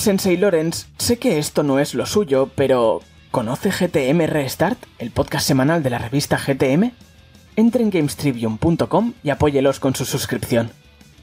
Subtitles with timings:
[0.00, 5.46] Sensei Lorenz, sé que esto no es lo suyo, pero ¿conoce GTM Restart, el podcast
[5.46, 6.92] semanal de la revista GTM?
[7.56, 10.70] Entre en gamestribium.com y apóyelos con su suscripción.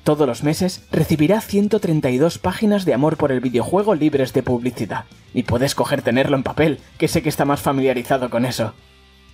[0.04, 5.06] Todos los meses recibirá 132 páginas de amor por el videojuego libres de publicidad.
[5.34, 8.76] Y puedes coger tenerlo en papel, que sé que está más familiarizado con eso.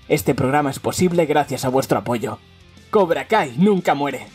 [0.07, 2.39] Este programa es posible gracias a vuestro apoyo.
[2.91, 4.25] Cobra Kai nunca muere.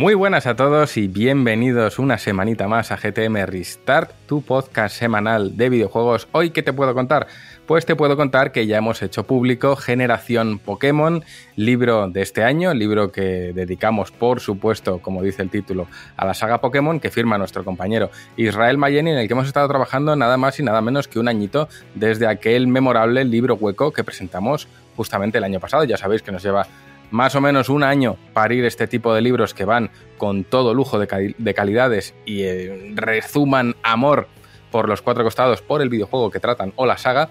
[0.00, 5.58] Muy buenas a todos y bienvenidos una semanita más a GTM Restart, tu podcast semanal
[5.58, 6.26] de videojuegos.
[6.32, 7.26] Hoy, ¿qué te puedo contar?
[7.66, 11.22] Pues te puedo contar que ya hemos hecho público Generación Pokémon,
[11.54, 16.32] libro de este año, libro que dedicamos, por supuesto, como dice el título, a la
[16.32, 20.38] saga Pokémon que firma nuestro compañero Israel Mayeni, en el que hemos estado trabajando nada
[20.38, 24.66] más y nada menos que un añito desde aquel memorable libro hueco que presentamos
[24.96, 25.84] justamente el año pasado.
[25.84, 26.66] Ya sabéis que nos lleva
[27.10, 30.98] más o menos un año parir este tipo de libros que van con todo lujo
[30.98, 34.28] de, calidades y eh, rezuman amor
[34.70, 37.30] por los cuatro costados por el videojuego que tratan o la saga.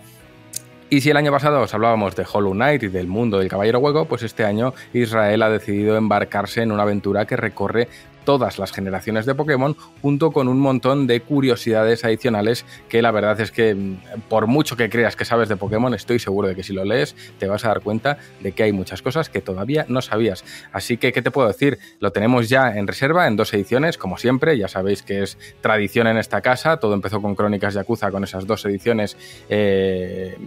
[0.91, 3.77] Y si el año pasado os hablábamos de Hollow Knight y del mundo del Caballero
[3.77, 7.87] Hueco, pues este año Israel ha decidido embarcarse en una aventura que recorre
[8.29, 13.41] todas las generaciones de Pokémon, junto con un montón de curiosidades adicionales que la verdad
[13.41, 13.97] es que mm,
[14.29, 17.15] por mucho que creas que sabes de Pokémon, estoy seguro de que si lo lees
[17.39, 20.45] te vas a dar cuenta de que hay muchas cosas que todavía no sabías.
[20.71, 21.79] Así que, ¿qué te puedo decir?
[21.99, 26.05] Lo tenemos ya en reserva en dos ediciones, como siempre, ya sabéis que es tradición
[26.05, 29.17] en esta casa, todo empezó con Crónicas Yakuza con esas dos ediciones.
[29.49, 30.37] Eh,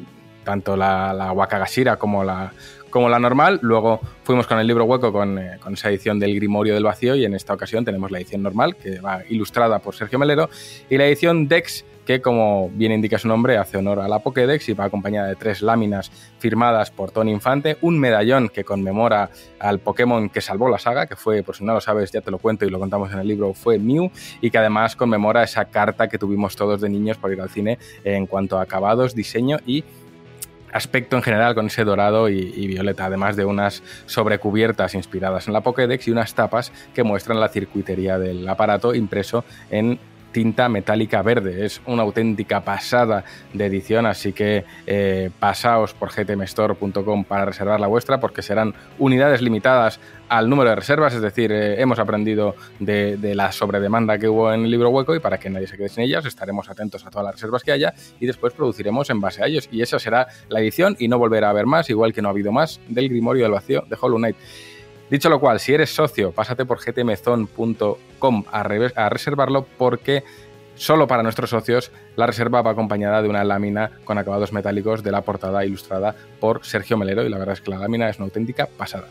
[0.44, 2.52] tanto la, la Wakagashira como la,
[2.92, 3.58] como la normal.
[3.62, 7.24] Luego fuimos con el libro hueco eh, con, esa edición del Grimorio del Vacío y
[7.24, 10.48] en esta ocasión tenemos la edición normal que va ilustrada por Sergio Melero
[10.88, 14.68] y la edición Dex que como bien indica su nombre hace honor a la Pokédex
[14.68, 19.78] y va acompañada de tres láminas firmadas por Tony Infante, un medallón que conmemora al
[19.78, 22.38] Pokémon que salvó la saga, que fue, por si no lo sabes, ya te lo
[22.38, 24.10] cuento y lo contamos en el libro, fue Mew,
[24.40, 27.78] y que además conmemora esa carta que tuvimos todos de niños por ir al cine
[28.02, 29.84] en cuanto a acabados, diseño y
[30.72, 35.60] aspecto en general con ese dorado y, violeta, además de unas sobrecubiertas inspiradas en la
[35.60, 39.98] Pokédex y unas tapas que muestran la circuitería del aparato impreso en
[40.32, 41.64] tinta metálica verde.
[41.64, 47.86] Es una auténtica pasada de edición, así que eh, pasaos por gtmstore.com para reservar la
[47.86, 50.00] vuestra porque serán unidades limitadas
[50.32, 54.64] al número de reservas, es decir, eh, hemos aprendido de, la sobredemanda que hubo en
[54.64, 57.26] el libro hueco y para que nadie se quede sin ellas, estaremos atentos a todas
[57.26, 59.68] las reservas que haya y después produciremos en base a ellos.
[59.70, 62.30] Y esa será la edición y no volverá a haber más, igual que no ha
[62.30, 64.36] habido más del Grimorio del Vacío de Hollow Knight.
[65.10, 70.24] Dicho lo cual, si eres socio, pásate por gtmzone.com a, a reservarlo porque
[70.76, 75.10] solo para nuestros socios la reserva va acompañada de una lámina con acabados metálicos de
[75.10, 78.24] la portada ilustrada por Sergio Melero y la verdad es que la lámina es una
[78.24, 79.08] auténtica pasada.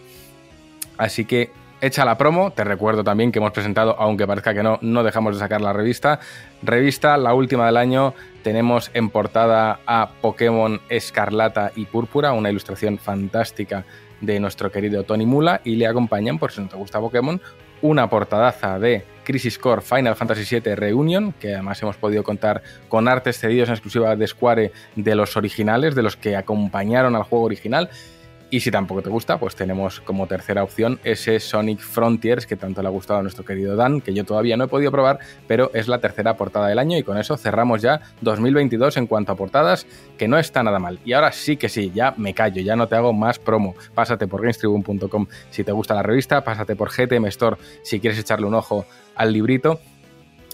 [1.01, 1.49] Así que
[1.81, 2.51] echa la promo.
[2.51, 5.73] Te recuerdo también que hemos presentado, aunque parezca que no, no dejamos de sacar la
[5.73, 6.19] revista.
[6.61, 8.13] Revista, la última del año.
[8.43, 13.83] Tenemos en portada a Pokémon Escarlata y Púrpura, una ilustración fantástica
[14.19, 17.41] de nuestro querido Tony Mula y le acompañan, por si no te gusta Pokémon,
[17.81, 23.07] una portadaza de Crisis Core Final Fantasy VII Reunion, que además hemos podido contar con
[23.07, 27.45] artes cedidos en exclusiva de Square de los originales, de los que acompañaron al juego
[27.45, 27.89] original.
[28.51, 32.81] Y si tampoco te gusta, pues tenemos como tercera opción ese Sonic Frontiers que tanto
[32.81, 35.71] le ha gustado a nuestro querido Dan, que yo todavía no he podido probar, pero
[35.73, 39.35] es la tercera portada del año y con eso cerramos ya 2022 en cuanto a
[39.35, 40.99] portadas, que no está nada mal.
[41.05, 43.73] Y ahora sí que sí, ya me callo, ya no te hago más promo.
[43.95, 48.47] Pásate por gamestribune.com si te gusta la revista, pásate por GTM Store si quieres echarle
[48.47, 48.85] un ojo
[49.15, 49.79] al librito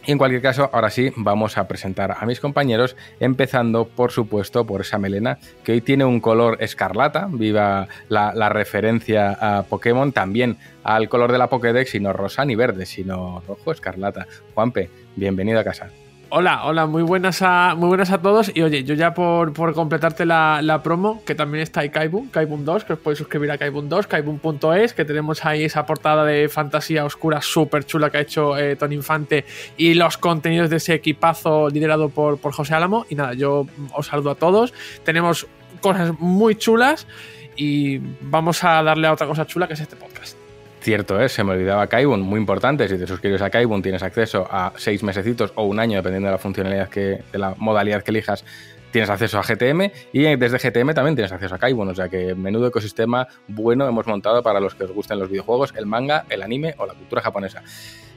[0.07, 4.66] y en cualquier caso, ahora sí, vamos a presentar a mis compañeros, empezando por supuesto
[4.66, 10.58] por esa melena, que hoy tiene un color escarlata, viva la, referencia a Pokémon, también
[10.85, 14.28] al color de la Pokédex, y no rosa ni verde, sino rojo escarlata.
[14.55, 15.90] Juanpe, bienvenido a casa.
[16.29, 18.52] Hola, hola, muy buenas a, muy buenas a todos.
[18.53, 22.84] Y oye, yo ya por, completarte la, promo, que también está ahí Kaibun, Kaibun 2,
[22.84, 27.06] que os podéis suscribir a Kaibun 2, kaibun.es, que tenemos ahí esa portada de fantasía
[27.06, 29.46] oscura súper chula que ha hecho eh, Tony Infante
[29.78, 33.06] y los contenidos de ese equipazo liderado por, por José Álamo.
[33.09, 34.74] Y nada, yo os saludo a todos.
[35.06, 35.47] Tenemos
[35.79, 37.08] cosas muy chulas
[37.56, 40.47] y vamos a darle a otra cosa chula que es este podcast.
[40.87, 44.47] Cierto es, se me olvidaba Kaibun, muy importante, si te suscribes a Kaibun tienes acceso
[44.49, 48.11] a seis mesecitos o un año, dependiendo de la funcionalidad que, de la modalidad que
[48.11, 48.45] elijas
[48.91, 52.34] tienes acceso a GTM y desde GTM también tienes acceso a Kaibun, o sea que
[52.35, 56.41] menudo ecosistema bueno hemos montado para los que os gusten los videojuegos, el manga, el
[56.41, 57.63] anime o la cultura japonesa.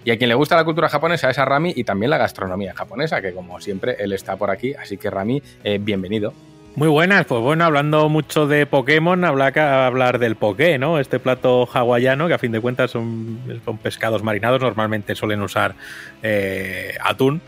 [0.05, 2.73] Y a quien le gusta la cultura japonesa es a Rami y también la gastronomía
[2.73, 6.34] japonesa, que como siempre él está por aquí, así que Rami, eh, bienvenido.
[6.76, 11.00] Muy buenas, pues bueno, hablando mucho de Pokémon, hablar, hablar del Poké, ¿no?
[11.00, 13.40] Este plato hawaiano que a fin de cuentas son,
[13.82, 15.75] pescados marinados, normalmente suelen usar
[16.22, 17.43] eh, atún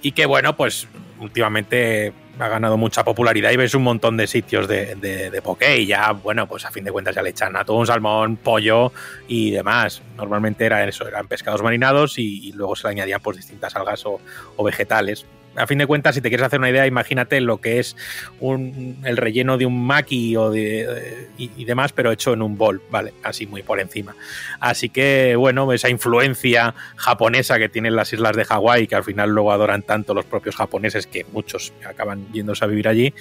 [0.00, 0.86] y que bueno, pues
[1.18, 5.86] últimamente ha ganado mucha popularidad y ves un montón de sitios de, de, poké y
[5.86, 8.92] ya, bueno, pues a fin de cuentas ya le echan atún, salmón, pollo
[9.26, 10.02] y demás.
[10.16, 14.20] Normalmente eran pescados marinados y, luego se le añadían pues distintas algas o
[14.62, 15.26] vegetales
[15.58, 17.96] a fin de cuentas, si te quieres hacer una idea, imagínate lo que es
[18.40, 23.14] el relleno de un maki o de, y, demás, pero hecho en un bol, ¿vale?
[23.22, 24.14] Así muy por encima.
[24.60, 29.30] Así que, bueno, esa influencia japonesa que tienen las islas de Hawái, que al final
[29.30, 33.12] luego adoran tanto los propios japoneses, que muchos acaban yéndose a vivir allí,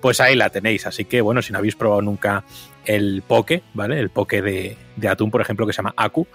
[0.00, 0.86] pues ahí la tenéis.
[0.86, 2.44] Así que, bueno, si no habéis probado nunca
[2.84, 3.98] el poke, ¿vale?
[3.98, 6.26] El poke de atún, por ejemplo, que se llama Aku,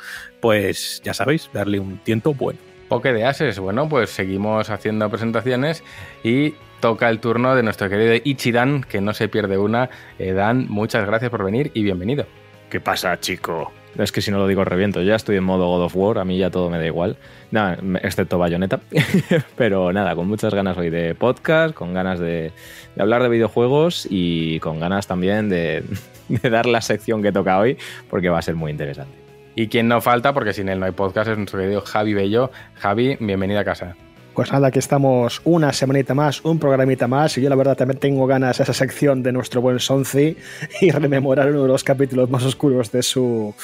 [0.41, 2.74] pues ya sabéis, darle un tiento bueno.
[2.87, 3.59] Poke de Ases.
[3.59, 5.83] Bueno, pues seguimos haciendo presentaciones
[6.23, 9.89] y toca el turno de nuestro querido Ichidan, que no se pierde una.
[10.19, 12.25] Eh, Dan, muchas gracias por venir y bienvenido.
[12.69, 13.71] ¿Qué pasa, chico?
[13.97, 15.01] Es que si no lo digo reviento.
[15.01, 17.17] Ya estoy en modo God of War, a mí ya todo me da igual.
[17.51, 18.81] Nada, excepto Bayonetta.
[19.55, 22.51] Pero nada, con muchas ganas hoy de podcast, con ganas de,
[22.99, 25.83] hablar de videojuegos y con ganas también de,
[26.29, 27.77] de dar la sección que toca hoy,
[28.09, 29.24] porque va a ser muy interesante.
[29.55, 32.51] Y quien no falta, porque sin él no hay podcast, es nuestro querido Javi Bello.
[32.75, 33.95] Javi, bienvenida a casa.
[34.33, 38.01] Pues nada, aquí estamos una semanita más, un programita más, y yo la verdad también
[38.01, 40.35] tengo ganas de esa sección de nuestro buen Sonzi
[40.81, 43.55] y rememorar uno de los capítulos más oscuros de su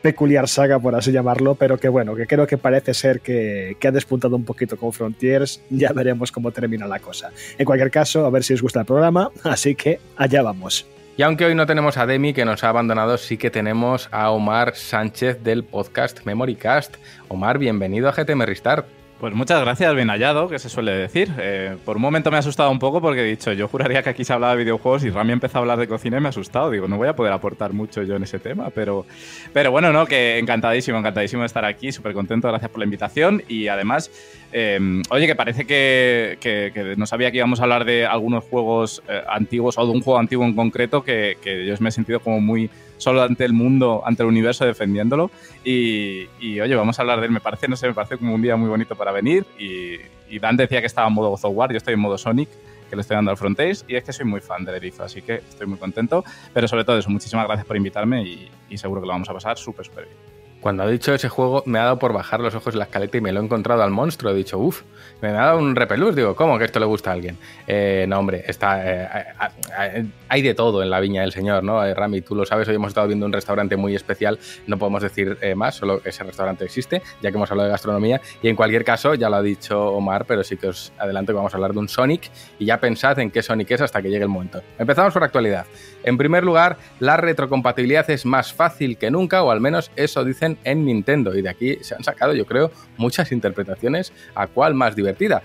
[0.00, 3.88] peculiar saga, por así llamarlo, pero que bueno, que creo que parece ser que, que
[3.88, 7.32] ha despuntado un poquito con Frontiers, ya veremos cómo termina la cosa.
[7.58, 10.86] En cualquier caso, a ver si os gusta el programa, así que allá vamos.
[11.14, 14.30] Y aunque hoy no tenemos a Demi, que nos ha abandonado, sí que tenemos a
[14.30, 16.96] Omar Sánchez del podcast Memorycast.
[17.28, 19.01] Omar, bienvenido a GTM Restart.
[19.22, 21.32] Pues muchas gracias, bien hallado, que se suele decir.
[21.38, 24.10] Eh, por un momento me ha asustado un poco porque he dicho, yo juraría que
[24.10, 26.30] aquí se hablaba de videojuegos y Rami empezó a hablar de cocina y me ha
[26.30, 26.72] asustado.
[26.72, 29.06] Digo, no voy a poder aportar mucho yo en ese tema, pero,
[29.52, 33.44] pero bueno, no, que encantadísimo, encantadísimo de estar aquí, súper contento, gracias por la invitación
[33.46, 34.10] y además,
[34.50, 39.22] em, oye, que parece que, no sabía que íbamos a hablar de algunos juegos eh,
[39.28, 42.40] antiguos o de un juego antiguo en concreto que, que yo me he sentido como
[42.40, 42.68] muy
[43.02, 45.30] solo ante el mundo, ante el universo defendiéndolo.
[45.64, 46.26] Y,
[46.60, 47.32] oye, vamos a hablar de él.
[47.32, 49.44] Me parece, no sé, me parece como un día muy bonito para venir.
[49.58, 49.96] Y,
[50.30, 52.48] y Dan decía que estaba en modo God of War, yo estoy en modo Sonic,
[52.88, 53.84] que le estoy dando al Frontiers.
[53.88, 56.24] Y es que soy muy fan del erizo, así que estoy muy contento.
[56.54, 59.34] Pero sobre todo eso, muchísimas gracias por invitarme y, y seguro que lo vamos a
[59.34, 60.31] pasar súper, súper bien.
[60.62, 63.18] Cuando ha dicho ese juego, me ha dado por bajar los ojos en la escaleta
[63.18, 64.30] y me lo he encontrado al monstruo.
[64.30, 64.82] He dicho, uff,
[65.20, 66.14] me ha dado un repelús.
[66.14, 67.36] Digo, ¿cómo que esto le gusta a alguien?
[67.66, 71.84] Eh, no, hombre, está, eh, hay de todo en la viña del señor, ¿no?
[71.84, 74.38] Eh, Rami, tú lo sabes, hoy hemos estado viendo un restaurante muy especial.
[74.68, 78.20] No podemos decir más, solo ese restaurante existe, ya que hemos hablado de gastronomía.
[78.40, 81.38] Y en cualquier caso, ya lo ha dicho Omar, pero sí que os adelanto que
[81.38, 82.30] vamos a hablar de un Sonic.
[82.60, 84.62] Y ya pensad en qué Sonic es hasta que llegue el momento.
[84.78, 85.66] Empezamos por actualidad.
[86.04, 90.51] En primer lugar, la retrocompatibilidad es más fácil que nunca, o al menos eso dicen
[90.64, 91.34] en Nintendo.
[91.34, 95.42] Y de aquí se han sacado, yo creo, muchas interpretaciones a cuál más divertida.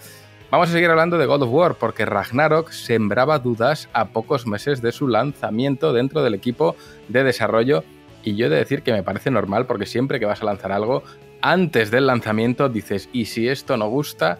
[0.50, 4.82] Vamos a seguir hablando de God of War porque Ragnarok sembraba dudas a pocos meses
[4.82, 6.78] de su lanzamiento dentro del equipo
[7.10, 7.84] de desarrollo
[8.24, 10.72] y yo he de decir que me parece normal porque siempre que vas a lanzar
[10.72, 11.04] algo,
[11.42, 14.40] antes del lanzamiento dices, ¿y si esto no gusta?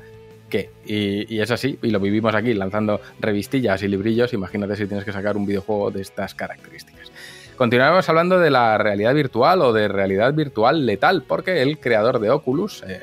[0.50, 0.70] ¿Qué?
[0.86, 4.34] Y, y, es así, y lo vivimos aquí lanzando revistillas y librillos.
[4.34, 6.97] Imagínate si tienes que sacar un videojuego de estas características.
[7.58, 12.30] Continuamos hablando de la realidad virtual o de realidad virtual letal, porque el creador de
[12.30, 13.02] Oculus, eh,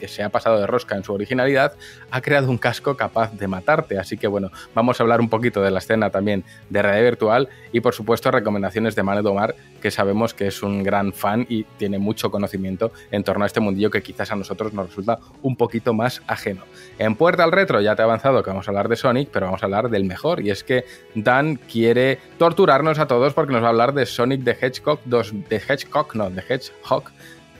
[0.00, 1.74] que se ha pasado de rosca en su originalidad,
[2.10, 3.98] ha creado un casco capaz de matarte.
[3.98, 7.48] Así que bueno, vamos a hablar un poquito de la escena también de realidad virtual
[7.72, 11.64] y por supuesto recomendaciones de Manu Domar, que sabemos que es un gran fan y
[11.64, 15.54] tiene mucho conocimiento en torno a este mundillo que quizás a nosotros nos resulta un
[15.54, 16.64] poquito más ajeno.
[16.98, 19.46] En Puerta al Retro ya te he avanzado que vamos a hablar de Sonic, pero
[19.46, 23.62] vamos a hablar del mejor y es que Dan quiere torturarnos a todos porque nos
[23.62, 27.04] va a hablar de Sonic the Hedgehog 2, de Hedgehog, no, de Hedgehog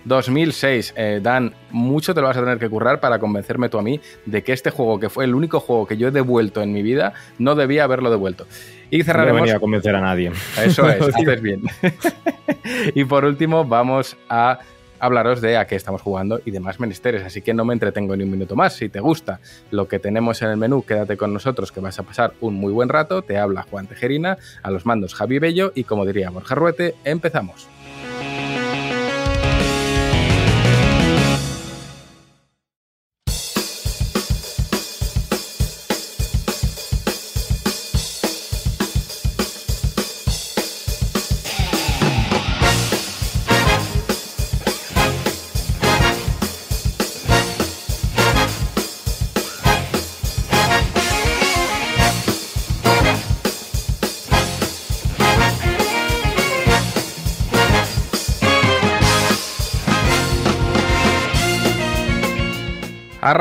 [0.05, 0.95] 2006.
[0.97, 4.01] Eh, Dan, mucho te lo vas a tener que currar para convencerme tú a mí
[4.27, 6.83] de que este juego, que fue el único juego que yo he devuelto en mi
[6.83, 8.47] vida, no debía haberlo devuelto.
[8.91, 9.39] Y cerraremos...
[9.39, 10.33] No venía a convencer a nadie.
[10.63, 11.63] Eso es, haces bien.
[12.95, 14.59] y por último, vamos a
[15.01, 18.25] hablaros de a qué estamos jugando y demás menesteres, así que no me entretengo ni
[18.25, 18.75] un minuto más.
[18.75, 19.41] Si te gusta
[19.71, 22.73] lo que tenemos en el menú, quédate con nosotros que vas a pasar un muy
[22.73, 23.23] buen rato.
[23.23, 27.69] Te habla Juan Tejerina, a los mandos Javi Bello y como diría Borja Ruete, empezamos.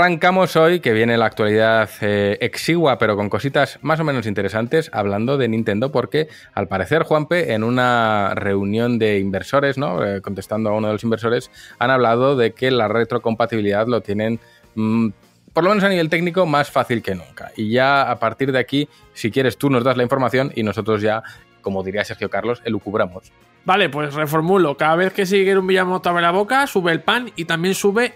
[0.10, 4.89] Arrancamos hoy, que viene la actualidad eh, exigua, pero con cositas más o menos interesantes,
[4.92, 10.04] hablando de Nintendo, porque al parecer, Juanpe, en una reunión de inversores, ¿no?
[10.04, 14.39] Eh, contestando a uno de los inversores, han hablado de que la retrocompatibilidad lo tienen,
[14.74, 15.10] mm,
[15.54, 17.51] por lo menos a nivel técnico, más fácil que nunca.
[17.56, 21.04] Y ya a partir de aquí, si quieres, tú nos das la información y nosotros
[21.04, 21.22] ya,
[21.62, 23.32] como diría Sergio Carlos, elucubramos.
[23.63, 24.75] Vale, pues reformulo.
[24.75, 28.16] Cada vez que sigue un Miyamoto abre la boca, sube el pan y también sube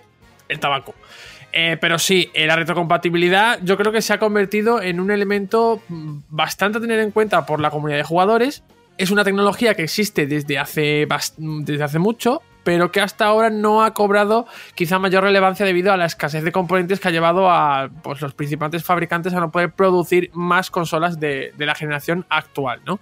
[0.49, 0.95] el tabaco.
[1.55, 5.81] Eh, pero sí, eh, la retrocompatibilidad yo creo que se ha convertido en un elemento
[5.87, 8.63] mm, bastante a tener en cuenta por la comunidad de jugadores.
[8.97, 11.07] Es una tecnología que existe desde hace,
[11.37, 15.97] desde hace mucho, pero que hasta ahora no ha cobrado quizá mayor relevancia debido a
[15.97, 19.71] la escasez de componentes que ha llevado a pues, los principales fabricantes a no poder
[19.71, 22.81] producir más consolas de, la generación actual.
[22.85, 22.99] ¿no?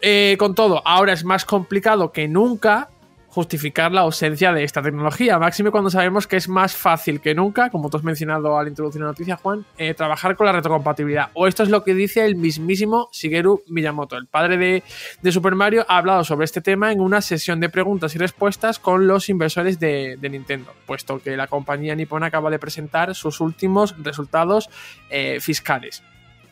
[0.00, 2.88] Eh, con todo, ahora es más complicado que nunca
[3.30, 7.70] justificar la ausencia de esta tecnología, máxime cuando sabemos que es más fácil que nunca,
[7.70, 11.28] como tú has mencionado al introducir la noticia, Juan, eh, trabajar con la retrocompatibilidad.
[11.34, 14.82] O esto es lo que dice el mismísimo Shigeru Miyamoto, el padre
[15.22, 18.80] de, Super Mario, ha hablado sobre este tema en una sesión de preguntas y respuestas
[18.80, 23.94] con los inversores de, Nintendo, puesto que la compañía nipona acaba de presentar sus últimos
[24.02, 24.68] resultados
[25.08, 26.02] eh, fiscales.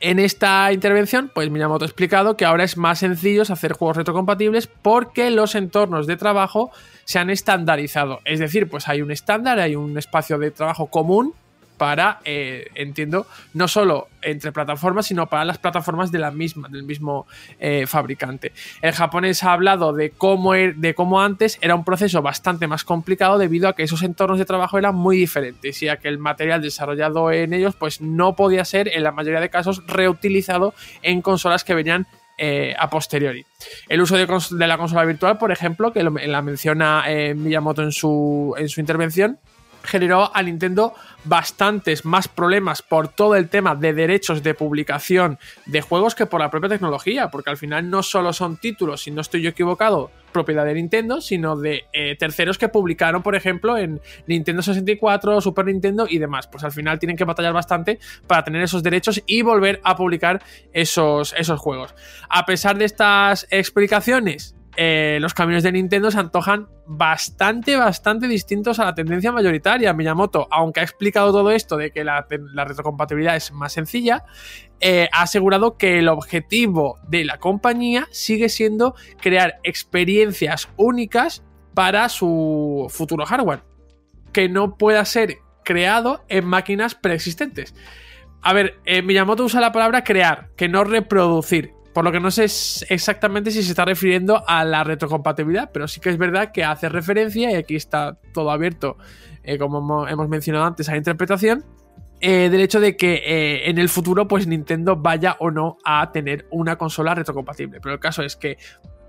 [0.01, 4.69] En esta intervención, pues Miyamoto ha explicado que ahora es más sencillo hacer juegos retrocompatibles
[4.69, 6.71] porque los entornos de trabajo
[7.05, 8.21] se han estandarizado.
[8.25, 11.35] Es decir, pues hay un estándar, hay un espacio de trabajo común
[11.79, 16.83] para, eh, entiendo, no solo entre plataformas, sino para las plataformas de la misma, del
[16.83, 17.27] mismo
[17.61, 18.53] eh, fabricante.
[18.83, 22.85] El japonés ha hablado de cómo, er, de cómo antes era un proceso bastante más
[22.85, 26.19] complicado debido a que esos entornos de trabajo eran muy diferentes y a que el
[26.19, 31.23] material desarrollado en ellos pues no podía ser en la mayoría de casos reutilizado en
[31.23, 32.07] consolas que venían
[32.37, 33.47] eh, a posteriori.
[33.89, 37.05] El uso de, la consola virtual, por ejemplo, que la menciona
[37.35, 39.39] Miyamoto en su, en su intervención,
[39.83, 40.95] generó a Nintendo
[41.25, 46.41] bastantes más problemas por todo el tema de derechos de publicación de juegos que por
[46.41, 50.11] la propia tecnología, porque al final no solo son títulos, si no estoy yo equivocado,
[50.33, 55.67] propiedad de Nintendo, sino de eh, terceros que publicaron, por ejemplo, en Nintendo 64, Super
[55.67, 56.47] Nintendo y demás.
[56.47, 60.43] Pues al final tienen que batallar bastante para tener esos derechos y volver a publicar
[60.73, 61.95] esos, esos juegos.
[62.29, 68.79] A pesar de estas explicaciones, eh, los caminos de Nintendo se antojan bastante, bastante distintos
[68.79, 69.93] a la tendencia mayoritaria.
[69.93, 72.25] Miyamoto, aunque ha explicado todo esto de que la,
[72.65, 74.23] retrocompatibilidad es más sencilla,
[74.79, 81.43] eh, ha asegurado que el objetivo de la compañía sigue siendo crear experiencias únicas
[81.75, 83.65] para su futuro hardware,
[84.33, 87.75] que no pueda ser creado en máquinas preexistentes.
[88.43, 91.73] A ver, eh, Miyamoto usa la palabra crear, que no reproducir.
[91.99, 95.99] Por lo que no sé exactamente si se está refiriendo a la retrocompatibilidad, pero sí
[95.99, 98.99] que es verdad que hace referencia, y aquí está todo abierto,
[99.43, 101.65] eh, como hemos mencionado antes, a la interpretación,
[102.21, 106.13] eh, del hecho de que eh, en el futuro pues Nintendo vaya o no a
[106.13, 107.81] tener una consola retrocompatible.
[107.81, 108.59] Pero el caso es que,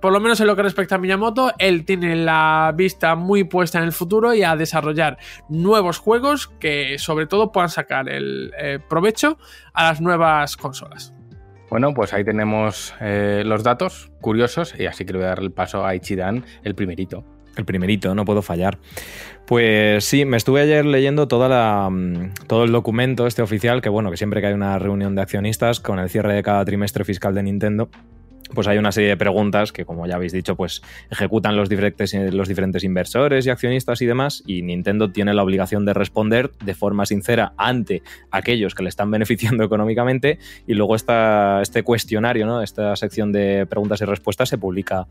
[0.01, 3.77] por lo menos en lo que respecta a Miyamoto, él tiene la vista muy puesta
[3.77, 8.51] en el futuro y a desarrollar nuevos juegos que sobre todo puedan sacar el
[8.89, 9.38] provecho
[9.74, 11.13] a las nuevas consolas.
[11.69, 15.39] Bueno, pues ahí tenemos eh, los datos curiosos y así que le voy a dar
[15.39, 17.23] el paso a Ichidan, el primerito.
[17.55, 18.79] El primerito, no puedo fallar.
[19.45, 23.89] Pues sí, me estuve ayer leyendo toda la, mm, todo el documento este oficial, que
[23.89, 27.03] bueno, que siempre que hay una reunión de accionistas con el cierre de cada trimestre
[27.03, 27.89] fiscal de Nintendo,
[28.53, 32.13] pues hay una serie de preguntas que, como ya habéis dicho, pues ejecutan los diferentes,
[32.34, 36.74] los diferentes inversores y accionistas y demás, y Nintendo tiene la obligación de responder de
[36.74, 38.01] forma sincera ante
[38.32, 42.62] aquellos que le están beneficiando económicamente, y luego esta, este cuestionario, ¿no?
[42.62, 45.08] esta sección de preguntas y respuestas se publica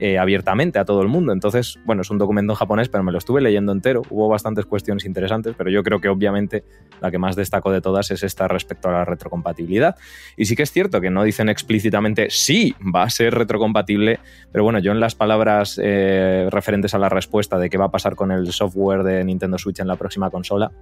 [0.00, 1.32] eh, abiertamente a todo el mundo.
[1.32, 4.00] Entonces, bueno, es un documento en japonés, pero me lo estuve leyendo entero.
[4.08, 6.64] Hubo bastantes cuestiones interesantes, pero yo creo que obviamente
[7.02, 9.96] la que más destaco de todas es esta respecto a la retrocompatibilidad.
[10.38, 14.64] Y sí que es cierto que no dicen explícitamente sí, va a ser retrocompatible, pero
[14.64, 18.16] bueno, yo en las palabras eh, referentes a la respuesta de qué va a pasar
[18.16, 20.72] con el software de Nintendo Switch en la próxima consola,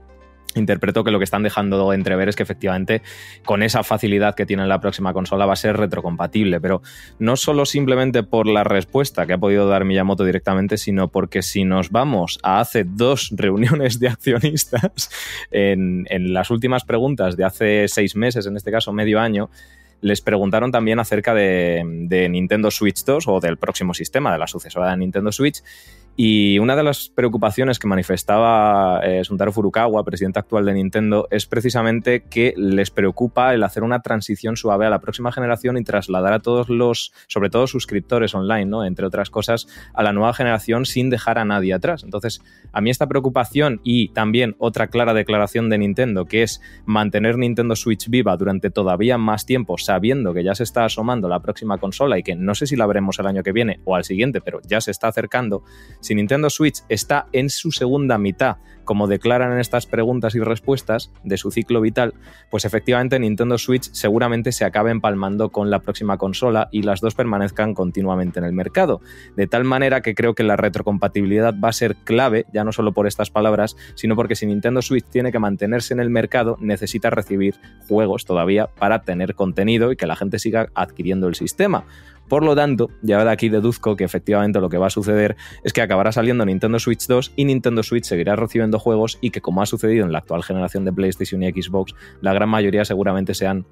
[0.54, 3.02] interpreto que lo que están dejando entrever es que efectivamente
[3.44, 6.82] con esa facilidad que tiene la próxima consola va a ser retrocompatible, pero
[7.18, 11.64] no solo simplemente por la respuesta que ha podido dar Miyamoto directamente, sino porque si
[11.64, 15.10] nos vamos a hace dos reuniones de accionistas,
[15.50, 19.50] en, las últimas preguntas de hace seis meses, en este caso medio año,
[20.00, 24.46] les preguntaron también acerca de, de, Nintendo Switch 2 o del próximo sistema, de la
[24.46, 25.62] sucesora de Nintendo Switch,
[26.20, 31.46] Y una de las preocupaciones que manifestaba eh, Suntaro Furukawa, presidente actual de Nintendo, es
[31.46, 36.32] precisamente que les preocupa el hacer una transición suave a la próxima generación y trasladar
[36.32, 38.84] a todos los, sobre todo suscriptores online, ¿no?
[38.84, 42.02] entre otras cosas, a la nueva generación sin dejar a nadie atrás.
[42.02, 47.38] Entonces, a mí esta preocupación y también otra clara declaración de Nintendo, que es mantener
[47.38, 51.78] Nintendo Switch viva durante todavía más tiempo, sabiendo que ya se está asomando la próxima
[51.78, 54.40] consola y que no sé si la veremos el año que viene o al siguiente,
[54.40, 55.62] pero ya se está acercando
[56.08, 61.12] si Nintendo Switch está en su segunda mitad, como declaran en estas preguntas y respuestas
[61.22, 62.14] de su ciclo vital,
[62.50, 67.14] pues efectivamente Nintendo Switch seguramente se acabe empalmando con la próxima consola y las dos
[67.14, 69.02] permanezcan continuamente en el mercado.
[69.36, 72.94] De tal manera que creo que la retrocompatibilidad va a ser clave, ya no solo
[72.94, 77.10] por estas palabras, sino porque si Nintendo Switch tiene que mantenerse en el mercado, necesita
[77.10, 81.84] recibir juegos todavía para tener contenido y que la gente siga adquiriendo el sistema.
[82.28, 85.72] Por lo tanto, ya de aquí deduzco que efectivamente lo que va a suceder es
[85.72, 89.62] que acabará saliendo Nintendo Switch 2 y Nintendo Switch seguirá recibiendo juegos y que como
[89.62, 93.66] ha sucedido en la actual generación de PlayStation y Xbox, la gran mayoría seguramente sean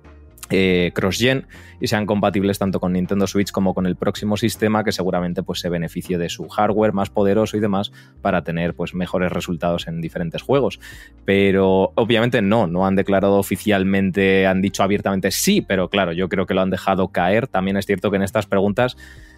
[0.51, 1.47] eh, cross-gen
[1.81, 5.61] y sean compatibles tanto con Nintendo Switch como con el próximo sistema que seguramente pues,
[5.61, 10.01] se beneficie de su hardware más poderoso y demás para tener pues, mejores resultados en
[10.01, 10.81] diferentes juegos.
[11.25, 16.47] Pero obviamente no, no han declarado oficialmente, han dicho abiertamente sí, pero claro, yo creo
[16.47, 17.47] que lo han dejado caer.
[17.49, 18.97] También es cierto que en estas preguntas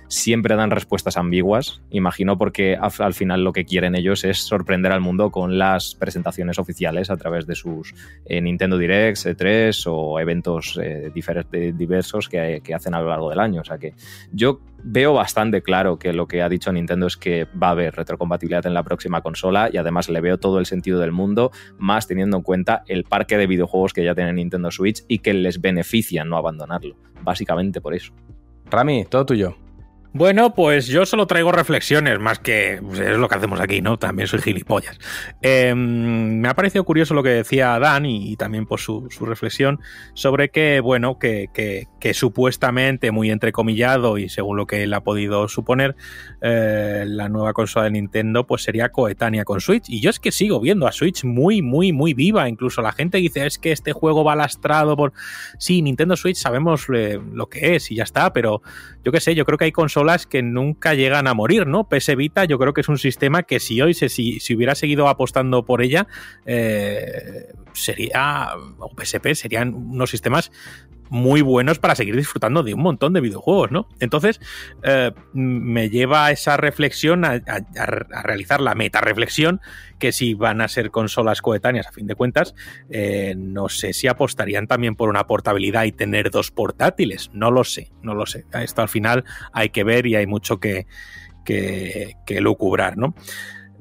[0.09, 5.01] siempre dan respuestas ambiguas, imagino porque al final lo que quieren ellos es sorprender al
[5.01, 10.79] mundo con las presentaciones oficiales a través de sus eh, Nintendo Directs, E3 o eventos
[10.83, 13.61] eh, diversos que, hacen a lo largo del año.
[13.61, 13.95] O sea que
[14.33, 17.95] yo veo bastante claro que lo que ha dicho Nintendo es que va a haber
[17.95, 22.07] retrocompatibilidad en la próxima consola y además le veo todo el sentido del mundo, más
[22.07, 25.61] teniendo en cuenta el parque de videojuegos que ya tiene Nintendo Switch y que les
[25.61, 26.97] beneficia no abandonarlo.
[27.23, 28.13] Básicamente por eso.
[28.71, 29.68] Rami, todo tuyo.
[30.19, 34.01] Bueno, pues yo solo traigo reflexiones, más que pues, es lo que hacemos aquí, ¿no?
[34.01, 34.99] También soy gilipollas.
[35.43, 39.79] Em, me ha parecido curioso lo que decía Dan y, también por su, reflexión
[40.15, 41.51] sobre que, bueno, que,
[42.01, 45.95] que, supuestamente, muy entrecomillado y según lo que él ha podido suponer,
[46.43, 49.89] eh, la nueva consola de Nintendo pues sería coetánea con Switch.
[49.89, 52.49] Y yo es que sigo viendo a Switch muy, muy, muy viva.
[52.49, 55.13] Incluso la gente dice, es que este juego va lastrado por...
[55.61, 58.63] Sí, Nintendo Switch sabemos eh, lo que es y ya está, pero
[59.05, 61.89] yo qué sé, yo creo que hay consolas que nunca llegan a morir, ¿no?
[61.89, 64.75] PS Vita yo creo que es un sistema que si hoy se, si, si hubiera
[64.75, 66.07] seguido apostando por ella,
[66.47, 70.51] eh, sería, o PSP serían unos sistemas
[71.11, 73.89] muy buenos para seguir disfrutando de un montón de videojuegos, ¿no?
[74.01, 74.41] Entonces,
[74.83, 77.41] eh, me lleva a esa reflexión, a,
[78.23, 79.61] realizar la meta reflexión,
[79.99, 82.55] que si van a ser consolas coetáneas, a fin de cuentas,
[82.91, 87.31] eh, no sé si apostarían también por una portabilidad y tener dos portátiles.
[87.33, 88.45] No lo sé, no lo sé.
[88.53, 90.87] Esto al final hay que ver y hay mucho que,
[91.45, 93.15] que, que lucubrar, ¿no?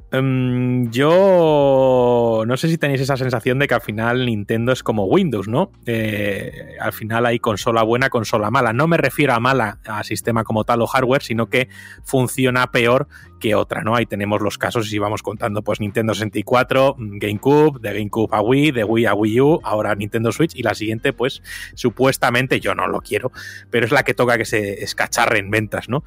[0.10, 5.06] Em, yo no sé si tenéis esa sensación de que al final Nintendo es como
[5.06, 5.72] Windows, ¿no?
[5.86, 8.72] Eh, al final hay consola buena, consola mala.
[8.72, 11.68] No me refiero a mala a sistema como tal o hardware, sino que
[12.04, 13.96] funciona peor que otra, ¿no?
[13.96, 18.42] Ahí tenemos los casos y si vamos contando, pues Nintendo 64, GameCube, de GameCube a
[18.42, 21.42] Wii, de Wii a Wii U, ahora Nintendo Switch y la siguiente, pues
[21.74, 23.32] supuestamente yo no lo quiero,
[23.70, 26.04] pero es la que toca que se escacharre en ventas, ¿no?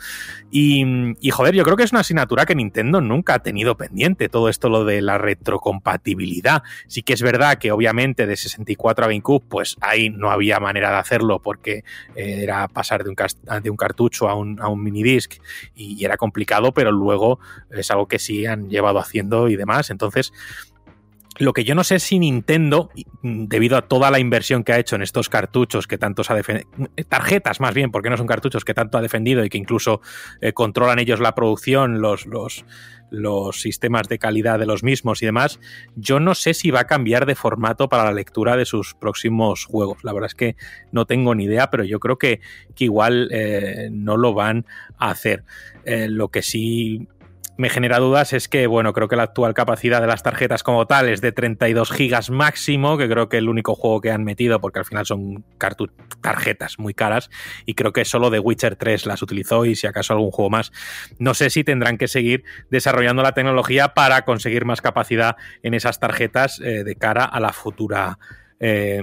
[0.50, 0.84] Y,
[1.30, 4.68] joder, yo creo que es una asignatura que Nintendo nunca ha tenido pendiente, todo esto
[4.68, 6.62] lo de la retrocompatibilidad.
[6.86, 10.90] Sí que es verdad que obviamente de 64 a GameCube, pues ahí no había manera
[10.90, 13.16] de hacerlo porque eh, era pasar de un,
[13.62, 14.80] de un cartucho a un, a un
[15.74, 17.19] y era complicado, pero luego
[17.70, 19.90] es algo que sí han llevado haciendo y demás.
[19.90, 20.32] Entonces,
[21.40, 22.90] lo que yo no sé si Nintendo,
[23.22, 26.70] debido a toda la inversión que ha hecho en estos cartuchos que tantos ha defendido,
[27.08, 30.02] tarjetas más bien, porque no son cartuchos que tanto ha defendido y que incluso
[30.42, 32.66] eh, controlan ellos la producción, los, los,
[33.10, 35.60] los sistemas de calidad de los mismos y demás,
[35.96, 39.64] yo no sé si va a cambiar de formato para la lectura de sus próximos
[39.64, 40.04] juegos.
[40.04, 40.56] La verdad es que
[40.92, 42.40] no tengo ni idea, pero yo creo que,
[42.74, 44.66] que igual eh, no lo van
[44.98, 45.44] a hacer.
[45.86, 47.08] Eh, lo que sí
[47.60, 50.86] me genera dudas es que, bueno, creo que la actual capacidad de las tarjetas como
[50.86, 54.62] tal es de 32 gigas máximo, que creo que el único juego que han metido,
[54.62, 55.44] porque al final son
[56.22, 57.28] tarjetas muy caras,
[57.66, 60.72] y creo que solo The Witcher 3 las utilizó y si acaso algún juego más.
[61.18, 66.00] No sé si tendrán que seguir desarrollando la tecnología para conseguir más capacidad en esas
[66.00, 68.18] tarjetas eh, de cara a la futura...
[68.58, 69.02] Eh,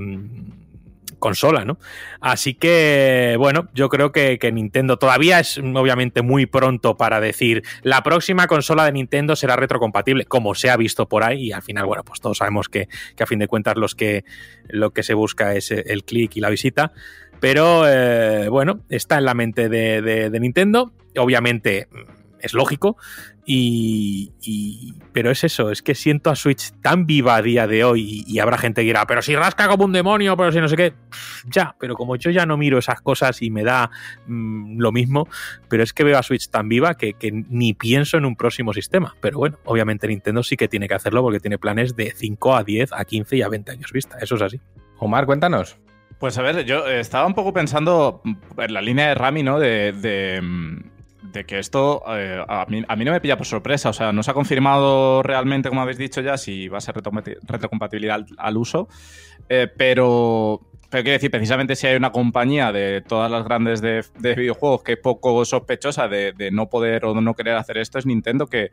[1.19, 1.77] consola, ¿no?
[2.19, 8.01] Así que, bueno, yo creo que, Nintendo todavía es obviamente muy pronto para decir la
[8.01, 11.85] próxima consola de Nintendo será retrocompatible, como se ha visto por ahí, y al final,
[11.85, 12.87] bueno, pues todos sabemos que,
[13.19, 14.23] a fin de cuentas los que,
[14.67, 16.91] lo que se busca es el clic y la visita.
[17.39, 20.91] Pero eh, bueno, está en la mente de, de Nintendo.
[21.15, 21.87] Obviamente
[22.41, 22.97] es lógico.
[23.49, 28.25] Y, pero es eso, es que siento a Switch tan viva a día de hoy
[28.27, 30.75] y, habrá gente que dirá, pero si rasca como un demonio, pero si no sé
[30.75, 30.93] qué,
[31.45, 33.89] ya, pero como yo ya no miro esas cosas y me da
[34.27, 35.29] mm, lo mismo,
[35.69, 38.73] pero es que veo a Switch tan viva que, que, ni pienso en un próximo
[38.73, 39.15] sistema.
[39.21, 42.63] Pero bueno, obviamente Nintendo sí que tiene que hacerlo porque tiene planes de 5 a
[42.65, 44.59] 10, a 15 y a 20 años vista, eso es así.
[44.99, 45.77] Omar, cuéntanos.
[46.19, 48.21] Pues a ver, yo estaba un poco pensando
[48.57, 49.59] en la línea de Rami, ¿no?
[49.59, 53.89] de, de mm, de que esto eh, a, mí, no me pilla por sorpresa.
[53.89, 56.95] O sea, no se ha confirmado realmente, como habéis dicho ya, si va a ser
[56.95, 58.87] retrocompatibilidad al, uso.
[59.49, 64.03] Eh, pero, pero quiero decir, precisamente si hay una compañía de todas las grandes de,
[64.35, 68.05] videojuegos que es poco sospechosa de, de, no poder o no querer hacer esto, es
[68.05, 68.71] Nintendo que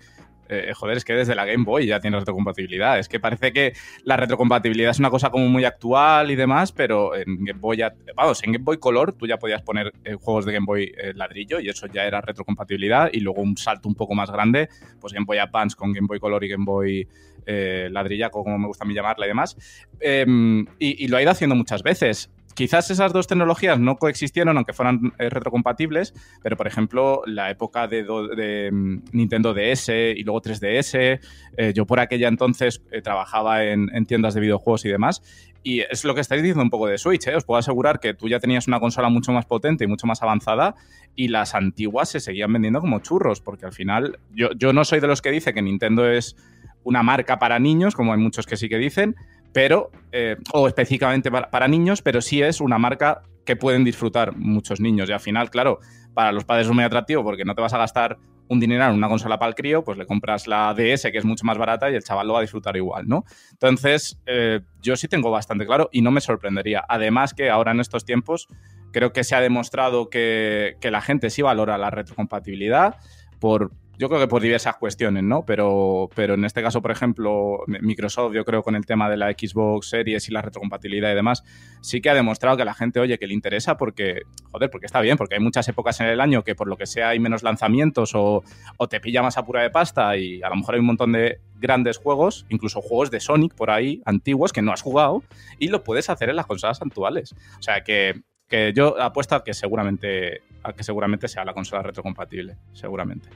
[0.48, 2.98] eh, joder, es que desde la Game Boy ya tiene retrocompatibilidad.
[2.98, 7.14] Es que parece que la retrocompatibilidad es una cosa como muy actual y demás, pero
[7.14, 10.44] en Game Boy ya, vamos, en Game Boy Color tú ya podías poner eh, juegos
[10.44, 13.94] de Game Boy eh, ladrillo y eso ya era retrocompatibilidad y luego un salto un
[13.94, 14.68] poco más grande,
[15.00, 17.08] pues Game Boy Advance con Game Boy Color y Game Boy
[17.46, 19.54] ladrilla, como me gusta a mí llamarla y demás.
[20.00, 22.30] Em, y, lo ha ido haciendo muchas veces.
[22.54, 27.88] Quizás esas dos tecnologías no coexistieron, aunque fueran eh, retrocompatibles, pero por ejemplo, la época
[27.88, 31.20] de, mm, Nintendo DS y luego 3DS,
[31.56, 35.22] eh, yo por aquella entonces eh, trabajaba en, tiendas de videojuegos y demás,
[35.64, 38.28] y es lo que estáis diciendo un poco de Switch, os puedo asegurar que tú
[38.28, 40.76] ya tenías una consola mucho más potente y mucho más avanzada,
[41.16, 45.00] y las antiguas se seguían vendiendo como churros, porque al final yo, yo no soy
[45.00, 46.36] de los que dice que Nintendo es
[46.84, 49.16] una marca para niños, como hay muchos que sí que dicen,
[49.54, 54.80] pero, eh, o específicamente para, niños, pero sí es una marca que pueden disfrutar muchos
[54.80, 55.08] niños.
[55.08, 55.78] Y al final, claro,
[56.12, 58.90] para los padres es muy atractivo porque no te vas a gastar un dinero en
[58.90, 61.88] una consola para el crío, pues le compras la DS, que es mucho más barata,
[61.88, 63.24] y el chaval lo va a disfrutar igual, ¿no?
[63.52, 66.84] Entonces, eh, yo sí tengo bastante claro y no me sorprendería.
[66.88, 68.48] Además que ahora en estos tiempos
[68.90, 72.96] creo que se ha demostrado que, que la gente sí valora la retrocompatibilidad
[73.38, 75.44] por, yo creo que por diversas cuestiones, ¿no?
[75.46, 79.30] Pero, pero en este caso, por ejemplo, Microsoft, yo creo con el tema de la
[79.30, 81.44] Xbox Series y la retrocompatibilidad y demás,
[81.80, 85.00] sí que ha demostrado que la gente, oye, que le interesa porque, joder, porque está
[85.00, 87.42] bien, porque hay muchas épocas en el año que por lo que sea hay menos
[87.42, 88.42] lanzamientos o,
[88.90, 91.96] te pilla más apura de pasta y a lo mejor hay un montón de grandes
[91.96, 95.22] juegos, incluso juegos de Sonic por ahí, antiguos, que no has jugado
[95.58, 97.34] y lo puedes hacer en las consolas actuales.
[97.58, 101.82] O sea que, que yo apuesto a que seguramente, a que seguramente sea la consola
[101.82, 103.28] retrocompatible, seguramente.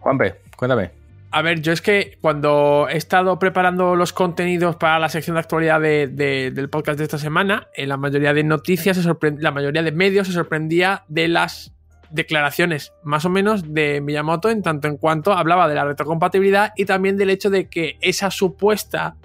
[0.00, 0.90] Juanpe, cuéntame.
[1.30, 5.40] A ver, yo es que cuando he estado preparando los contenidos para la sección de
[5.40, 8.98] actualidad del podcast de esta semana, en la mayoría de noticias,
[9.38, 11.74] la mayoría de medios se sorprendía de las
[12.10, 16.84] declaraciones más o menos de Miyamoto en tanto en cuanto hablaba de la retrocompatibilidad y
[16.84, 19.16] también del hecho de que esa supuesta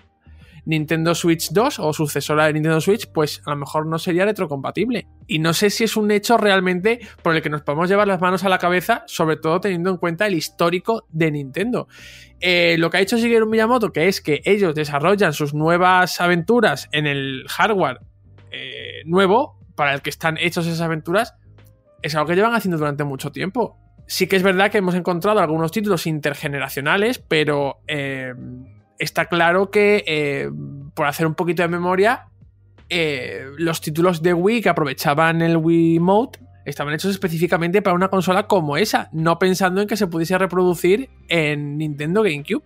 [0.66, 5.08] Nintendo Switch 2 o sucesora de Nintendo Switch, pues a lo mejor no sería retrocompatible.
[5.28, 8.22] Y no sé si es un hecho realmente por el que nos podemos llevar las
[8.22, 11.88] manos a la cabeza, sobre todo teniendo en cuenta el histórico de Nintendo.
[12.40, 16.90] Eh, lo que ha hecho Shigeru Miyamoto, que es que ellos desarrollan sus nuevas aventuras
[16.92, 18.00] en el hardware
[18.52, 21.36] eh, nuevo para el que están hechas esas aventuras,
[22.02, 23.78] es algo que llevan haciendo durante mucho tiempo.
[24.08, 28.34] Sí que es verdad que hemos encontrado algunos títulos intergeneracionales, pero eh,
[29.02, 30.50] está claro que, eh,
[30.94, 32.28] por hacer un poquito de memoria,
[32.90, 38.10] eh, los títulos de Wii que aprovechaban el Wii Mode estaban hechos específicamente para una
[38.10, 42.64] consola como esa, no pensando en que se pudiese reproducir en Nintendo GameCube.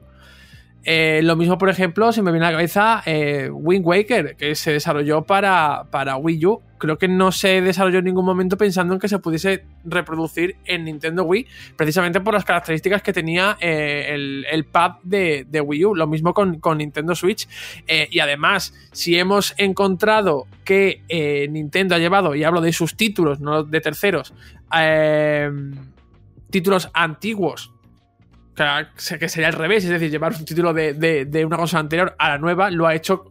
[0.88, 4.54] Eh, lo mismo, por ejemplo, se me viene a la cabeza eh, Wind Waker, que
[4.54, 6.62] se desarrolló para, para Wii U.
[6.78, 10.86] Creo que no se desarrolló en ningún momento pensando en que se pudiese reproducir en
[10.86, 15.96] Nintendo Wii, precisamente por las características que tenía eh, el, pad de, Wii U.
[15.96, 17.48] Lo mismo con, Nintendo Switch.
[17.88, 21.02] y además, si hemos encontrado que
[21.50, 24.34] Nintendo ha llevado, y hablo de sus títulos, no de terceros,
[26.52, 27.75] títulos antiguos
[28.56, 32.38] que sería al revés, es decir, llevar un título de, una consola anterior a la
[32.38, 33.30] nueva, lo ha hecho.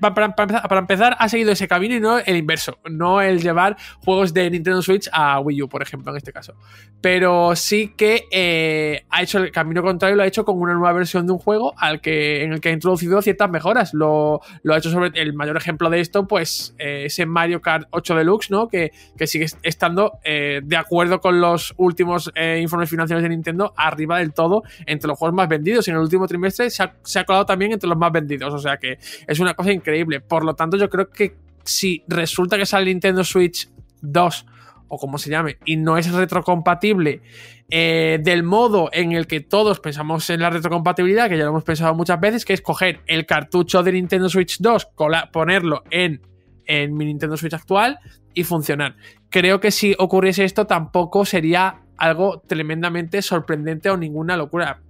[0.00, 4.50] para, empezar, ha seguido ese camino y no el inverso, no el llevar juegos de
[4.50, 6.54] Nintendo Switch a Wii U, por ejemplo, en este caso.
[7.00, 10.92] Pero sí que eh, ha hecho el camino contrario, lo ha hecho con una nueva
[10.92, 13.94] versión de un juego al que, en el que ha introducido ciertas mejoras.
[13.94, 18.16] Lo, ha hecho sobre el mayor ejemplo de esto, pues eh, ese Mario Kart 8
[18.16, 18.68] Deluxe, ¿no?
[18.68, 18.90] Que,
[19.26, 24.39] sigue estando eh, de acuerdo con los últimos informes financieros de Nintendo, arriba del todo
[24.86, 25.86] entre los juegos más vendidos.
[25.86, 28.52] Y en el último trimestre se ha, colado también entre los más vendidos.
[28.54, 30.20] O sea que es una cosa increíble.
[30.20, 33.68] Por lo tanto, yo creo que si resulta que sale Nintendo Switch
[34.02, 34.46] 2
[34.92, 37.22] o como se llame, y no es retrocompatible
[37.70, 41.62] eh, del modo en el que todos pensamos en la retrocompatibilidad, que ya lo hemos
[41.62, 44.88] pensado muchas veces, que es coger el cartucho de Nintendo Switch 2,
[45.32, 46.20] ponerlo en
[46.66, 48.00] mi Nintendo Switch actual
[48.34, 48.96] y funcionar.
[49.28, 54.80] Creo que si ocurriese esto tampoco sería algo tremendamente sorprendente o ninguna locura.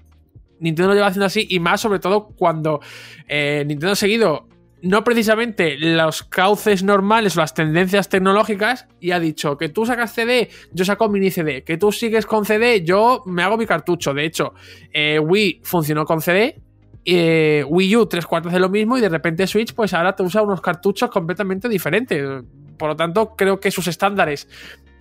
[0.60, 2.80] Nintendo lo lleva haciendo así y más sobre todo cuando
[3.28, 4.46] eh, Nintendo ha seguido
[4.82, 10.14] no precisamente los cauces normales o las tendencias tecnológicas y ha dicho que tú sacas
[10.14, 14.14] CD, yo saco mini CD, que tú sigues con CD, yo me hago mi cartucho.
[14.14, 14.54] De hecho,
[14.92, 16.56] eh, Wii funcionó con CD,
[17.04, 20.22] eh, Wii U tres cuartos de lo mismo y de repente Switch pues ahora te
[20.22, 22.44] usa unos cartuchos completamente diferentes.
[22.76, 24.48] Por lo tanto, creo que sus estándares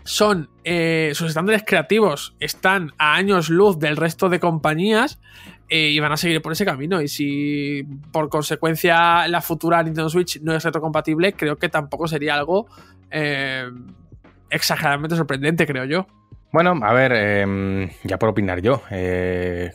[0.03, 5.19] son eh, sus estándares creativos están a años luz del resto de compañías
[5.69, 7.01] eh, y van a seguir por ese camino.
[7.01, 12.35] Y si por consecuencia la futura Nintendo Switch no es retrocompatible, creo que tampoco sería
[12.35, 12.67] algo
[13.11, 13.69] eh,
[14.49, 16.07] exageradamente sorprendente, creo yo.
[16.51, 18.81] Bueno, a ver, em, ya por opinar yo,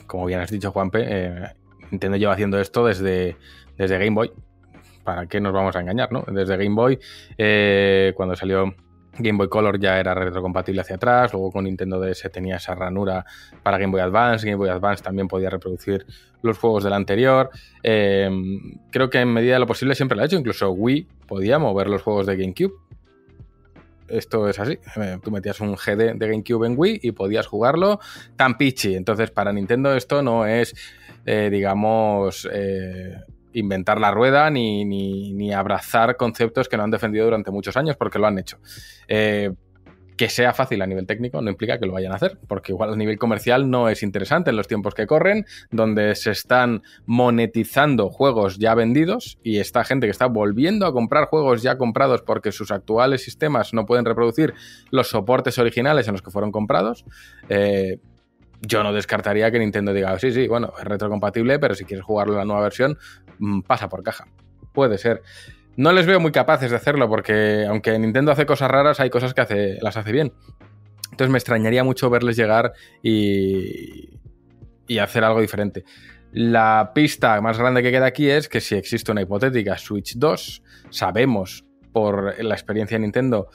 [0.07, 1.55] como bien has dicho, Juanpe,
[1.91, 3.37] Nintendo lleva haciendo esto desde,
[3.77, 4.31] desde Game Boy.
[5.05, 6.25] ¿Para qué nos vamos a engañar, no?
[6.27, 6.99] Desde Game Boy,
[8.15, 8.75] cuando salió
[9.17, 13.25] Game Boy Color ya era retrocompatible hacia atrás, luego con Nintendo DS tenía esa ranura
[13.63, 16.05] para Game Boy Advance, Game Boy Advance también podía reproducir
[16.41, 17.49] los juegos del anterior.
[17.83, 18.29] Eh,
[18.91, 21.87] creo que en medida de lo posible siempre lo ha hecho, incluso Wii podía mover
[21.87, 22.73] los juegos de GameCube.
[24.07, 27.99] Esto es así, eh, tú metías un GD de GameCube en Wii y podías jugarlo
[28.35, 28.95] tan pichi.
[28.95, 30.75] Entonces para Nintendo esto no es,
[31.25, 32.47] eh, digamos,
[33.55, 38.27] inventar la rueda ni, abrazar conceptos que no han defendido durante muchos años porque lo
[38.27, 38.57] han hecho.
[39.07, 39.51] Eh,
[40.17, 42.93] que sea fácil a nivel técnico no implica que lo vayan a hacer, porque igual
[42.93, 48.09] a nivel comercial no es interesante en los tiempos que corren, donde se están monetizando
[48.09, 52.51] juegos ya vendidos y esta gente que está volviendo a comprar juegos ya comprados porque
[52.51, 54.53] sus actuales sistemas no pueden reproducir
[54.89, 57.05] los soportes originales en los que fueron comprados.
[57.49, 57.99] Eh,
[58.61, 62.33] yo no descartaría que Nintendo diga, sí, sí, bueno, es retrocompatible, pero si quieres jugarlo
[62.33, 62.97] en la nueva versión,
[63.67, 64.27] pasa por caja.
[64.73, 65.21] Puede ser.
[65.77, 69.33] No les veo muy capaces de hacerlo porque aunque Nintendo hace cosas raras, hay cosas
[69.33, 70.33] que hace, las hace bien.
[71.11, 74.19] Entonces me extrañaría mucho verles llegar y,
[74.87, 75.83] y hacer algo diferente.
[76.31, 80.63] La pista más grande que queda aquí es que si existe una hipotética Switch 2,
[80.89, 83.49] sabemos por la experiencia de Nintendo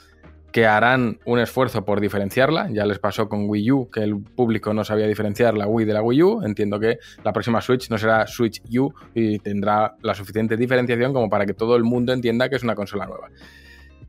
[0.51, 2.69] que harán un esfuerzo por diferenciarla.
[2.71, 5.93] Ya les pasó con Wii U, que el público no sabía diferenciar la Wii de
[5.93, 6.43] la Wii U.
[6.43, 11.29] Entiendo que la próxima Switch no será Switch U y tendrá la suficiente diferenciación como
[11.29, 13.29] para que todo el mundo entienda que es una consola nueva.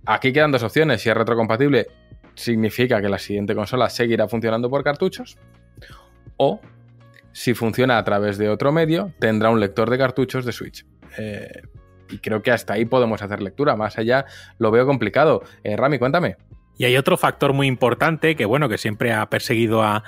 [0.07, 1.01] Aquí quedan dos opciones.
[1.01, 1.87] Si es retrocompatible,
[2.35, 5.39] significa que la siguiente consola seguirá funcionando por cartuchos.
[6.37, 6.61] O,
[7.33, 10.85] si funciona a través de otro medio, tendrá un lector de cartuchos de Switch.
[11.19, 11.63] Eh,
[12.13, 13.75] y creo que hasta ahí podemos hacer lectura.
[13.77, 14.27] Más allá
[14.59, 15.43] lo veo complicado.
[15.65, 16.37] Eh, Rami, cuéntame.
[16.79, 20.05] Y hay otro factor muy importante que, bueno, que siempre ha perseguido a,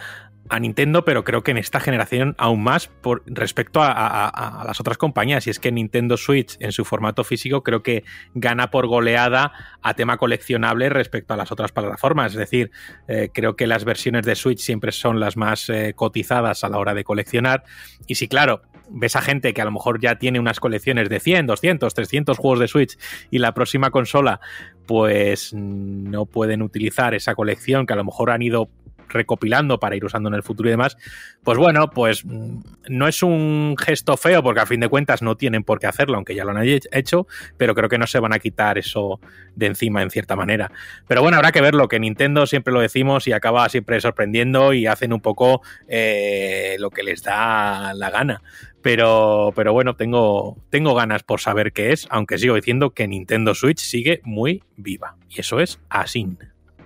[0.60, 5.46] Nintendo, pero creo que en esta generación aún más por respecto a, las otras compañías.
[5.46, 9.94] Y es que Nintendo Switch en su formato físico creo que gana por goleada a
[9.94, 12.32] tema coleccionable respecto a las otras plataformas.
[12.32, 12.70] Es decir,
[13.08, 16.78] eh, creo que las versiones de Switch siempre son las más eh, cotizadas a la
[16.78, 17.64] hora de coleccionar.
[18.06, 21.20] Y si, claro, ves a gente que a lo mejor ya tiene unas colecciones de
[21.20, 22.98] 100, 200, 300 juegos de Switch
[23.30, 24.40] y la próxima consola
[24.86, 28.68] pues no pueden utilizar esa colección que a lo mejor han ido
[29.08, 30.96] recopilando para ir usando en el futuro y demás,
[31.42, 35.36] pues bueno, pues mm, no es un gesto feo porque a fin de cuentas no
[35.36, 38.32] tienen por qué hacerlo, aunque ya lo han hecho, pero creo que no se van
[38.32, 39.20] a quitar eso
[39.54, 40.70] de encima en cierta manera.
[41.06, 44.86] Pero bueno, habrá que verlo, que Nintendo siempre lo decimos y acaba siempre sorprendiendo y
[44.86, 48.42] hacen un poco eh, lo que les da la gana.
[48.84, 53.54] Pero, pero bueno, tengo, tengo ganas por saber qué es, aunque sigo diciendo que Nintendo
[53.54, 55.16] Switch sigue muy viva.
[55.30, 56.36] Y eso es así.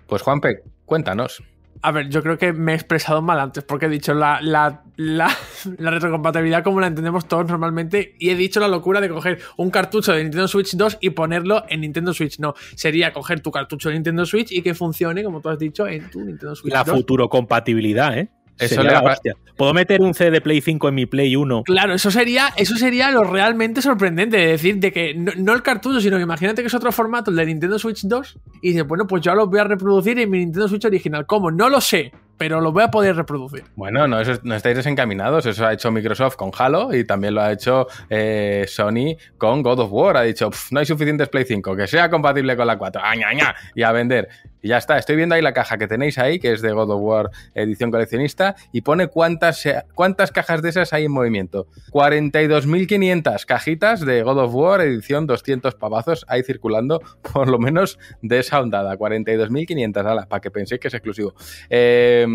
[0.07, 1.43] Pues Juanpe, cuéntanos.
[1.83, 4.85] A ver, yo creo que me he expresado mal antes porque he dicho la, la,
[4.97, 5.29] la,
[5.91, 10.13] retrocompatibilidad como la entendemos todos normalmente y he dicho la locura de coger un cartucho
[10.13, 12.39] de Nintendo Switch 2 y ponerlo en Nintendo Switch.
[12.39, 15.89] No, sería coger tu cartucho de Nintendo Switch y que funcione, como tú has dicho,
[15.89, 16.73] en tu Nintendo Switch.
[16.73, 18.29] La futuro compatibilidad, ¿eh?
[18.59, 18.93] Eso le
[19.57, 21.65] ¿Puedo meter un C de Play 5 en mi Play 1?
[21.65, 24.37] Claro, eso sería, eso sería lo realmente sorprendente.
[24.37, 27.37] De decir, de que no, el cartucho, sino que imagínate que es otro formato, el
[27.37, 28.39] de Nintendo Switch 2.
[28.63, 31.27] Y dices, bueno, pues yo lo voy a reproducir en mi Nintendo Switch original.
[31.27, 31.51] ¿Cómo?
[31.51, 33.65] No lo sé pero lo voy a poder reproducir.
[33.75, 35.45] Bueno, no, no estáis desencaminados.
[35.45, 39.81] Eso ha hecho Microsoft con Halo y también lo ha hecho eh, Sony con God
[39.81, 40.17] of War.
[40.17, 43.03] Ha dicho, no hay suficientes Play 5, que sea compatible con la 4.
[43.05, 43.55] ¡Aña, aña!
[43.75, 44.29] Y a vender.
[44.63, 44.99] Y ya está.
[44.99, 47.91] Estoy viendo ahí la caja que tenéis ahí, que es de God of War edición
[47.91, 51.67] coleccionista, y pone cuántas, cuántas cajas de esas hay en movimiento.
[51.93, 57.01] 42.500 cajitas de God of War edición 200 pavazos ahí circulando,
[57.33, 58.97] por lo menos de esa ondada.
[58.97, 61.35] 42.500, para que penséis que es exclusivo.
[61.71, 62.27] Eh,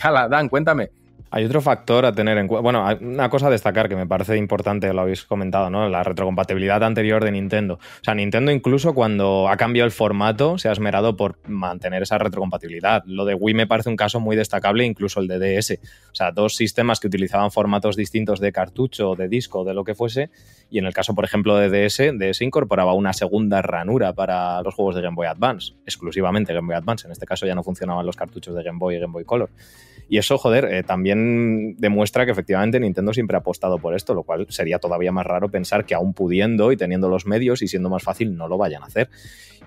[0.00, 1.01] Hala, Dan, cuéntame.
[1.34, 2.62] Hay otro factor a tener en cuenta.
[2.62, 5.88] Bueno, una cosa a destacar que me parece importante, lo habéis comentado, ¿no?
[5.88, 7.76] La retrocompatibilidad anterior de Nintendo.
[7.76, 12.18] O sea, Nintendo incluso cuando ha cambiado el formato se ha esmerado por mantener esa
[12.18, 13.02] retrocompatibilidad.
[13.06, 15.78] Lo de Wii me parece un caso muy destacable, incluso el de DS.
[16.12, 19.94] O sea, dos sistemas que utilizaban formatos distintos de cartucho, de disco, de lo que
[19.94, 20.28] fuese.
[20.68, 24.74] Y en el caso, por ejemplo, de DS, DS incorporaba una segunda ranura para los
[24.74, 27.06] juegos de Game Boy Advance, exclusivamente Game Boy Advance.
[27.06, 29.48] En este caso ya no funcionaban los cartuchos de Game Boy y Game Boy Color.
[30.08, 34.22] Y eso, joder, eh, también demuestra que efectivamente Nintendo siempre ha apostado por esto, lo
[34.22, 37.88] cual sería todavía más raro pensar que aún pudiendo y teniendo los medios y siendo
[37.88, 39.08] más fácil no lo vayan a hacer.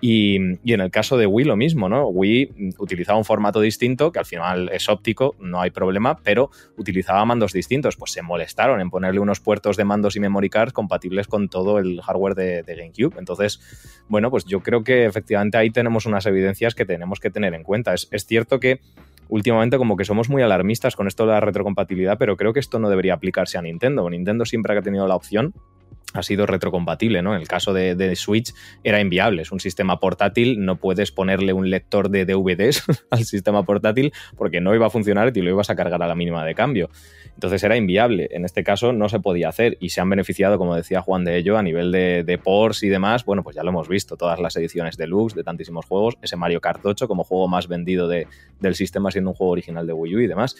[0.01, 2.07] Y, y, en el caso de Wii lo mismo, ¿no?
[2.07, 7.23] Wii utilizaba un formato distinto, que al final es óptico, no hay problema, pero utilizaba
[7.25, 7.95] mandos distintos.
[7.95, 11.79] Pues se molestaron en ponerle unos puertos de mandos y memory cards compatibles con todo
[11.79, 13.17] el hardware de, de GameCube.
[13.17, 13.59] Entonces,
[14.07, 17.63] bueno, pues yo creo que efectivamente ahí tenemos unas evidencias que tenemos que tener en
[17.63, 17.93] cuenta.
[17.93, 18.81] Es, es cierto que
[19.29, 22.79] últimamente como que somos muy alarmistas con esto de la retrocompatibilidad, pero creo que esto
[22.79, 24.09] no debería aplicarse a Nintendo.
[24.09, 25.53] Nintendo siempre ha tenido la opción
[26.15, 27.35] ha sido retrocompatible, ¿no?
[27.35, 31.69] En el caso de, Switch era inviable, es un sistema portátil, no puedes ponerle un
[31.69, 35.75] lector de DVDs al sistema portátil porque no iba a funcionar y lo ibas a
[35.75, 36.89] cargar a la mínima de cambio.
[37.33, 40.75] Entonces era inviable, en este caso no se podía hacer y se han beneficiado, como
[40.75, 43.69] decía Juan de ello, a nivel de, de ports y demás, bueno, pues ya lo
[43.69, 47.47] hemos visto, todas las ediciones deluxe de tantísimos juegos, ese Mario Kart 8 como juego
[47.47, 48.27] más vendido de,
[48.59, 50.55] del sistema siendo un juego original de Wii U y demás.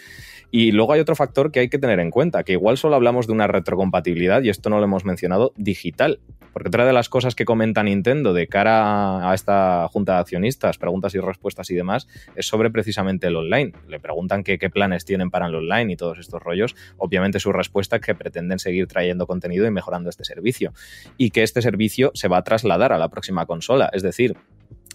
[0.51, 3.27] Y luego hay otro factor que hay que tener en cuenta, que igual solo hablamos
[3.27, 6.19] de una retrocompatibilidad y esto no lo hemos mencionado, digital.
[6.55, 10.77] Porque otra de las cosas que comenta Nintendo de cara a esta junta de accionistas,
[10.77, 13.73] preguntas y respuestas y demás, es sobre precisamente el online.
[13.89, 16.73] Le preguntan qué, planes tienen para el online y todos estos rollos.
[16.95, 20.71] Obviamente su respuesta es que pretenden seguir trayendo contenido y mejorando este servicio.
[21.17, 23.89] Y que este servicio se va a trasladar a la próxima consola.
[23.91, 24.37] Es decir,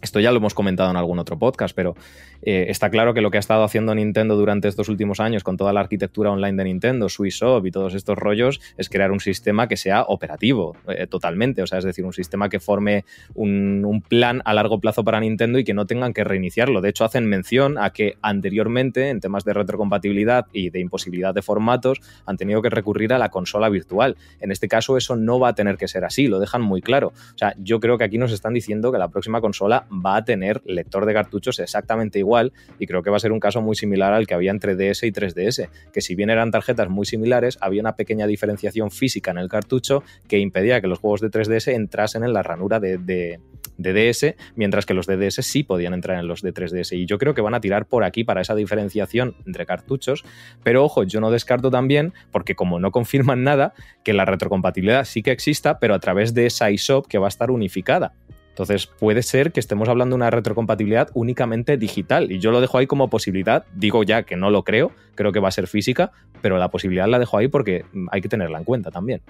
[0.00, 1.94] esto ya lo hemos comentado en algún otro podcast, pero
[2.42, 5.56] eh, está claro que lo que ha estado haciendo Nintendo durante estos últimos años con
[5.56, 9.68] toda la arquitectura online de Nintendo, SwissOp y todos estos rollos, es crear un sistema
[9.68, 11.62] que sea operativo eh, totalmente.
[11.62, 15.20] O sea, es decir, un sistema que forme un, un, plan a largo plazo para
[15.20, 16.80] Nintendo y que no tengan que reiniciarlo.
[16.80, 21.42] De hecho, hacen mención a que anteriormente, en temas de retrocompatibilidad y de imposibilidad de
[21.42, 24.16] formatos, han tenido que recurrir a la consola virtual.
[24.40, 27.08] En este caso, eso no va a tener que ser así, lo dejan muy claro.
[27.08, 30.24] O sea, yo creo que aquí nos están diciendo que la próxima consola va a
[30.24, 33.76] tener lector de cartuchos exactamente igual y creo que va a ser un caso muy
[33.76, 37.58] similar al que había entre DS y 3DS, que si bien eran tarjetas muy similares,
[37.60, 41.72] había una pequeña diferenciación física en el cartucho que impedía que los juegos de 3DS
[41.72, 43.40] entrasen en la ranura de, de,
[43.78, 46.96] DS, mientras que los de DS sí podían entrar en los de 3DS.
[46.96, 50.22] Y yo creo que van a tirar por aquí para esa diferenciación entre cartuchos,
[50.62, 53.72] pero ojo, yo no descarto también, porque como no confirman nada,
[54.04, 57.28] que la retrocompatibilidad sí que exista, pero a través de esa ISOP que va a
[57.28, 58.12] estar unificada.
[58.60, 62.76] Entonces puede ser que estemos hablando de una retrocompatibilidad únicamente digital y yo lo dejo
[62.76, 63.64] ahí como posibilidad.
[63.74, 67.08] Digo ya que no lo creo, creo que va a ser física, pero la posibilidad
[67.08, 69.22] la dejo ahí porque hay que tenerla en cuenta también.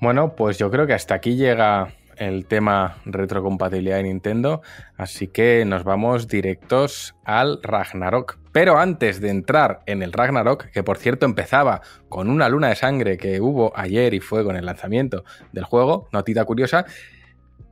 [0.00, 4.62] Bueno, pues yo creo que hasta aquí llega el tema retrocompatibilidad de Nintendo,
[4.96, 8.38] así que nos vamos directos al Ragnarok.
[8.52, 12.76] Pero antes de entrar en el Ragnarok, que por cierto empezaba con una luna de
[12.76, 16.86] sangre que hubo ayer y fue con el lanzamiento del juego, notita curiosa,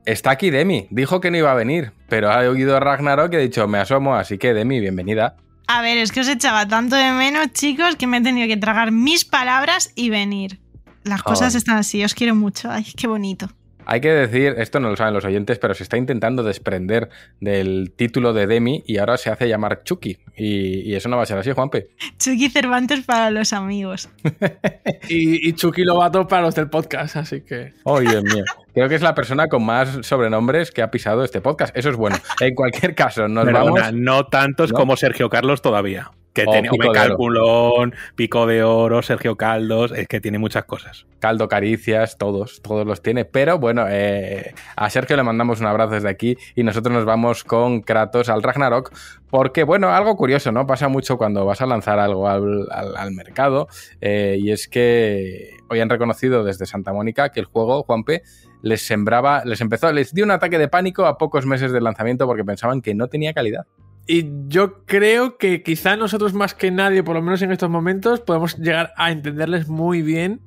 [0.05, 0.87] Está aquí Demi.
[0.89, 3.77] Dijo que no iba a venir, pero ha oído a Ragnarok y ha dicho, me
[3.77, 5.37] asomo, así que Demi, bienvenida.
[5.67, 8.57] A ver, es que os echaba tanto de menos, chicos, que me he tenido que
[8.57, 10.59] tragar mis palabras y venir.
[11.03, 11.57] Las cosas oh.
[11.57, 12.69] están así, os quiero mucho.
[12.69, 13.49] Ay, qué bonito.
[13.85, 17.09] Hay que decir, esto no lo saben los oyentes, pero se está intentando desprender
[17.41, 20.17] del título de Demi y ahora se hace llamar Chucky.
[20.37, 21.87] Y, y eso no va a ser así, Juanpe.
[22.17, 24.09] Chucky Cervantes para los amigos.
[25.09, 27.73] y, y, Chucky Lobato para los del podcast, así que.
[27.83, 28.43] Oh, Dios mío.
[28.73, 31.75] Creo que es la persona con más sobrenombres que ha pisado este podcast.
[31.77, 32.17] Eso es bueno.
[32.41, 33.93] En cualquier caso, nos vamos.
[33.93, 34.79] No tantos ¿no?
[34.79, 36.11] como Sergio Carlos todavía.
[36.33, 41.05] Que oh, tiene Calculón, Pico de Oro, Sergio Caldos, es que tiene muchas cosas.
[41.19, 43.23] Caldo Caricias, todos, todos los tiene.
[43.23, 47.43] Pero bueno, eh, a Sergio le mandamos un abrazo desde aquí y nosotros nos vamos
[47.43, 48.91] con Kratos al Ragnarok.
[49.29, 50.65] Porque, bueno, algo curioso, ¿no?
[50.65, 53.67] Pasa mucho cuando vas a lanzar algo al, al, al mercado.
[54.01, 58.23] Eh, y es que hoy han reconocido desde Santa Mónica que el juego, Juanpe,
[58.63, 62.25] les sembraba, les empezó, les dio un ataque de pánico a pocos meses del lanzamiento
[62.25, 63.67] porque pensaban que no tenía calidad.
[64.07, 68.21] Y yo creo que quizá nosotros más que nadie, por lo menos en estos momentos,
[68.21, 70.41] podemos llegar a entenderles muy bien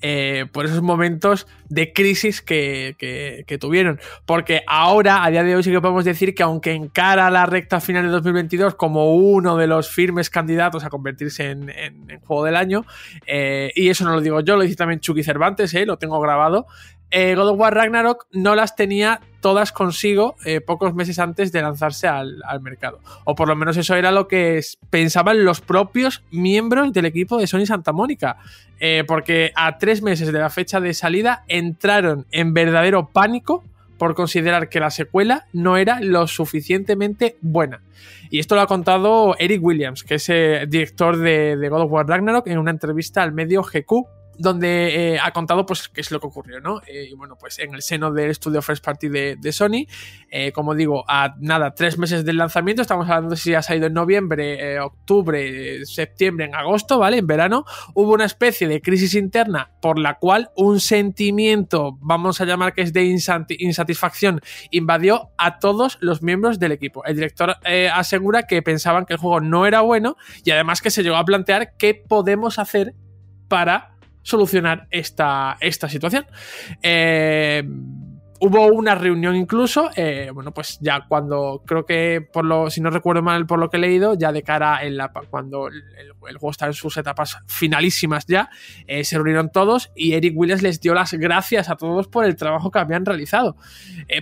[0.00, 4.00] eh, por esos momentos de crisis que, que, tuvieron.
[4.24, 7.80] Porque ahora, a día de hoy, sí que podemos decir que aunque encara la recta
[7.80, 12.84] final de 2022 como uno de los firmes candidatos a convertirse en juego del año,
[13.26, 16.20] eh, y eso no lo digo yo, lo dice también Chucky Cervantes, eh, lo tengo
[16.20, 16.66] grabado,
[17.10, 21.62] eh, God of War Ragnarok no las tenía todas consigo eh, pocos meses antes de
[21.62, 23.00] lanzarse al, mercado.
[23.24, 27.46] O por lo menos eso era lo que pensaban los propios miembros del equipo de
[27.46, 28.36] Sony Santa Mónica.
[28.80, 33.64] Eh, porque a tres meses de la fecha de salida entraron en verdadero pánico
[33.96, 37.82] por considerar que la secuela no era lo suficientemente buena.
[38.30, 41.90] Y esto lo ha contado Eric Williams, que es el director de, de God of
[41.90, 46.10] War Ragnarok, en una entrevista al medio GQ donde eh, ha contado pues qué es
[46.10, 46.80] lo que ocurrió, ¿no?
[46.86, 49.86] Eh, y bueno, pues en el seno del estudio First Party de, de Sony,
[50.30, 53.88] eh, como digo, a nada, tres meses del lanzamiento, estamos hablando de si ha salido
[53.88, 57.18] en noviembre, octubre, septiembre, en agosto, ¿vale?
[57.18, 57.64] En verano,
[57.94, 62.82] hubo una especie de crisis interna por la cual un sentimiento, vamos a llamar que
[62.82, 67.04] es de insatisfacción, invadió a todos los miembros del equipo.
[67.04, 67.56] El director
[67.92, 71.24] asegura que pensaban que el juego no era bueno y además que se llegó a
[71.24, 72.94] plantear qué podemos hacer
[73.48, 73.97] para
[74.28, 76.26] solucionar esta, esta situación.
[76.82, 77.66] Eh,
[78.40, 82.90] hubo una reunión incluso, eh, bueno, pues ya cuando creo que, por lo, si no
[82.90, 86.50] recuerdo mal por lo que he leído, ya de cara en la, cuando el, juego
[86.50, 88.50] está en sus etapas finalísimas ya,
[88.86, 92.36] eh, se reunieron todos y Eric Williams les dio las gracias a todos por el
[92.36, 93.56] trabajo que habían realizado.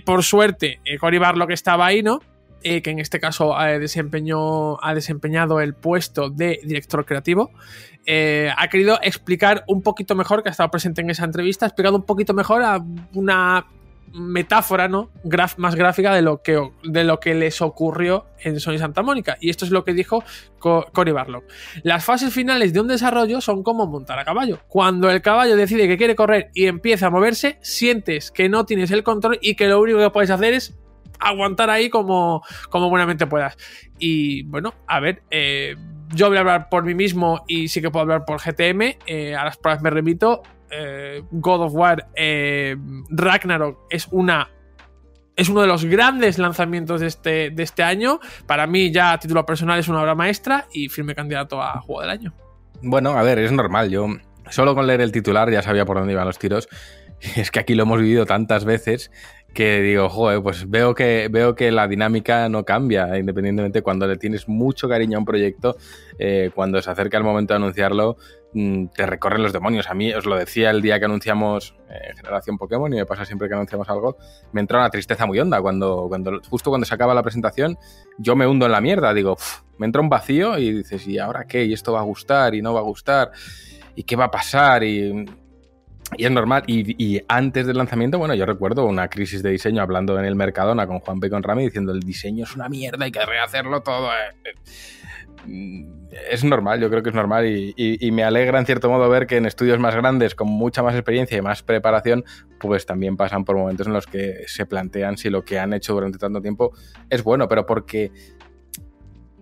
[0.05, 2.21] Por suerte, Cory Barlow que estaba ahí, ¿no?
[2.69, 7.51] Eh, que en este caso ha, desempeñó, ha desempeñado el puesto de director creativo,
[8.05, 11.69] eh, ha querido explicar un poquito mejor, que ha estado presente en esa entrevista, ha
[11.69, 13.67] explicado un poquito mejor a una
[14.13, 15.11] metáfora ¿no?
[15.55, 19.37] Más gráfica de lo, que, de lo que les ocurrió en Sony Santa Mónica.
[19.39, 20.25] Y esto es lo que dijo
[20.59, 21.43] Co Cory Barlow.
[21.83, 24.59] Las fases finales de un desarrollo son como montar a caballo.
[24.67, 28.91] Cuando el caballo decide que quiere correr y empieza a moverse, sientes que no tienes
[28.91, 30.75] el control y que lo único que puedes hacer es
[31.19, 33.57] aguantar ahí como, como buenamente puedas.
[33.99, 35.75] Y bueno, a ver, eh,
[36.13, 38.97] yo voy a hablar por mí mismo y sí que puedo hablar por GTM.
[39.05, 40.41] Eh, a las pruebas me remito.
[40.69, 42.75] Eh, God of War eh,
[43.09, 44.49] Ragnarok es una.
[45.35, 48.19] Es uno de los grandes lanzamientos de este, de este año.
[48.47, 52.01] Para mí, ya a título personal, es una obra maestra y firme candidato a juego
[52.01, 52.33] del año.
[52.81, 53.89] Bueno, a ver, es normal.
[53.91, 54.07] Yo
[54.49, 56.67] solo con leer el titular ya sabía por dónde iban los tiros.
[57.35, 59.11] Es que aquí lo hemos vivido tantas veces
[59.57, 64.17] que digo, joder, pues veo que, veo que la dinámica no cambia, independientemente cuando le
[64.17, 65.77] tienes mucho cariño a un proyecto,
[66.19, 68.17] eh, cuando se acerca el momento de anunciarlo,
[68.53, 69.89] mmm, te recorren los demonios.
[69.89, 73.25] A mí, os lo decía el día que anunciamos eh, Generación Pokémon, y me pasa
[73.25, 74.17] siempre que anunciamos algo,
[74.51, 75.59] me entra una tristeza muy honda.
[75.59, 77.79] Cuando, cuando, justo cuando se acaba la presentación,
[78.19, 79.37] yo me hundo en la mierda, digo,
[79.79, 81.65] me entra un vacío y dices, ¿y ahora qué?
[81.65, 82.53] ¿Y esto va a gustar?
[82.53, 83.31] ¿Y no va a gustar?
[83.95, 84.83] ¿Y qué va a pasar?
[84.83, 85.25] Y
[86.15, 86.63] y es normal.
[86.67, 90.87] Y, antes del lanzamiento, bueno, yo recuerdo una crisis de diseño hablando en el Mercadona
[90.87, 91.29] con Juan P.
[91.29, 94.09] con Rami diciendo el diseño es una mierda, hay que rehacerlo todo.
[96.31, 99.09] Es normal, yo creo que es normal y, y, y, me alegra en cierto modo
[99.09, 102.23] ver que en estudios más grandes, con mucha más experiencia y más preparación,
[102.59, 105.93] pues también pasan por momentos en los que se plantean si lo que han hecho
[105.93, 106.73] durante tanto tiempo
[107.09, 108.11] es bueno, pero porque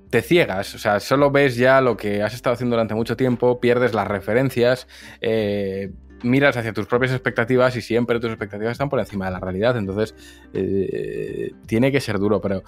[0.10, 3.60] te ciegas, o sea, solo ves ya lo que has estado haciendo durante mucho tiempo,
[3.60, 4.88] pierdes las referencias,
[5.22, 5.92] eh,
[6.24, 9.78] miras hacia tus propias expectativas y siempre tus expectativas están por encima de la realidad.
[9.78, 10.16] Entonces,
[10.54, 12.64] eh, tiene que ser duro, pero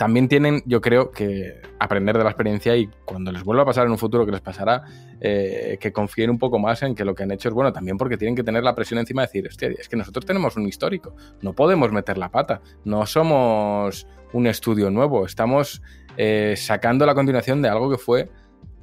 [0.00, 3.84] también tienen, yo creo, que aprender de la experiencia y cuando les vuelva a pasar
[3.84, 4.82] en un futuro que les pasará,
[5.20, 7.98] eh, que confíen un poco más en que lo que han hecho es bueno, también
[7.98, 10.66] porque tienen que tener la presión encima de decir, hostia, es que nosotros tenemos un
[10.66, 15.82] histórico, no podemos meter la pata, no somos un estudio nuevo, estamos
[16.16, 18.30] eh, sacando la continuación de algo que fue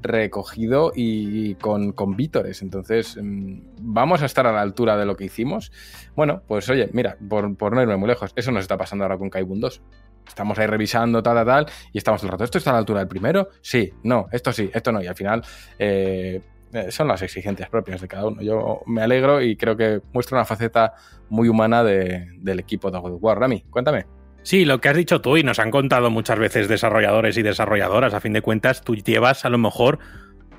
[0.02, 2.62] recogido y con, con vítores.
[2.62, 5.72] Entonces, mmm, vamos a estar a la altura de lo que hicimos.
[6.16, 9.18] Bueno, pues oye, mira, por, por no irme muy lejos, eso nos está pasando ahora
[9.18, 9.82] con Kaibun 2.
[10.28, 12.44] Estamos ahí revisando tal, tal, tal, y estamos el rato.
[12.44, 13.50] ¿Esto está a la altura del primero?
[13.62, 15.02] Sí, no, esto sí, esto no.
[15.02, 15.42] Y al final,
[15.80, 16.42] eh,
[16.90, 18.42] son las exigencias propias de cada uno.
[18.42, 20.94] Yo me alegro y creo que muestra una faceta
[21.30, 23.38] muy humana de, del equipo de God of.
[23.38, 24.17] Rami, cuéntame.
[24.48, 28.14] Sí, lo que has dicho tú y nos han contado muchas veces desarrolladores y desarrolladoras,
[28.14, 30.00] a fin de cuentas, tú llevas a lo mejor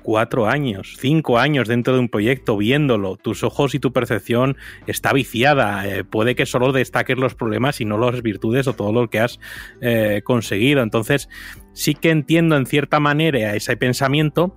[0.03, 5.11] cuatro años, cinco años dentro de un proyecto viéndolo, tus ojos y tu percepción está
[5.11, 9.09] viciada, eh, puede que solo destaques los problemas y no las virtudes o todo lo
[9.09, 9.39] que has
[9.81, 10.83] eh, conseguido.
[10.83, 11.27] Entonces,
[11.73, 14.55] sí que entiendo en cierta manera ese pensamiento,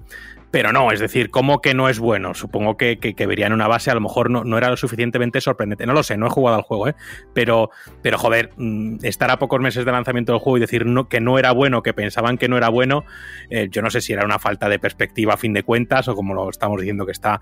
[0.53, 2.35] pero no, es decir, ¿cómo que no es bueno?
[2.35, 5.41] Supongo que, que, que verían una base, a lo mejor no, no, era lo suficientemente
[5.41, 5.87] sorprendente.
[5.87, 6.95] No lo sé, no he jugado al juego, ¿eh?
[7.33, 7.71] Pero,
[8.03, 11.23] pero joder, mm, estar a pocos meses de lanzamiento del juego y decir no, que
[11.23, 13.05] no era bueno, que pensaban que no era bueno,
[13.49, 16.15] eh, yo no sé si era una falta de perspectiva a fin de cuentas o
[16.15, 17.41] como lo estamos diciendo que está.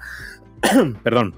[1.03, 1.35] Perdón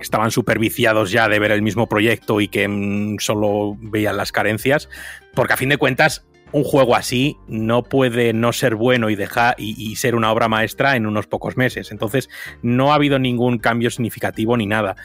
[0.00, 4.32] estaban súper viciados ya de ver el mismo proyecto y que mmm, solo veían las
[4.32, 4.88] carencias,
[5.32, 9.54] porque a fin de cuentas un juego así no puede no ser bueno y dejar
[9.58, 11.90] y, ser una obra maestra en unos pocos meses.
[11.90, 12.28] Entonces,
[12.62, 14.96] no ha habido ningún cambio significativo ni nada.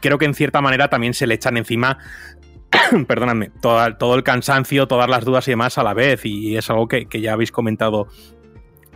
[0.00, 1.98] Creo que en cierta manera también se le echan encima.
[3.06, 6.88] perdóname, todo, el cansancio, todas las dudas y demás a la vez, y es algo
[6.88, 8.08] que, ya habéis comentado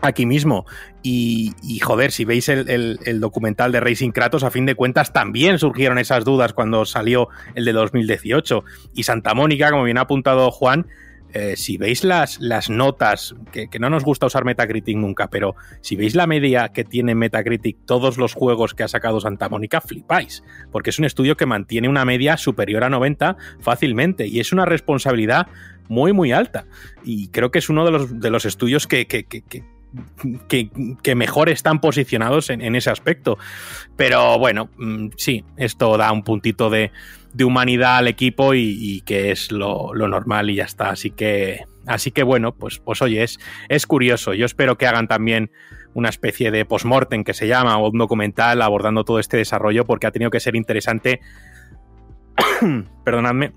[0.00, 0.66] aquí mismo.
[1.02, 5.58] Y, joder, si veis el, el, documental de Racing Kratos, a fin de cuentas también
[5.58, 8.64] surgieron esas dudas cuando salió el de 2018.
[8.94, 10.86] Y Santa Mónica, como bien ha apuntado Juan,
[11.32, 15.54] eh, si veis las, las notas, que, que, no nos gusta usar Metacritic nunca, pero
[15.80, 19.80] si veis la media que tiene Metacritic todos los juegos que ha sacado Santa Mónica,
[19.80, 24.52] flipáis, porque es un estudio que mantiene una media superior a 90 fácilmente y es
[24.52, 25.46] una responsabilidad
[25.88, 26.66] muy, muy alta.
[27.02, 29.42] Y creo que es uno de los, de los estudios que, que, que
[30.48, 30.70] que,
[31.02, 33.36] que, mejor están posicionados en, en, ese aspecto.
[33.94, 36.92] Pero bueno, mm, sí, esto da un puntito de,
[37.32, 40.90] de humanidad al equipo y, que es lo, lo, normal y ya está.
[40.90, 44.34] Así que, así que bueno, pues, pues oye, es, es curioso.
[44.34, 45.50] Yo espero que hagan también
[45.94, 50.06] una especie de postmortem que se llama o un documental abordando todo este desarrollo porque
[50.06, 51.20] ha tenido que ser interesante.
[53.04, 53.52] Perdonadme.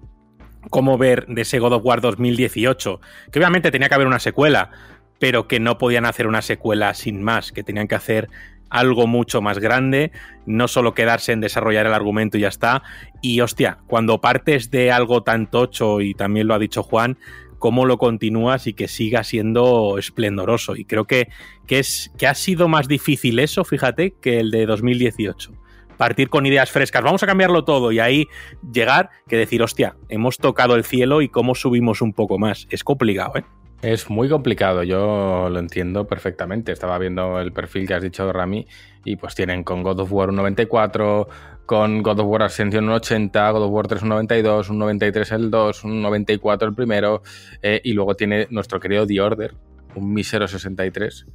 [0.69, 2.99] Cómo ver de ese God of War 2018,
[3.31, 4.71] que obviamente tenía que haber una secuela,
[5.19, 8.29] pero que no podían hacer una secuela sin más, que tenían que hacer
[8.69, 10.11] algo mucho más grande,
[10.45, 12.83] no solo quedarse en desarrollar el argumento y ya está.
[13.21, 17.17] Y hostia, cuando partes de algo tan tocho, y también lo ha dicho Juan,
[17.59, 20.75] cómo lo continúas y que siga siendo esplendoroso.
[20.75, 21.29] Y creo que,
[21.67, 25.53] que, es, que ha sido más difícil eso, fíjate, que el de 2018
[25.95, 28.27] partir con ideas frescas, vamos a cambiarlo todo y ahí
[28.69, 32.67] llegar que decir, hostia, hemos tocado el cielo y cómo subimos un poco más.
[32.69, 33.45] Es complicado, ¿eh?
[33.85, 36.71] Es muy complicado, yo lo entiendo perfectamente.
[36.71, 38.65] Estaba viendo el perfil que has dicho, Rami,
[39.03, 41.27] y pues tienen con God of War un 94,
[41.67, 45.31] con God of War Ascension un 80, God of War 3 un 92, un 93
[45.33, 47.21] el 2, un 94 el primero,
[47.61, 49.53] eh, y luego tiene nuestro querido The Order,
[49.93, 51.27] un mísero 63.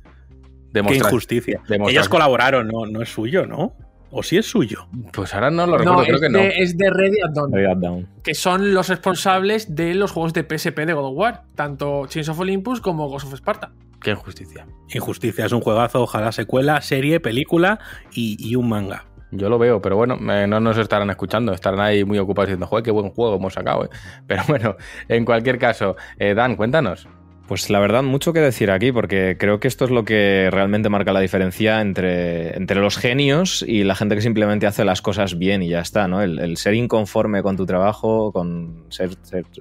[0.73, 1.63] Demostra Qué injusticia.
[1.69, 3.77] Demostra Ellos colaboraron, no, no es suyo, ¿no?
[4.11, 4.89] ¿O si es suyo?
[5.13, 6.39] Pues ahora no lo recuerdo, no, creo es que de, no.
[6.41, 8.09] Es de Ready at Dawn, Ready at Dawn.
[8.25, 11.43] Que son los responsables de los juegos de PSP de God of War.
[11.55, 13.73] Tanto Chains of Olympus como Ghost of Sparta.
[14.01, 14.67] Qué injusticia.
[14.93, 16.03] Injusticia, es un juegazo.
[16.03, 17.79] Ojalá secuela, serie, película
[18.13, 19.05] y, y un manga.
[19.33, 22.67] Yo lo veo, pero bueno, eh, no nos estarán escuchando, estarán ahí muy ocupados diciendo,
[22.67, 23.85] joder, qué buen juego hemos sacado.
[23.85, 23.89] Eh".
[24.27, 24.77] Pero bueno,
[25.09, 27.07] en cualquier caso, eh, Dan, cuéntanos.
[27.51, 30.89] Pues la verdad, mucho que decir aquí, porque creo que esto es lo que realmente
[30.89, 35.37] marca la diferencia entre, entre los genios y la gente que simplemente hace las cosas
[35.37, 36.23] bien y ya está, ¿no?
[36.23, 39.17] El, ser inconforme con tu trabajo, con ser,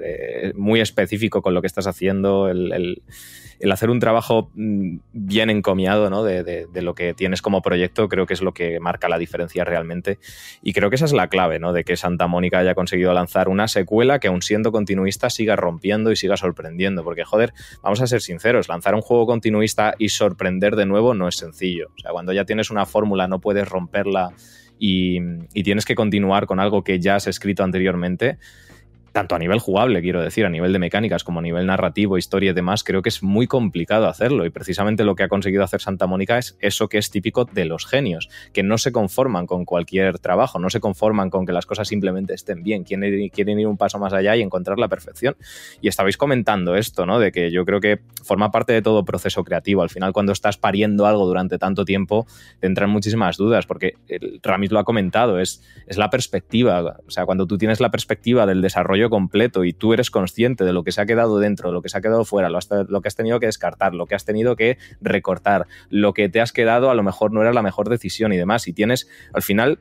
[0.05, 3.01] eh, muy específico con lo que estás haciendo, el,
[3.59, 6.23] el, hacer un trabajo mm, bien encomiado, ¿no?
[6.23, 9.17] De, de, de, lo que tienes como proyecto, creo que es lo que marca la
[9.17, 10.19] diferencia realmente.
[10.61, 11.73] Y creo que esa es la clave, ¿no?
[11.73, 16.11] De que Santa Mónica haya conseguido lanzar una secuela que, aun siendo continuista, siga rompiendo
[16.11, 20.75] y siga sorprendiendo, porque, joder, vamos a ser sinceros, lanzar un juego continuista y sorprender
[20.75, 21.89] de nuevo no es sencillo.
[21.95, 24.33] O sea, cuando ya tienes una fórmula no puedes romperla
[24.77, 25.19] y,
[25.53, 28.37] y, tienes que continuar con algo que ya has escrito anteriormente.
[29.19, 32.51] Tanto a nivel jugable, quiero decir, a nivel de mecánicas como a nivel narrativo, historia
[32.51, 34.45] y demás, creo que es muy complicado hacerlo.
[34.45, 37.65] Y precisamente lo que ha conseguido hacer Santa Mónica es eso que es típico de
[37.65, 41.65] los genios, que no se conforman con cualquier trabajo, no se conforman con que las
[41.65, 45.35] cosas simplemente estén bien, quieren, quieren ir un paso más allá y encontrar la perfección.
[45.81, 47.19] Y estabais comentando esto, ¿no?
[47.19, 49.81] De que yo creo que forma parte de todo proceso creativo.
[49.81, 52.25] Al final, cuando estás pariendo algo durante tanto tiempo,
[52.61, 53.95] te entran muchísimas dudas, porque
[54.41, 57.01] Ramis lo ha comentado, es, es la perspectiva.
[57.05, 60.73] O sea, cuando tú tienes la perspectiva del desarrollo completo y tú eres consciente de
[60.73, 63.15] lo que se ha quedado dentro, lo que se ha quedado fuera, lo, que has
[63.15, 66.95] tenido que descartar, lo que has tenido que recortar, lo que te has quedado a
[66.95, 68.67] lo mejor no era la mejor decisión y demás.
[68.67, 69.79] Y tienes, al final,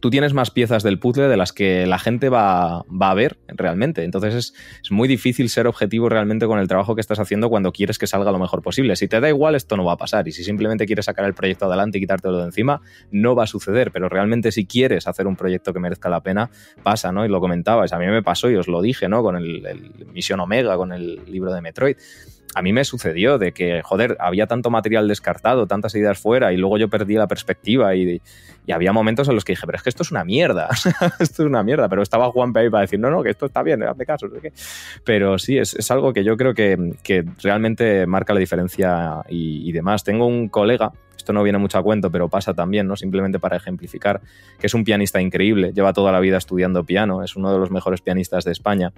[0.00, 3.38] tú tienes más piezas del puzzle de las que la gente va, va a ver
[3.48, 4.04] realmente.
[4.04, 7.72] Entonces es, es, muy difícil ser objetivo realmente con el trabajo que estás haciendo cuando
[7.72, 8.96] quieres que salga lo mejor posible.
[8.96, 10.26] Si te da igual, esto no va a pasar.
[10.28, 12.80] Y si simplemente quieres sacar el proyecto adelante y quitártelo de encima,
[13.10, 13.90] no va a suceder.
[13.92, 16.50] Pero realmente si quieres hacer un proyecto que merezca la pena,
[16.82, 17.24] pasa, ¿no?
[17.24, 17.92] Y lo comentabas.
[17.92, 19.22] A mí me pasó y os lo dije, ¿no?
[19.22, 21.96] Con el, el Misión Omega, con el libro de Metroid
[22.54, 26.56] a mí me sucedió de que, joder, había tanto material descartado, tantas ideas fuera, y
[26.56, 28.20] luego yo perdí la perspectiva y,
[28.66, 30.68] y había momentos en los que dije, pero es que esto es una mierda,
[31.20, 32.70] esto es una mierda, pero estaba Juan P.
[32.70, 34.28] para decir, no, no, que esto está bien, hazme caso.
[34.28, 34.48] ¿sí?
[35.04, 39.68] Pero sí, es, es, algo que yo creo que, que realmente marca la diferencia y,
[39.68, 40.04] y, demás.
[40.04, 42.96] Tengo un colega, esto no viene mucho a cuento, pero pasa también, ¿no?
[42.96, 44.20] Simplemente para ejemplificar,
[44.58, 47.70] que es un pianista increíble, lleva toda la vida estudiando piano, es uno de los
[47.70, 48.92] mejores pianistas de España.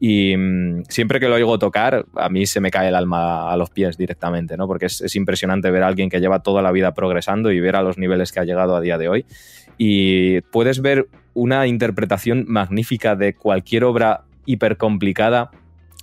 [0.00, 3.56] Y mmm, siempre que lo oigo tocar, a mí se me cae el alma a
[3.56, 4.66] los pies directamente, ¿no?
[4.66, 7.76] Porque es, es, impresionante ver a alguien que lleva toda la vida progresando y ver
[7.76, 9.26] a los niveles que ha llegado a día de hoy.
[9.76, 15.50] Y puedes ver una interpretación magnífica de cualquier obra hiper complicada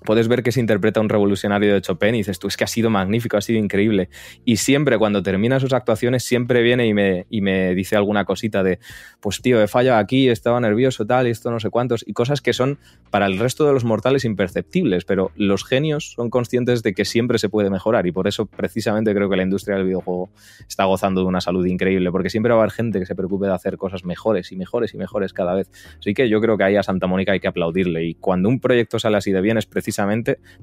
[0.08, 2.68] puedes ver que se interpreta un revolucionario de Chopin y dices, tú es que ha
[2.68, 4.08] sido magnífico, ha sido increíble.
[4.46, 8.64] Y siempre cuando termina sus actuaciones, siempre viene y me, y me dice alguna cosita
[8.64, 8.80] de,
[9.20, 12.54] pues tío, he fallado aquí, estaba nervioso, tal, esto no sé cuántos, y cosas que
[12.54, 12.80] son
[13.10, 17.38] para el resto de los mortales imperceptibles, pero los genios son conscientes de que siempre
[17.38, 20.30] se puede mejorar y por eso precisamente creo que la industria del videojuego
[20.70, 23.48] está gozando de una salud increíble, porque siempre va a haber gente que se preocupe
[23.48, 25.70] de hacer cosas mejores y mejores y mejores cada vez.
[26.00, 28.62] Así que yo creo que ahí a Santa Mónica hay que aplaudirle y cuando un
[28.62, 29.97] proyecto sale así de bien es precisamente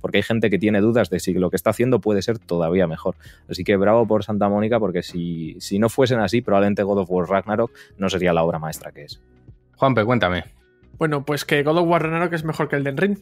[0.01, 2.87] porque hay gente que tiene dudas de si lo que está haciendo puede ser todavía
[2.87, 3.17] mejor.
[3.49, 7.11] Así que bravo por Santa Mónica, porque si, si no fuesen así, probablemente God of
[7.11, 9.21] War Ragnarok no sería la obra maestra que es.
[9.77, 10.45] Juanpe, cuéntame.
[10.99, 13.19] Bueno, pues que God of War Ragnarok es mejor que el Den Ring.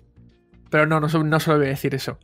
[0.70, 2.18] Pero no, no, no solo voy a decir eso.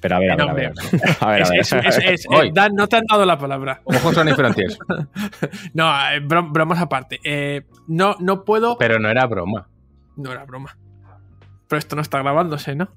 [0.00, 0.72] Pero a ver, a ver, a ver.
[1.20, 2.52] A ver, a ver.
[2.52, 3.80] Dan, no te han dado la palabra.
[3.84, 4.78] Ojos son diferentes.
[5.74, 7.18] no, eh, bromas aparte.
[7.24, 8.78] Eh, no, no puedo.
[8.78, 9.68] Pero no era broma.
[10.16, 10.76] No era broma.
[11.68, 12.90] Pero esto no está grabándose, ¿no?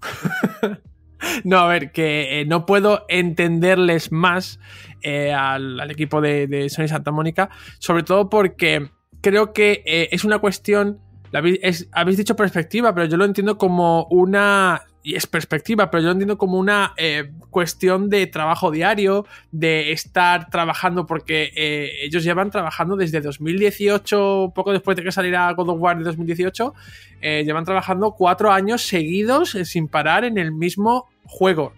[1.44, 4.60] no, a ver, que eh, no puedo entenderles más
[5.02, 7.50] eh, al, equipo de, Sony Santa Mónica,
[7.80, 8.90] sobre todo porque
[9.22, 11.00] creo que eh, es una cuestión,
[11.32, 16.12] habéis dicho perspectiva, pero yo lo entiendo como una y es perspectiva, pero yo lo
[16.14, 22.52] entiendo como una eh, cuestión de trabajo diario, de estar trabajando, porque eh, ellos llevan
[22.52, 26.74] trabajando desde 2018, poco después de que saliera God of War de 2018,
[27.22, 31.74] eh, llevan trabajando cuatro años seguidos sin parar en el mismo juego.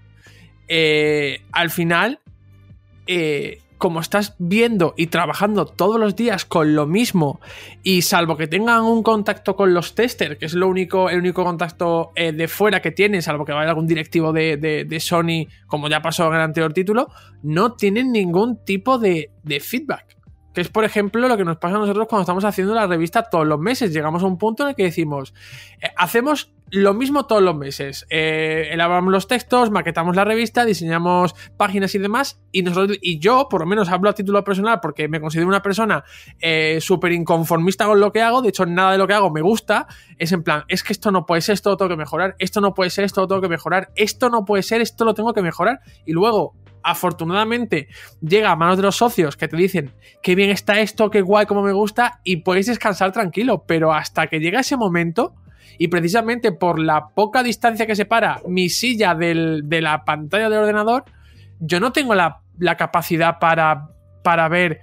[1.52, 2.20] al final,
[3.84, 7.42] como estás viendo y trabajando todos los días con lo mismo
[7.84, 11.44] y salvo que tengan un contacto con los testers, que es lo único, el único
[11.44, 16.02] contacto eh, de fuera que tienen, salvo que vaya algún directivo de, Sony, como ya
[16.02, 17.10] pasó en el anterior título,
[17.42, 20.16] no tienen ningún tipo de, de feedback.
[20.54, 23.24] Que es, por ejemplo, lo que nos pasa a nosotros cuando estamos haciendo la revista
[23.24, 23.92] todos los meses.
[23.92, 25.34] Llegamos a un punto en el que decimos,
[25.82, 28.08] eh, hacemos lo mismo todos los meses.
[28.10, 32.42] Eh, elaboramos los textos, maquetamos la revista, diseñamos páginas y demás.
[32.52, 35.62] Y, nosotros, y yo, por lo menos, hablo a título personal porque me considero una
[35.62, 36.04] persona
[36.40, 38.42] eh, súper inconformista con lo que hago.
[38.42, 39.86] De hecho, nada de lo que hago me gusta.
[40.18, 42.36] Es en plan, es que esto no puede ser, esto lo tengo que mejorar.
[42.40, 43.92] Esto no puede ser, esto lo tengo que mejorar.
[43.96, 45.80] Esto no puede ser, esto lo tengo que mejorar.
[46.08, 47.88] Y luego afortunadamente
[48.20, 49.94] llega a manos de los socios que te dicen
[50.24, 54.26] qué bien está esto, qué guay, cómo me gusta y puedes descansar tranquilo, pero hasta
[54.26, 55.36] que llega ese momento
[55.78, 61.06] y precisamente por la poca distancia que separa mi silla de la pantalla del ordenador,
[61.60, 63.90] yo no tengo la, la capacidad para,
[64.24, 64.82] para ver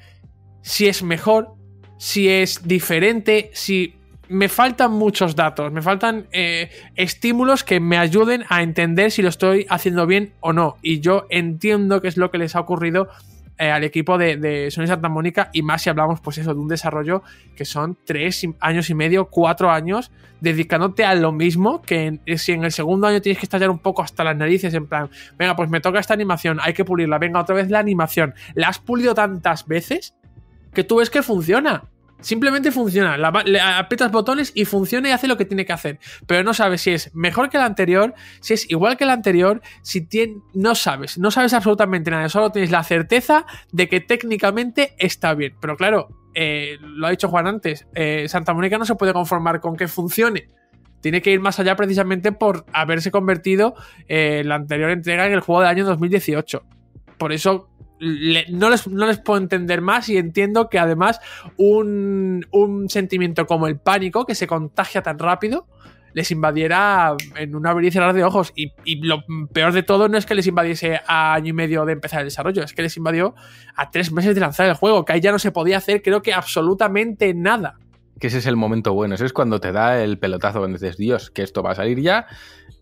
[0.62, 1.54] si es mejor,
[1.98, 3.94] si es diferente, si
[4.28, 9.28] me faltan muchos datos, me faltan eh, estímulos que me ayuden a entender si lo
[9.28, 10.76] estoy haciendo bien o no.
[10.82, 13.08] Y yo entiendo qué es lo que les ha ocurrido
[13.60, 16.60] eh, al equipo de, de, Sony Santa Mónica y más si hablamos pues eso de
[16.60, 17.22] un desarrollo
[17.54, 22.64] que son tres años y medio, cuatro años dedicándote a lo mismo que si en
[22.64, 25.68] el segundo año tienes que estallar un poco hasta las narices en plan, venga pues
[25.68, 29.14] me toca esta animación, hay que pulirla, venga otra vez la animación, la has pulido
[29.14, 30.14] tantas veces
[30.72, 31.84] que tú ves que funciona.
[32.20, 33.16] Simplemente funciona.
[33.16, 35.98] le aprietas botones y funciona y hace lo que tiene que hacer.
[36.26, 39.62] Pero no sabes si es mejor que el anterior, si es igual que el anterior,
[39.82, 40.36] si tiene.
[40.52, 41.18] No sabes.
[41.18, 42.28] No sabes absolutamente nada.
[42.28, 45.54] Solo tienes la certeza de que técnicamente está bien.
[45.60, 47.86] Pero claro, eh, lo ha dicho Juan antes.
[47.94, 50.48] Eh, Santa Mónica no se puede conformar con que funcione.
[51.00, 53.74] Tiene que ir más allá precisamente por haberse convertido
[54.06, 56.62] eh, la anterior entrega en el juego del año 2018.
[57.16, 57.69] Por eso
[58.00, 61.20] no, les, no, les, puedo entender más y entiendo que además
[61.56, 62.46] un,
[62.88, 65.66] sentimiento como el pánico que se contagia tan rápido
[66.12, 68.52] les invadiera en un abrir y cerrar de ojos.
[68.56, 69.22] Y, y, lo
[69.52, 72.26] peor de todo no es que les invadiese a año y medio de empezar el
[72.26, 73.36] desarrollo, es que les invadió
[73.76, 76.20] a tres meses de lanzar el juego, que ahí ya no se podía hacer creo
[76.20, 77.78] que absolutamente nada
[78.20, 79.14] que ese es el momento bueno.
[79.14, 82.00] Ese es cuando te da el pelotazo, cuando dices, Dios, que esto va a salir
[82.00, 82.26] ya.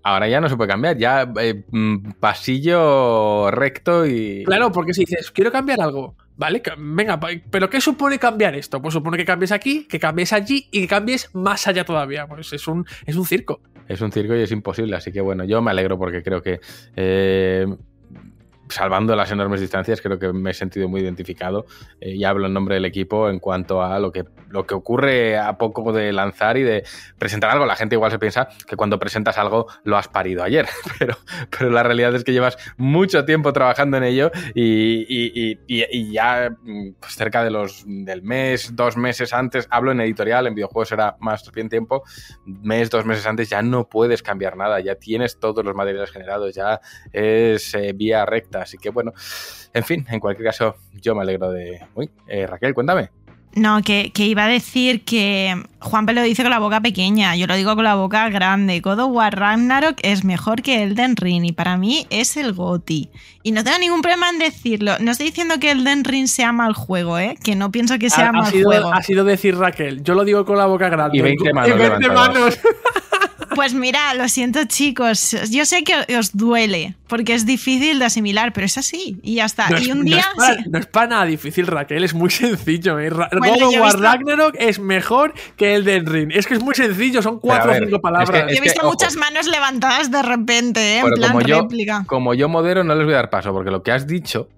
[0.03, 4.45] Ahora ya no se puede cambiar, ya eh, mm, pasillo recto y.
[4.45, 6.63] Claro, porque si dices, quiero cambiar algo, ¿vale?
[6.77, 7.21] Venga,
[7.51, 8.83] pero ¿qué supone cambiar esto?
[8.83, 12.27] Pues supone que cambies aquí, que cambies allí y que cambies más allá todavía.
[12.27, 13.61] Pues es un, es un circo.
[13.87, 16.61] Es un circo y es imposible, así que bueno, yo me alegro porque creo que
[16.97, 17.67] eh,
[18.71, 21.67] salvando las enormes distancias, creo que me he sentido muy identificado
[22.01, 25.39] eh, y hablo en nombre del equipo en cuanto a lo que, lo que ocurre
[25.39, 26.85] a poco de lanzar y de
[27.19, 27.67] presentar algo.
[27.67, 30.67] La gente igual se piensa que cuando presentas algo lo has parido ayer,
[30.99, 31.17] pero,
[31.57, 35.59] pero la realidad es que llevas mucho tiempo trabajando en ello y,
[36.13, 40.55] ya mm, pues cerca de los, del mes, dos meses antes, hablo en editorial, en
[40.55, 42.03] videojuegos era más bien tiempo,
[42.45, 46.55] mes, dos meses antes ya no puedes cambiar nada, ya tienes todos los materiales generados,
[46.55, 46.81] ya
[47.13, 49.13] es eh, vía recta Así que bueno,
[49.73, 51.81] en fin, en cualquier caso, yo me alegro de...
[51.95, 53.11] Uy, eh, Raquel, cuéntame.
[53.55, 57.47] No, que, que iba a decir que Juanpe lo dice con la boca pequeña, yo
[57.47, 58.81] lo digo con la boca grande.
[58.81, 63.09] God of War Ragnarok es mejor que Elden Ring y para mí es el GOTI.
[63.43, 64.93] Y no tengo ningún problema en decirlo.
[65.01, 67.37] No estoy diciendo que Elden Ring sea mal juego, ¿eh?
[67.43, 68.93] Que no pienso que sea Ha, ha mal sido, juego.
[68.93, 70.05] ha sido decir Raquel.
[70.05, 71.17] Yo lo digo con la boca grande.
[71.19, 72.29] Y 20 manos Y 20 levantadas.
[72.35, 72.59] manos.
[73.55, 78.53] Pues mira, lo siento chicos, yo sé que os duele porque es difícil de asimilar,
[78.53, 79.71] pero es así y ya está.
[79.71, 80.19] No es, y un día...
[80.21, 80.65] es para, sí.
[80.71, 82.99] no es para nada difícil, Raquel, es muy sencillo.
[83.01, 83.11] ¿eh?
[83.11, 86.31] Bueno, yo visto- Ragnarok es mejor que el de Ring.
[86.35, 88.31] Es que es muy sencillo, son cuatro o cinco es palabras.
[88.31, 90.99] que- Yo he es visto muchas manos levantadas de repente, ¿eh?
[91.01, 92.05] en plan como yo, réplica.
[92.07, 94.49] como yo modero, no les voy a dar paso, porque lo que has dicho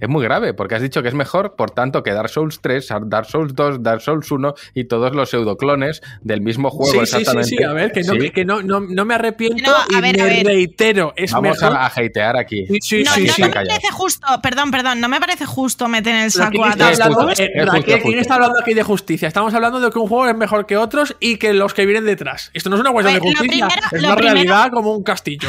[0.00, 2.88] es muy grave, porque has dicho que es mejor, por tanto, que Dark Souls 3,
[3.06, 7.06] Dark Souls 2, Dark Souls 1 y todos los pseudoclones del mismo juego Sí, sí,
[7.06, 7.56] sí, exactamente.
[7.56, 8.18] sí, a ver, que no, Sí.
[8.18, 10.46] que- que no, no, no me arrepiento No, a y ver, a me ver.
[10.46, 11.76] reitero, es Vamos mejor.
[11.76, 12.66] a, a hatear aquí.
[12.66, 13.42] Sí, sí, No, sí, no, sí.
[13.42, 16.64] no me parece justo, perdón, perdón, no me parece justo meter en el saco ¿quién
[16.64, 19.28] a está Dark justo, ¿quién está hablando aquí de justicia?
[19.28, 22.04] Estamos hablando de que un juego es mejor que otros y que los que vienen
[22.06, 22.50] detrás.
[22.54, 25.02] Esto no es una cuestión A de justicia, primero- es una primero- realidad como un
[25.02, 25.48] castillo.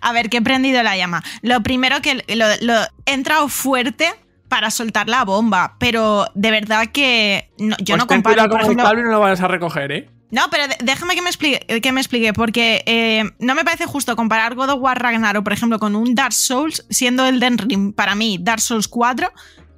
[0.00, 1.22] A ver, que he prendido la llama.
[1.42, 4.12] Lo primero que lo, lo- he entrado fuerte
[4.48, 8.48] para soltar la bomba, pero de verdad que no- yo Pues no comparo.
[8.48, 10.10] con el ejemplo- y no lo vayas a recoger, ¿eh?
[10.30, 14.16] No, pero déjame que me explique, que me explique porque eh, no me parece justo
[14.16, 18.14] comparar God of War Ragnarok, por ejemplo, con un Dark Souls, siendo Elden Ring para
[18.16, 19.30] mí Dark Souls 4,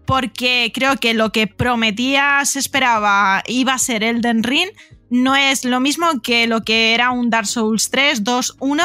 [0.06, 4.70] porque creo que lo que prometía, se esperaba, iba a ser Elden Ring,
[5.10, 8.84] no es lo mismo que lo que era un Dark Souls 3, 2, 1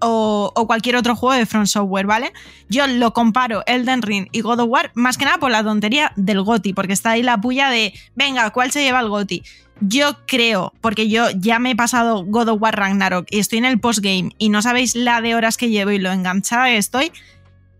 [0.00, 2.32] o, cualquier otro juego de From Software, ¿vale?
[2.68, 6.12] Yo lo comparo Elden Ring y God of War más que nada por la tontería
[6.16, 9.42] del GOTI, porque está ahí la puya de, venga, ¿cuál se lleva el GOTI?
[9.80, 13.64] Yo creo, porque yo ya me he pasado God of War Ragnarok y estoy en
[13.64, 17.12] el postgame y no sabéis la de horas que llevo y lo enganchada que estoy,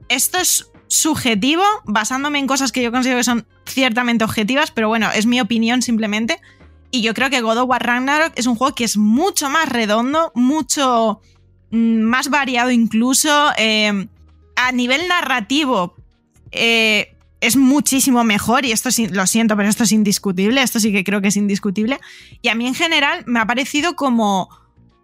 [0.08, 5.10] esto es subjetivo, basándome en cosas que yo considero que son ciertamente objetivas, pero bueno,
[5.14, 6.40] es mi opinión simplemente.
[6.90, 9.68] Y yo creo que God of War Ragnarok es un juego que es mucho más
[9.68, 11.20] redondo, mucho
[11.70, 13.50] más variado incluso.
[13.58, 14.06] eh,
[14.56, 15.94] a nivel narrativo,
[16.52, 21.04] eh, es muchísimo mejor y esto lo siento, pero esto es indiscutible, esto sí que
[21.04, 22.00] creo que es indiscutible.
[22.40, 24.48] Y a mí en general me ha parecido como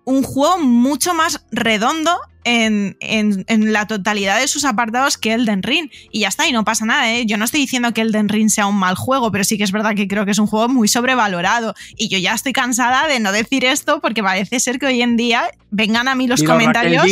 [0.05, 5.63] un juego mucho más redondo en, en- en la totalidad de sus apartados que Elden
[5.63, 5.91] Ring.
[6.11, 7.27] Y ya está, y no pasa nada, ¿eh?
[7.27, 9.73] Yo no estoy diciendo que Elden Ring sea un mal juego, pero sí que es
[9.73, 11.75] verdad que creo que es un juego muy sobrevalorado.
[11.97, 15.17] Y yo ya estoy cansada de no decir esto porque parece ser que hoy en
[15.17, 17.05] día vengan a mí los Dilo, comentarios.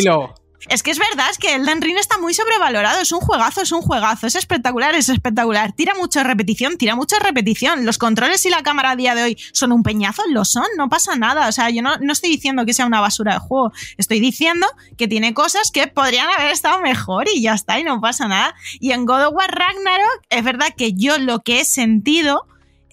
[0.69, 3.01] Es que es verdad, es que Elden Ring está muy sobrevalorado.
[3.01, 4.27] Es un juegazo, es un juegazo.
[4.27, 5.73] Es espectacular, es espectacular.
[5.73, 7.87] Tira mucho repetición, tira mucho repetición.
[7.87, 10.91] Los controles y la cámara a día de hoy son un peñazo, lo son, no
[10.91, 11.49] pasa nada.
[11.49, 13.73] O sea, yo no, no estoy diciendo que sea una basura de juego.
[13.97, 14.67] Estoy diciendo
[14.99, 18.55] que tiene cosas que podrían haber estado mejor y ya está, y no pasa nada.
[18.79, 22.47] Y en God of War Ragnarok, es verdad que yo lo que he sentido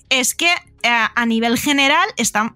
[0.09, 0.49] es que
[0.83, 2.55] eh, a nivel general está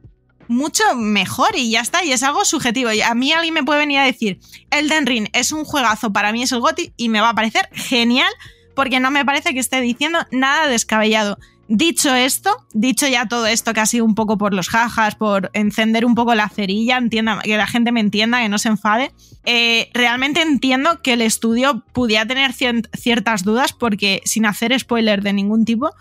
[0.50, 2.92] mucho mejor y ya está, y es algo subjetivo.
[2.92, 4.40] Y a mí alguien me puede venir a decir,
[4.72, 7.70] Elden Ring es un juegazo, para mí es el GOTY y me va a parecer
[7.72, 8.34] genial
[8.74, 11.38] porque no me parece que esté diciendo nada descabellado.
[11.68, 15.52] Dicho esto, dicho ya todo esto que ha sido un poco por los jajas, por
[15.54, 19.12] encender un poco la cerilla, entienda, que la gente me entienda, que no se enfade,
[19.46, 25.34] eh, realmente entiendo que el estudio pudiera tener ciertas dudas porque sin hacer spoiler de
[25.34, 25.92] ningún tipo,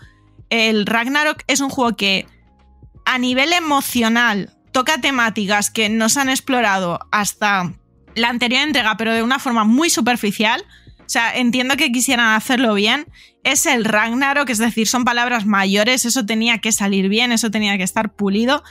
[0.49, 2.25] el Ragnarok es un juego que
[3.09, 7.73] a nivel emocional toca temáticas que no se han explorado hasta
[8.13, 10.63] la anterior entrega, pero de una forma muy superficial.
[10.99, 13.07] O sea, entiendo que quisieran hacerlo bien.
[13.43, 17.77] Es el Ragnarok, es decir, son palabras mayores, eso tenía que salir bien, eso tenía
[17.77, 18.63] que estar pulido.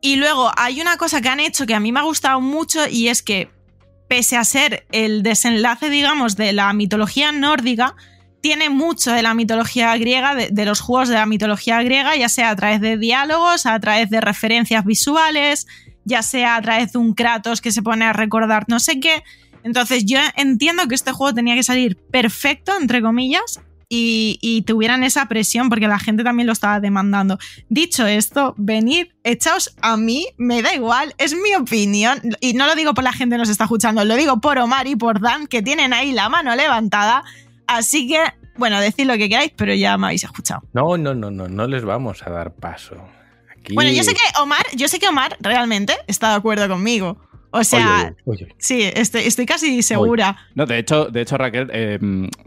[0.00, 2.86] Y luego hay una cosa que han hecho que a mí me ha gustado mucho
[2.88, 3.50] y es que,
[4.08, 7.96] pese a ser el desenlace, digamos, de la mitología nórdica,
[8.42, 12.50] tiene mucho de la mitología griega, de, los juegos de la mitología griega, ya sea
[12.50, 15.68] a través de diálogos, a través de referencias visuales,
[16.04, 19.22] ya sea a través de un Kratos que se pone a recordar no sé qué.
[19.62, 25.04] Entonces yo entiendo que este juego tenía que salir perfecto, entre comillas, y, y tuvieran
[25.04, 27.38] esa presión porque la gente también lo estaba demandando.
[27.68, 32.74] Dicho esto, venid, echaos a mí, me da igual, es mi opinión, y no lo
[32.74, 35.46] digo por la gente que nos está escuchando, lo digo por Omar y por Dan,
[35.46, 37.22] que tienen ahí la mano levantada.
[37.76, 38.22] Así que,
[38.56, 40.62] bueno, decid lo que queráis, pero ya me habéis escuchado.
[40.72, 42.96] No, no, no, no, no les vamos a dar paso.
[43.50, 43.74] Aquí...
[43.74, 47.18] Bueno, yo sé que Omar, yo sé que Omar realmente está de acuerdo conmigo.
[47.54, 48.54] O sea, Oye, oye.
[48.56, 50.36] sí, estoy, estoy casi segura.
[50.54, 51.98] No, de hecho, de hecho Raquel, eh,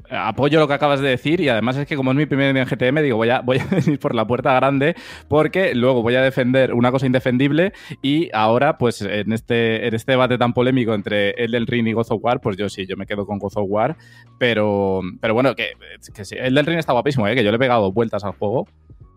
[0.10, 2.64] apoyo lo que acabas de decir y además es que como es mi primer día
[2.64, 4.96] en GTM, digo, voy a, voy a venir por la puerta grande
[5.28, 10.14] porque luego voy a defender una cosa indefendible y ahora, pues en este, en este
[10.14, 13.06] debate tan polémico entre Elden Ring y God of War, pues yo sí, yo me
[13.06, 13.98] quedo con God of War,
[14.40, 15.74] pero, pero bueno, que,
[16.16, 17.36] que sí, Elden Ring está guapísimo, ¿eh?
[17.36, 18.68] que yo le he pegado vueltas al juego.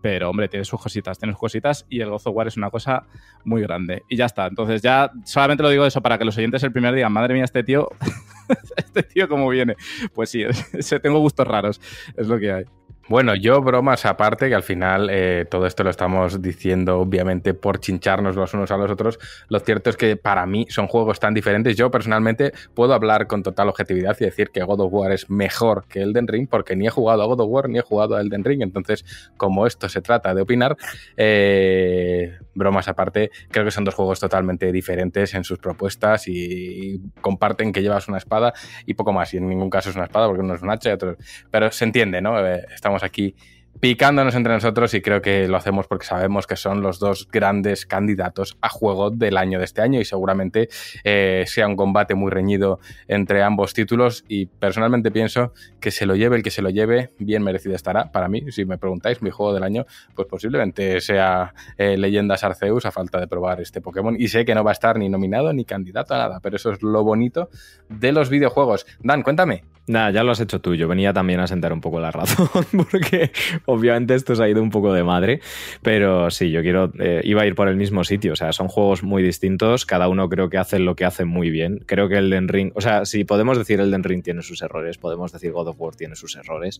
[0.01, 2.69] Pero, hombre, tiene sus cositas, tiene sus cositas y el God of War es una
[2.69, 3.03] cosa
[3.43, 4.03] muy grande.
[4.07, 4.47] Y ya está.
[4.47, 7.43] Entonces, ya solamente lo digo eso para que los oyentes el primer día, madre mía,
[7.43, 7.89] este tío,
[8.77, 9.75] este tío cómo viene.
[10.13, 10.43] Pues sí,
[11.01, 11.81] tengo gustos raros,
[12.15, 12.65] es lo que hay.
[13.09, 17.79] Bueno, yo bromas aparte, que al final eh, todo esto lo estamos diciendo obviamente por
[17.79, 19.17] chincharnos los unos a los otros.
[19.47, 21.75] Lo cierto es que para mí son juegos tan diferentes.
[21.75, 25.85] Yo personalmente puedo hablar con total objetividad y decir que God of War es mejor
[25.87, 28.21] que Elden Ring porque ni he jugado a God of War ni he jugado a
[28.21, 28.61] Elden Ring.
[28.61, 29.03] Entonces,
[29.37, 30.77] como esto se trata de opinar,
[31.17, 37.71] eh, bromas aparte, creo que son dos juegos totalmente diferentes en sus propuestas y, comparten
[37.71, 38.53] que llevas una espada
[38.85, 39.33] y poco más.
[39.33, 41.17] Y en ningún caso es una espada porque uno es un hacha y otro...
[41.49, 42.45] Pero se entiende, ¿no?
[42.45, 43.35] Eh, estamos aquí
[43.79, 47.85] picándonos entre nosotros y creo que lo hacemos porque sabemos que son los dos grandes
[47.85, 50.69] candidatos a juego del año de este año y seguramente
[51.03, 56.15] eh, sea un combate muy reñido entre ambos títulos y personalmente pienso que se lo
[56.15, 59.29] lleve el que se lo lleve, bien merecido estará para mí, si me preguntáis, mi
[59.29, 64.15] juego del año, pues posiblemente sea eh, Leyendas Arceus a falta de probar este Pokémon
[64.19, 66.71] y sé que no va a estar ni nominado ni candidato a nada, pero eso
[66.71, 67.49] es lo bonito
[67.87, 68.85] de los videojuegos.
[69.01, 69.63] Dan, cuéntame.
[69.89, 70.75] Nada, ya lo has hecho tú.
[70.75, 72.47] Yo venía también a sentar un poco la razón,
[72.91, 73.31] porque
[73.65, 75.41] obviamente esto se ha ido un poco de madre.
[75.81, 76.91] Pero sí, yo quiero.
[76.99, 78.33] Eh, iba a ir por el mismo sitio.
[78.33, 79.87] O sea, son juegos muy distintos.
[79.87, 81.83] Cada uno creo que hace lo que hace muy bien.
[81.87, 82.71] Creo que el Den Ring.
[82.75, 85.81] O sea, si podemos decir el Den Ring tiene sus errores, podemos decir God of
[85.81, 86.79] War tiene sus errores.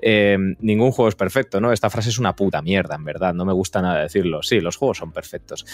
[0.00, 1.72] Eh, ningún juego es perfecto, ¿no?
[1.72, 3.34] Esta frase es una puta mierda, en verdad.
[3.34, 4.44] No me gusta nada decirlo.
[4.44, 5.66] Sí, los juegos son perfectos.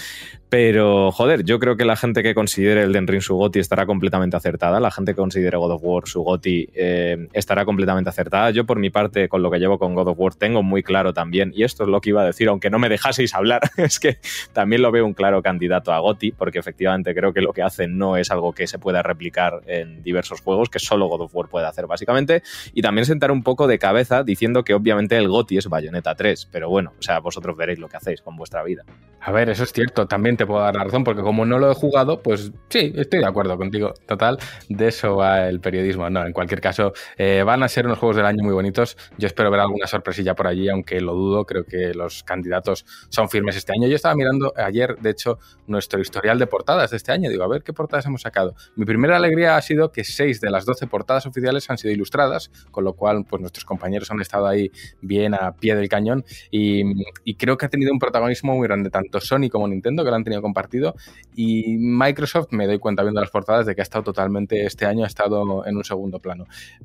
[0.48, 3.84] Pero, joder, yo creo que la gente que considere el Den Ring su GOTI estará
[3.84, 4.80] completamente acertada.
[4.80, 8.50] La gente que considere God of War su GOTI eh, estará completamente acertada.
[8.50, 11.12] Yo, por mi parte, con lo que llevo con God of War, tengo muy claro
[11.12, 14.00] también, y esto es lo que iba a decir, aunque no me dejaseis hablar, es
[14.00, 14.18] que
[14.52, 17.98] también lo veo un claro candidato a GOTI, porque efectivamente creo que lo que hacen
[17.98, 21.48] no es algo que se pueda replicar en diversos juegos, que solo God of War
[21.48, 22.42] puede hacer, básicamente.
[22.74, 26.48] Y también sentar un poco de cabeza diciendo que obviamente el GOTI es Bayonetta 3,
[26.50, 28.84] pero bueno, o sea, vosotros veréis lo que hacéis con vuestra vida.
[29.20, 31.70] A ver, eso es cierto, también te puedo dar la razón, porque como no lo
[31.70, 33.94] he jugado, pues sí, estoy de acuerdo contigo.
[34.06, 34.38] Total,
[34.68, 36.10] de eso va el periodismo.
[36.10, 38.96] No, en cualquier cualquier caso, eh, van a ser unos juegos del año muy bonitos.
[39.16, 41.46] Yo espero ver alguna sorpresilla por allí, aunque lo dudo.
[41.46, 43.88] Creo que los candidatos son firmes este año.
[43.88, 47.30] Yo estaba mirando ayer, de hecho, nuestro historial de portadas de este año.
[47.30, 48.54] Digo, a ver qué portadas hemos sacado.
[48.76, 52.50] Mi primera alegría ha sido que seis de las 12 portadas oficiales han sido ilustradas,
[52.70, 56.24] con lo cual, pues nuestros compañeros han estado ahí bien a pie del cañón.
[56.50, 56.82] Y,
[57.24, 60.16] y creo que ha tenido un protagonismo muy grande, tanto Sony como Nintendo, que lo
[60.16, 60.94] han tenido compartido.
[61.34, 65.04] Y Microsoft, me doy cuenta viendo las portadas de que ha estado totalmente, este año
[65.04, 66.31] ha estado en un segundo plano.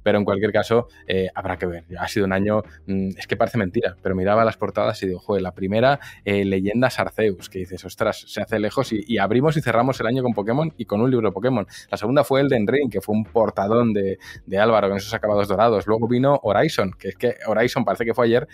[0.04, 1.86] Pero en cualquier caso, eh, habrá que ver.
[1.98, 5.20] Ha sido un año, mm, es que parece mentira, pero miraba las portadas y digo,
[5.20, 9.62] joder, la primera, eh, Leyendas Arceus, que dices, ostras, se hace lejos y, abrimos y
[9.62, 11.66] cerramos el año con Pokémon y con un libro Pokémon.
[11.90, 15.14] La segunda fue el de Ring, que fue un portadón de, de Álvaro con esos
[15.14, 15.88] acabados dorados.
[15.88, 18.48] Luego vino Horizon, que es que Horizon parece que fue ayer,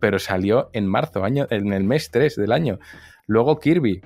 [0.00, 2.78] pero salió en marzo, año, en el mes 3 del año.
[3.26, 4.00] Luego Kirby.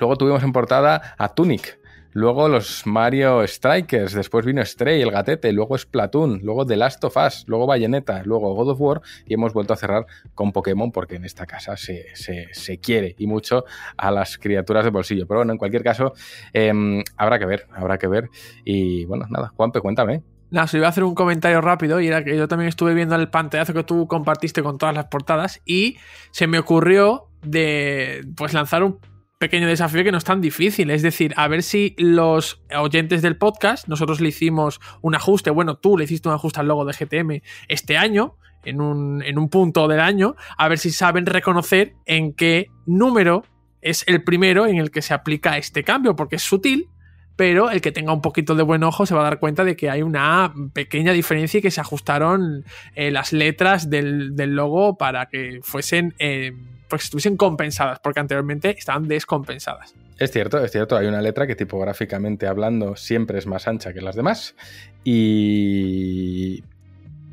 [0.00, 1.78] Luego tuvimos en portada a Tunic.
[2.18, 7.16] Luego los Mario Strikers, después vino Stray, el gatete, luego Splatoon, luego The Last of
[7.16, 10.04] Us, luego Bayonetta, luego God of War y hemos vuelto a cerrar
[10.34, 13.66] con Pokémon porque en esta casa se, se, quiere y mucho
[13.96, 15.28] a las criaturas de bolsillo.
[15.28, 16.12] Pero bueno, en cualquier caso,
[16.52, 18.30] em, habrá que ver, habrá que ver.
[18.64, 20.24] Y bueno, nada, Juanpe, cuéntame.
[20.50, 23.14] Nada, se iba a hacer un comentario rápido y era que yo también estuve viendo
[23.14, 25.98] el pantallazo que tú compartiste con todas las portadas y
[26.32, 28.98] se me ocurrió de pues lanzar un
[29.38, 30.90] pequeño desafío que no es tan difícil.
[30.90, 35.76] Es decir, a ver si los oyentes del podcast, nosotros le hicimos un ajuste, bueno,
[35.76, 39.48] tú le hiciste un ajuste al logo de GTM este año, en un, en un
[39.48, 43.44] punto del año, a ver si saben reconocer en qué número
[43.80, 46.88] es el primero en el que se aplica este cambio, porque es sutil,
[47.36, 49.76] pero el que tenga un poquito de buen ojo se va a dar cuenta de
[49.76, 52.64] que hay una pequeña diferencia y que se ajustaron
[52.96, 56.14] eh, las letras del, logo para que fuesen...
[56.18, 56.52] Eh,
[56.88, 59.94] porque estuviesen compensadas, porque anteriormente estaban descompensadas.
[60.18, 64.00] Es cierto, es cierto, hay una letra que tipográficamente hablando siempre es más ancha que
[64.00, 64.56] las demás
[65.04, 66.64] y,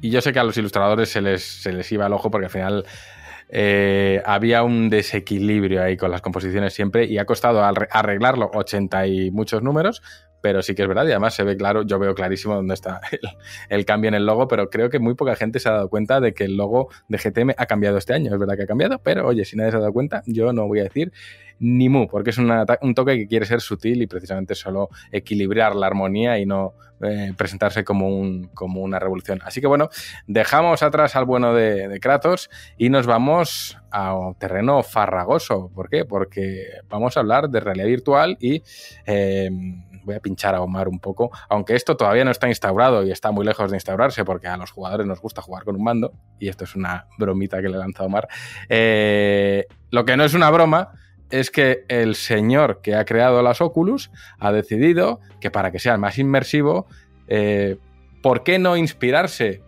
[0.01, 2.45] y yo sé que a los ilustradores se les, se les iba el ojo porque
[2.45, 2.85] al final
[3.49, 9.31] eh, había un desequilibrio ahí con las composiciones siempre y ha costado arreglarlo 80 y
[9.31, 10.01] muchos números,
[10.45, 13.01] pero sí que es verdad y además se ve claro, yo veo clarísimo dónde está
[13.69, 16.21] el, cambio en el logo, pero creo que muy poca gente se ha dado cuenta
[16.21, 18.99] de que el logo de GTM ha cambiado este año, es verdad que ha cambiado,
[18.99, 21.11] pero oye, si nadie se ha dado cuenta, yo no voy a decir
[21.57, 25.87] ni mu, porque es un toque que quiere ser sutil y precisamente solo equilibrar la
[25.87, 29.39] armonía y no eh, presentarse como, un, como una revolución.
[29.43, 29.89] Así que bueno,
[30.27, 35.71] dejamos atrás al bueno de, Kratos y nos vamos a terreno farragoso.
[35.73, 36.05] ¿Por qué?
[36.05, 38.61] Porque vamos a hablar de realidad virtual y
[39.05, 39.49] eh,
[40.05, 43.31] voy a pinchar a Omar un poco, aunque esto todavía no está instaurado y está
[43.31, 46.47] muy lejos de instaurarse porque a los jugadores nos gusta jugar con un mando, y
[46.47, 48.27] esto es una bromita que le lanza Omar,
[48.69, 50.91] eh, lo que no es una broma
[51.29, 55.97] es que el señor que ha creado las Oculus ha decidido que para que sea
[55.97, 56.87] más inmersivo,
[57.27, 57.77] eh,
[58.21, 59.61] ¿por qué no inspirarse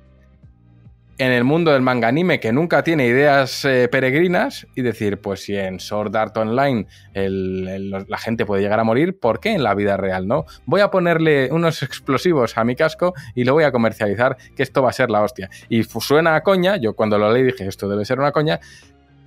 [1.18, 5.42] en el mundo del manga anime que nunca tiene ideas eh, peregrinas y decir, pues
[5.44, 9.74] si en Sword Art Online la gente puede llegar a morir, ¿por qué en la
[9.74, 10.46] vida real no?
[10.66, 14.82] Voy a ponerle unos explosivos a mi casco y lo voy a comercializar, que esto
[14.82, 15.50] va a ser la hostia.
[15.70, 18.60] Y suena a coña, yo cuando lo leí dije, esto debe ser una coña,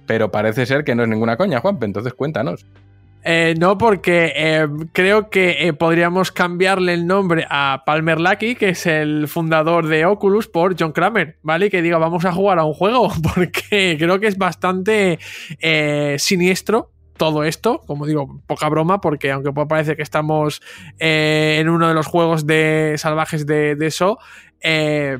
[0.07, 2.67] pero parece ser que no es ninguna coña, Juanpe, entonces cuéntanos.
[3.23, 8.71] Eh, no, porque eh, creo que eh, podríamos cambiarle el nombre a Palmer Lucky, que
[8.71, 11.71] es el fundador de Oculus, por John Kramer, ¿vale?
[11.71, 15.19] Que diga, vamos a jugar a un juego, porque creo que es bastante
[15.61, 20.63] eh, siniestro todo esto, como digo, poca broma, porque aunque pueda parecer que estamos
[20.99, 24.19] en uno de los juegos de salvajes de, de eso,
[24.63, 25.19] eh,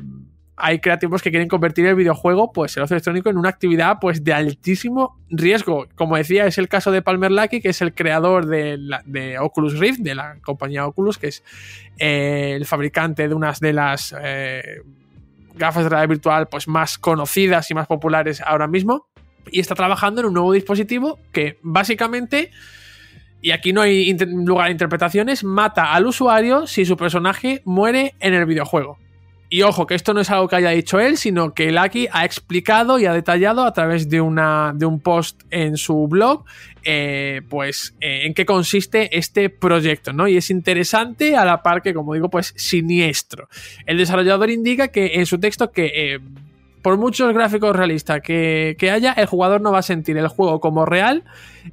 [0.61, 4.23] hay creativos que quieren convertir el videojuego, pues el ocio electrónico, en una actividad pues
[4.23, 5.87] de altísimo riesgo.
[5.95, 9.99] Como decía, es el caso de Palmer Lucky, que es el creador de, Oculus Rift,
[9.99, 11.43] de la compañía Oculus, que es
[11.97, 14.81] eh, el fabricante de unas de las eh,
[15.55, 19.07] gafas de realidad virtual pues más conocidas y más populares ahora mismo.
[19.51, 22.51] Y está trabajando en un nuevo dispositivo que básicamente
[23.41, 28.35] y aquí no hay lugar a interpretaciones, mata al usuario si su personaje muere en
[28.35, 28.99] el videojuego.
[29.53, 32.23] Y ojo, que esto no es algo que haya dicho él, sino que Lucky ha
[32.23, 36.45] explicado y ha detallado a través de, una, de un post en su blog,
[36.85, 40.29] eh, pues, eh, en qué consiste este proyecto, ¿no?
[40.29, 43.49] Y es interesante a la par que, como digo, pues, siniestro.
[43.85, 45.91] El desarrollador indica que en su texto que...
[45.93, 46.19] Eh,
[46.81, 50.59] por muchos gráficos realistas que, que, haya, el jugador no va a sentir el juego
[50.59, 51.23] como real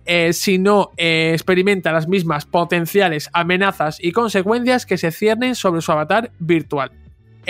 [0.05, 5.93] eh, si no experimenta las mismas potenciales amenazas y consecuencias que se ciernen sobre su
[5.93, 6.91] avatar virtual.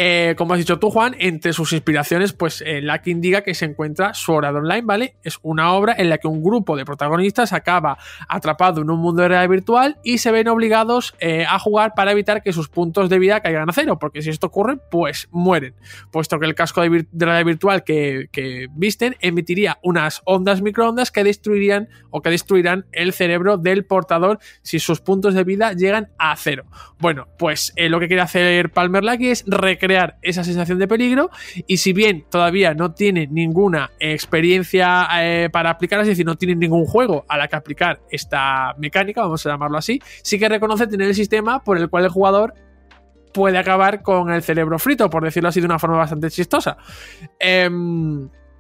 [0.01, 3.65] Eh, como has dicho tú, Juan, entre sus inspiraciones, pues eh, que indica que se
[3.65, 5.17] encuentra Sword Art Online, ¿vale?
[5.25, 9.23] Es una obra en la que un grupo de protagonistas acaba atrapado en un mundo
[9.23, 13.09] de realidad virtual y se ven obligados eh, a jugar para evitar que sus puntos
[13.09, 15.75] de vida caigan a cero, porque si esto ocurre, pues mueren,
[16.13, 21.11] puesto que el casco de, vir realidad virtual que, que, visten emitiría unas ondas microondas
[21.11, 26.13] que destruirían o que destruirán el cerebro del portador si sus puntos de vida llegan
[26.19, 26.67] a cero.
[27.01, 30.87] Bueno, pues eh, lo que quiere hacer Palmer Lucky es recrear crear esa sensación de
[30.87, 31.31] peligro
[31.67, 36.55] y si bien todavía no tiene ninguna experiencia eh, para aplicar, es decir, no tiene
[36.55, 40.87] ningún juego a la que aplicar esta mecánica, vamos a llamarlo así, sí que reconoce
[40.87, 42.53] tener el sistema por el cual el jugador
[43.33, 46.77] puede acabar con el cerebro frito, por decirlo así de una forma bastante chistosa.
[47.41, 47.71] Eh,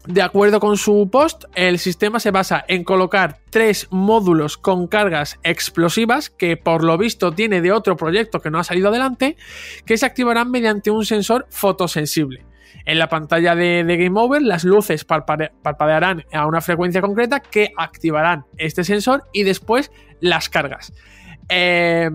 [0.07, 5.39] de acuerdo con su post, el sistema se basa en colocar tres módulos con cargas
[5.43, 9.37] explosivas que por lo visto tiene de otro proyecto que no ha salido adelante,
[9.85, 12.45] que se activarán mediante un sensor fotosensible.
[12.87, 17.73] En la pantalla de, Game Over, las luces parpade parpadearán a una frecuencia concreta que
[17.77, 20.95] activarán este sensor y después las cargas.
[21.51, 22.09] Eh,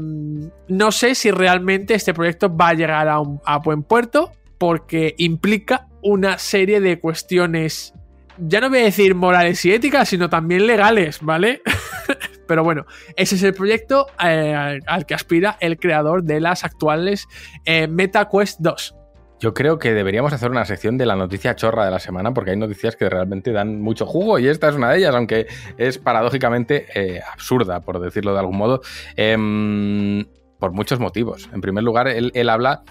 [0.67, 6.37] no sé si realmente este proyecto va a llegar a buen puerto porque implica una
[6.37, 7.93] serie de cuestiones,
[8.37, 11.61] ya no voy a decir morales y éticas, sino también legales, ¿vale?
[12.47, 12.85] Pero bueno,
[13.15, 17.27] ese es el proyecto eh, al que aspira el creador de las actuales
[17.65, 18.95] eh, MetaQuest 2.
[19.39, 22.51] Yo creo que deberíamos hacer una sección de la noticia chorra de la semana, porque
[22.51, 25.47] hay noticias que realmente dan mucho jugo y esta es una de ellas, aunque
[25.77, 28.81] es paradójicamente eh, absurda, por decirlo de algún modo,
[29.17, 30.25] eh,
[30.59, 31.49] por muchos motivos.
[31.53, 32.83] En primer lugar, él habla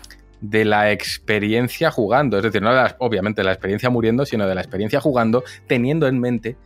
[0.42, 4.46] de la experiencia jugando, es decir, no de la, obviamente de la experiencia muriendo, sino
[4.46, 6.56] de la experiencia jugando, teniendo en mente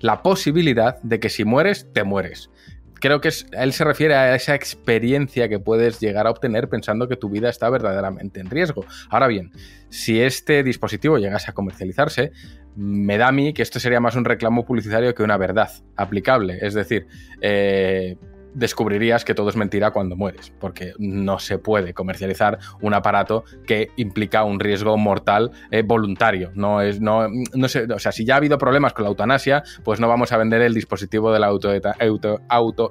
[0.00, 2.50] la posibilidad de que si mueres, te mueres.
[2.94, 7.16] Creo que él se refiere a esa experiencia que puedes llegar a obtener pensando que
[7.16, 8.86] tu vida está verdaderamente en riesgo.
[9.10, 9.52] Ahora bien,
[9.90, 12.32] si este dispositivo llegase a comercializarse,
[12.74, 16.58] me da a mí que esto sería más un reclamo publicitario que una verdad aplicable.
[16.62, 17.06] Es decir,
[17.42, 18.16] eh,
[18.56, 23.90] descubrirías que todo es mentira cuando mueres, porque no se puede comercializar un aparato que
[23.96, 26.50] implica un riesgo mortal eh, voluntario.
[26.54, 29.62] No es, no, no sé, o sea, si ya ha habido problemas con la eutanasia,
[29.84, 32.06] pues no vamos a vender el dispositivo de la auto-eutanasia
[32.48, 32.90] auto,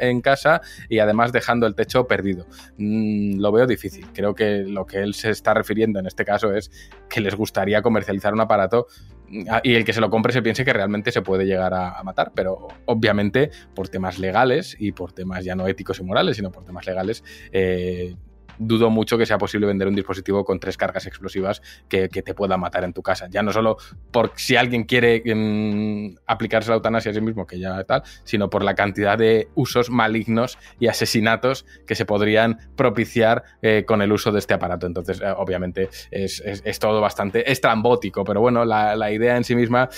[0.00, 2.46] en casa y además dejando el techo perdido.
[2.78, 4.06] Mm, lo veo difícil.
[4.12, 6.70] Creo que lo que él se está refiriendo en este caso es
[7.08, 8.86] que les gustaría comercializar un aparato
[9.28, 12.02] y el que se lo compre se piense que realmente se puede llegar a, a,
[12.02, 16.50] matar, pero obviamente por temas legales y por temas ya no éticos y morales, sino
[16.50, 18.14] por temas legales, eh,
[18.58, 22.56] dudo mucho que sea posible vender un dispositivo con tres cargas explosivas que, te pueda
[22.56, 23.28] matar en tu casa.
[23.30, 23.76] Ya no solo
[24.10, 28.50] por si alguien quiere mm, aplicarse la eutanasia a sí mismo, que ya tal, sino
[28.50, 34.12] por la cantidad de usos malignos y asesinatos que se podrían propiciar eh, con el
[34.12, 34.86] uso de este aparato.
[34.86, 36.42] Entonces, eh, obviamente, es,
[36.78, 39.88] todo bastante estrambótico, pero bueno, la, idea en sí misma,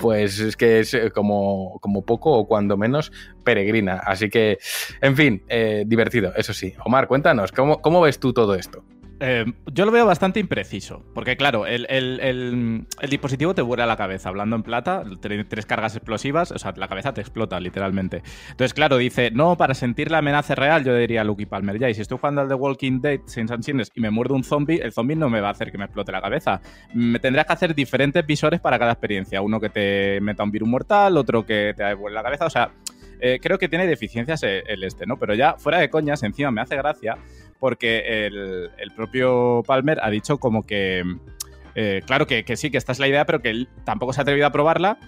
[0.00, 3.12] pues es que es eh, como, como poco o cuando menos
[3.44, 4.00] peregrina.
[4.04, 4.58] Así que,
[5.00, 5.42] en fin,
[5.86, 6.74] divertido, eso sí.
[6.84, 8.84] Omar, cuéntanos, ¿cómo, cómo ves tú todo esto?
[9.20, 14.56] Eh, yo lo veo bastante impreciso, porque claro, el, dispositivo te vuela la cabeza, hablando
[14.56, 15.04] en plata,
[15.48, 18.22] tres cargas explosivas, o sea, la cabeza te explota literalmente.
[18.50, 21.88] Entonces, claro, dice, no, para sentir la amenaza real, yo diría a Lucky Palmer, ya,
[21.88, 24.80] y si estoy jugando al The Walking Dead sin sanciones y me muerde un zombie,
[24.82, 26.60] el zombie no me va a hacer que me explote la cabeza.
[26.92, 30.68] Me tendrás que hacer diferentes visores para cada experiencia, uno que te meta un virus
[30.68, 32.70] mortal, otro que te vuele la cabeza, o sea...
[33.20, 35.16] Eh, creo que tiene deficiencias el, este, ¿no?
[35.16, 37.16] Pero ya, fuera de coñas, encima me hace gracia
[37.64, 41.02] porque el, propio Palmer ha dicho como que,
[41.74, 44.20] eh, claro que, que, sí, que esta es la idea, pero que él tampoco se
[44.20, 44.98] ha atrevido a probarla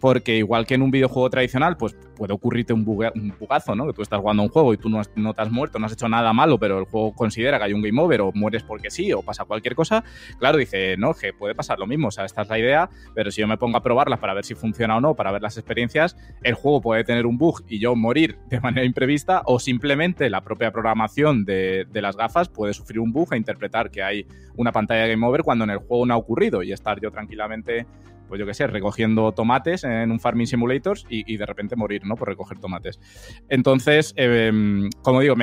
[0.00, 3.86] porque igual que en un videojuego tradicional, pues puede ocurrirte un, bugazo, ¿no?
[3.86, 5.92] Que tú estás jugando un juego y tú no, no, te has muerto, no has
[5.92, 8.90] hecho nada malo, pero el juego considera que hay un game over o mueres porque
[8.90, 10.04] sí o pasa cualquier cosa.
[10.38, 13.30] Claro, dice, no, que puede pasar lo mismo, o sea, esta es la idea, pero
[13.30, 15.56] si yo me pongo a probarlas para ver si funciona o no, para ver las
[15.56, 20.30] experiencias, el juego puede tener un bug y yo morir de manera imprevista o simplemente
[20.30, 24.26] la propia programación de, de las gafas puede sufrir un bug e interpretar que hay
[24.56, 27.10] una pantalla de game over cuando en el juego no ha ocurrido y estar yo
[27.10, 27.86] tranquilamente
[28.28, 32.16] pues yo qué sé, recogiendo tomates en un Farming Simulator y, de repente morir, ¿no?
[32.16, 33.00] Por recoger tomates.
[33.48, 35.34] Entonces, em, como digo,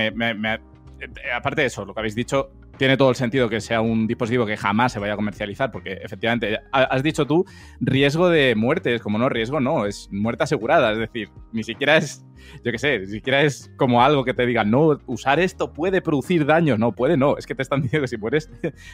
[1.36, 4.46] aparte de eso, lo que habéis dicho, tiene todo el sentido que sea un dispositivo
[4.46, 7.46] que jamás se vaya a comercializar, porque efectivamente, has dicho tú,
[7.80, 11.98] riesgo de muerte, es como no, riesgo no, es muerte asegurada, es decir, ni siquiera
[11.98, 12.26] es
[12.64, 16.02] yo qué sé, ni siquiera es como algo que te diga, no, usar esto puede
[16.02, 16.78] producir daño.
[16.78, 17.38] No, puede no.
[17.38, 18.50] Es que te están diciendo que si mueres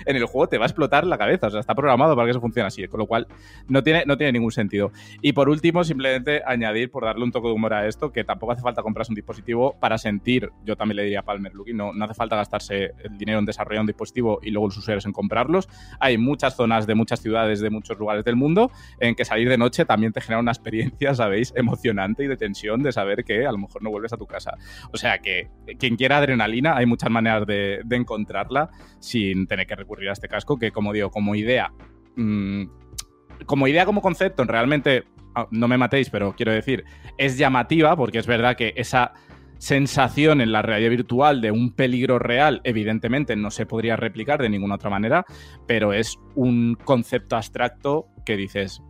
[0.05, 1.47] en el juego te va a explotar la cabeza.
[1.47, 2.87] O sea, está programado para que eso funcione así.
[2.87, 3.27] Con lo cual,
[3.67, 4.91] no tiene, no tiene ningún sentido.
[5.21, 8.53] Y por último, simplemente añadir, por darle un toque de humor a esto, que tampoco
[8.53, 11.93] hace falta comprarse un dispositivo para sentir, yo también le diría a Palmer Lucky, no,
[11.93, 15.11] no hace falta gastarse el dinero en desarrollar un dispositivo y luego los usuarios en
[15.11, 15.69] comprarlos.
[15.99, 19.57] Hay muchas zonas de muchas ciudades, de muchos lugares del mundo, en que salir de
[19.57, 21.53] noche también te genera una experiencia, ¿sabéis?
[21.55, 24.53] Emocionante y de tensión de saber que a lo mejor no vuelves a tu casa.
[24.91, 28.69] O sea que quien quiera adrenalina, hay muchas maneras de, encontrarla
[28.99, 31.71] sin tener que recurrir a este casco, que como digo, como idea,
[32.15, 32.63] mm,
[33.45, 36.85] como idea, como concepto, realmente, ah, no me matéis, pero quiero decir,
[37.17, 39.13] es llamativa porque es verdad que esa
[39.59, 44.49] sensación en la realidad virtual de un peligro real, evidentemente no se podría replicar de
[44.49, 45.25] ninguna otra manera,
[45.67, 48.81] pero es un concepto abstracto que dices,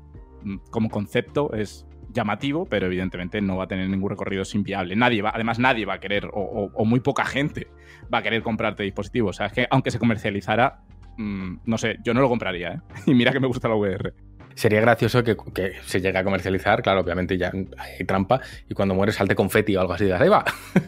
[0.43, 4.95] mm, como concepto es llamativo, pero evidentemente no va a tener ningún recorrido sin viable.
[4.95, 7.67] Nadie va, además nadie va a querer, o, muy poca gente
[8.13, 9.35] va a querer comprarte dispositivos.
[9.35, 10.81] O sea, es que aunque se comercializara,
[11.17, 12.79] mm, no sé, yo no lo compraría, ¿eh?
[13.05, 14.13] Y mira que me gusta la VR.
[14.55, 15.37] Sería gracioso que,
[15.85, 19.81] se llegue a comercializar, claro, obviamente ya hay trampa, y cuando muere salte confeti o
[19.81, 20.43] algo así de arriba.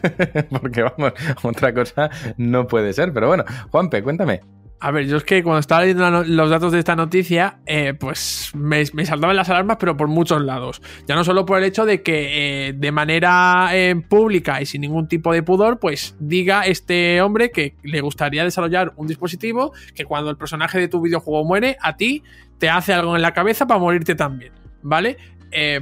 [0.50, 3.14] Porque vamos, otra cosa no puede ser.
[3.14, 4.42] Pero bueno, Juanpe, cuéntame.
[4.84, 8.50] A ver, yo es que cuando estaba leyendo los datos de esta noticia, eh, pues
[8.52, 10.82] me, saltaban las alarmas, pero por muchos lados.
[11.06, 14.80] Ya no solo por el hecho de que eh, de manera eh, pública y sin
[14.80, 20.04] ningún tipo de pudor, pues diga este hombre que le gustaría desarrollar un dispositivo que
[20.04, 22.24] cuando el personaje de tu videojuego muere, a ti
[22.58, 24.52] te hace algo en la cabeza para morirte también,
[24.82, 25.16] ¿vale?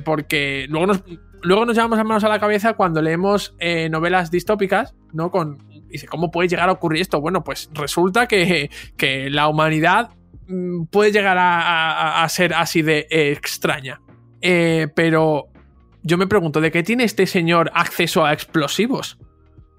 [0.05, 1.05] porque luego nos,
[1.43, 3.55] luego nos llevamos las manos a la cabeza cuando leemos
[3.89, 5.31] novelas distópicas, ¿no?
[5.31, 7.20] Con dice, ¿cómo puede llegar a ocurrir esto?
[7.20, 8.70] Bueno, pues resulta que,
[9.30, 10.11] la humanidad
[10.49, 14.01] mm, puede llegar a, ser así de extraña.
[14.41, 15.49] Eh, pero
[16.03, 19.18] yo me pregunto, ¿de qué tiene este señor acceso a explosivos?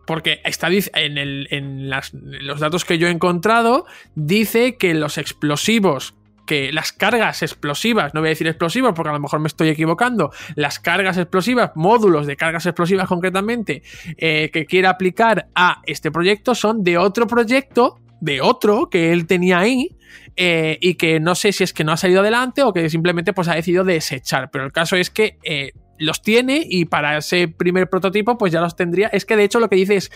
[0.05, 3.85] Porque está en, en los datos que yo he encontrado,
[4.15, 6.15] dice que los explosivos
[6.51, 9.69] que las cargas explosivas, no voy a decir explosivos porque a lo mejor me estoy
[9.69, 13.83] equivocando, las cargas explosivas, módulos de cargas explosivas concretamente,
[14.17, 19.27] eh, que quiere aplicar a este proyecto son de otro proyecto, de otro que él
[19.27, 19.95] tenía ahí,
[20.35, 23.31] eh, y que no sé si es que no ha salido adelante o que simplemente
[23.31, 24.51] pues ha decidido desechar.
[24.51, 28.59] Pero el caso es que eh, los tiene y para ese primer prototipo pues ya
[28.59, 29.07] los tendría.
[29.07, 30.11] Es que de hecho lo que dice es,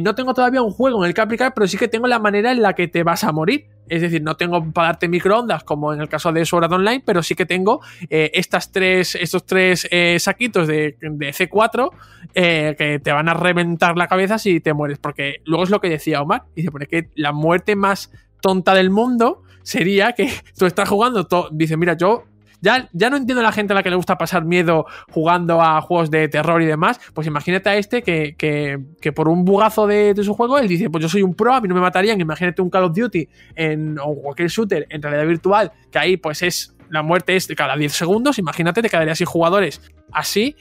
[0.00, 2.52] no tengo todavía un juego en el que aplicar, pero sí que tengo la manera
[2.52, 3.66] en la que te vas a morir.
[3.88, 7.22] Es decir, no tengo para darte microondas como en el caso de Sword Online, pero
[7.22, 11.90] sí que tengo eh, estas tres, estos tres eh, saquitos de, C4
[12.34, 14.98] que te van a reventar la cabeza si te mueres.
[14.98, 18.90] Porque luego es lo que decía Omar, dice, pone que la muerte más tonta del
[18.90, 22.24] mundo sería que tú estás jugando, dice, mira, yo
[22.64, 25.60] ya, ya no entiendo a la gente a la que le gusta pasar miedo jugando
[25.60, 26.98] a juegos de terror y demás.
[27.12, 30.66] Pues imagínate a este que, que, que por un bugazo de, de, su juego, él
[30.66, 32.18] dice, pues yo soy un pro, a mí no me matarían.
[32.18, 36.42] Imagínate un Call of Duty en, o cualquier shooter en realidad virtual, que ahí pues
[36.42, 38.38] es, la muerte es de cada 10 segundos.
[38.38, 40.56] Imagínate, te quedarías sin jugadores así.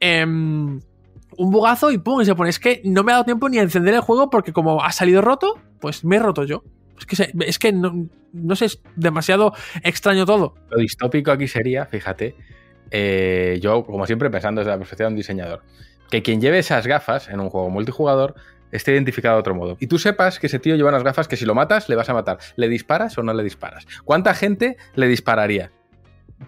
[0.00, 2.50] Eh, un bugazo y pum, y se pone.
[2.50, 4.92] Es que no me ha dado tiempo ni a encender el juego porque como ha
[4.92, 6.64] salido roto, pues me he roto yo.
[6.98, 9.52] Es que, es que no, no sé, es demasiado
[9.82, 10.54] extraño todo.
[10.70, 12.36] Lo distópico aquí sería, fíjate,
[12.90, 15.62] eh, yo como siempre pensando desde la perspectiva de un diseñador,
[16.10, 18.34] que quien lleve esas gafas en un juego multijugador
[18.70, 19.76] esté identificado de otro modo.
[19.80, 22.08] Y tú sepas que ese tío lleva unas gafas que si lo matas, le vas
[22.08, 22.38] a matar.
[22.56, 23.86] ¿Le disparas o no le disparas?
[24.04, 25.70] ¿Cuánta gente le dispararía?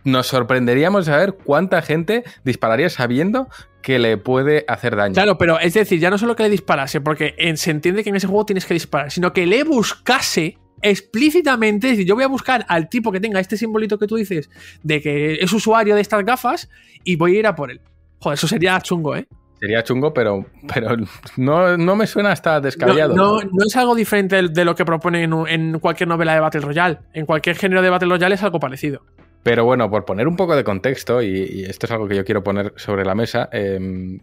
[0.05, 3.49] Nos sorprenderíamos de saber cuánta gente dispararía sabiendo
[3.83, 5.15] que le puede hacer daño.
[5.15, 8.17] Claro, pero es decir, ya no solo que le disparase, porque se entiende que en
[8.17, 12.29] ese juego tienes que disparar, sino que le buscase explícitamente, es decir, yo voy a
[12.29, 14.51] buscar al tipo que tenga este simbolito que tú dices
[14.83, 16.69] de que es usuario de estas gafas
[17.05, 17.81] y voy a ir a por él.
[18.19, 19.27] Joder, eso sería chungo, ¿eh?
[19.61, 20.97] Sería chungo, pero, pero
[21.37, 23.15] no, no me suena hasta descabellado.
[23.15, 26.41] No, no, no, es algo diferente de lo que proponen en, en, cualquier novela de
[26.41, 26.99] Battle Royale.
[27.15, 29.03] En cualquier género de Battle Royale es algo parecido.
[29.45, 32.43] Pero bueno, por poner un poco de contexto, y, esto es algo que yo quiero
[32.43, 34.19] poner sobre la mesa, eh,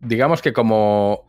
[0.00, 1.26] digamos que como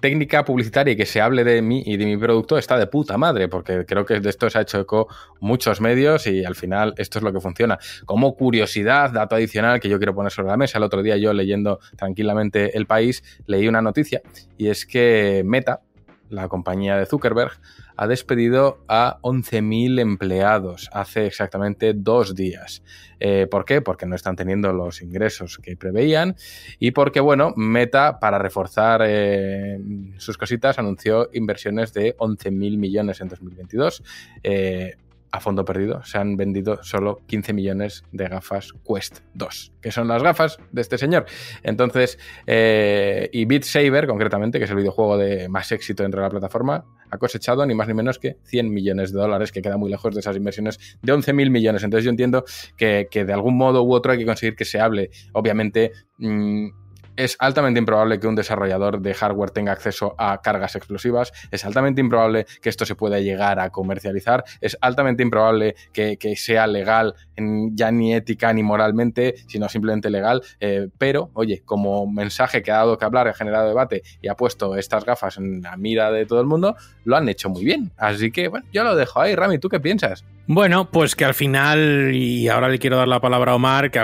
[0.00, 3.18] técnica publicitaria y que se hable de mí y de mi producto está de puta
[3.18, 5.08] madre, porque creo que de esto se ha hecho eco
[5.40, 7.78] muchos medios y al final esto es lo que funciona.
[8.04, 11.32] Como curiosidad, dato adicional que yo quiero poner sobre la mesa, el otro día yo
[11.32, 14.20] leyendo tranquilamente El País, leí una noticia
[14.58, 15.80] y es que Meta,
[16.28, 17.52] la compañía de Zuckerberg,
[17.96, 22.82] ha despedido a 11.000 empleados hace exactamente dos días.
[23.20, 23.80] Eh, ¿Por qué?
[23.80, 26.36] Porque no están teniendo los ingresos que preveían
[26.78, 29.78] y porque, bueno, Meta, para reforzar eh,
[30.18, 34.02] sus cositas, anunció inversiones de 11.000 millones en 2022.
[34.42, 34.96] Eh,
[35.34, 40.06] a fondo perdido, se han vendido solo 15 millones de gafas Quest 2, que son
[40.06, 41.26] las gafas de este señor.
[41.64, 46.26] Entonces, eh, y Beat Saber, concretamente, que es el videojuego de más éxito dentro de
[46.26, 49.76] la plataforma, ha cosechado ni más ni menos que 100 millones de dólares, que queda
[49.76, 51.82] muy lejos de esas inversiones de 11 mil millones.
[51.82, 52.44] Entonces yo entiendo
[52.76, 55.10] que, que, de algún modo u otro hay que conseguir que se hable.
[55.32, 55.90] Obviamente...
[56.18, 56.83] Mmm,
[57.16, 62.00] es altamente improbable que un desarrollador de hardware tenga acceso a cargas explosivas, es altamente
[62.00, 67.90] improbable que esto se pueda llegar a comercializar, es altamente improbable que, sea legal, ya
[67.90, 72.98] ni ética ni moralmente, sino simplemente legal, eh, pero oye, como mensaje que ha dado
[72.98, 76.40] que hablar, ha generado debate y ha puesto estas gafas en la mira de todo
[76.40, 77.92] el mundo, lo han hecho muy bien.
[77.96, 80.24] Así que bueno, yo lo dejo ahí, Rami, ¿tú qué piensas?
[80.46, 83.98] Bueno, pues que al final, y ahora le quiero dar la palabra a Omar, que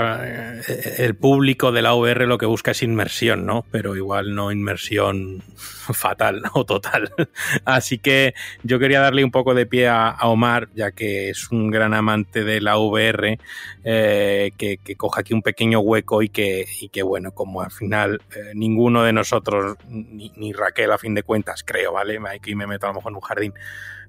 [0.96, 3.64] el público de la VR lo que busca es inmersión, ¿no?
[3.70, 7.10] Pero igual no inmersión fatal o total.
[7.64, 11.70] Así que yo quería darle un poco de pie a, Omar, ya que es un
[11.70, 13.38] gran amante de la VR,
[13.84, 18.20] eh, que, coja aquí un pequeño hueco y que, y que bueno, como al final
[18.36, 22.18] eh, ninguno de nosotros, ni, ni Raquel a fin de cuentas, creo, ¿vale?
[22.30, 23.54] Aquí me meto a lo mejor en un jardín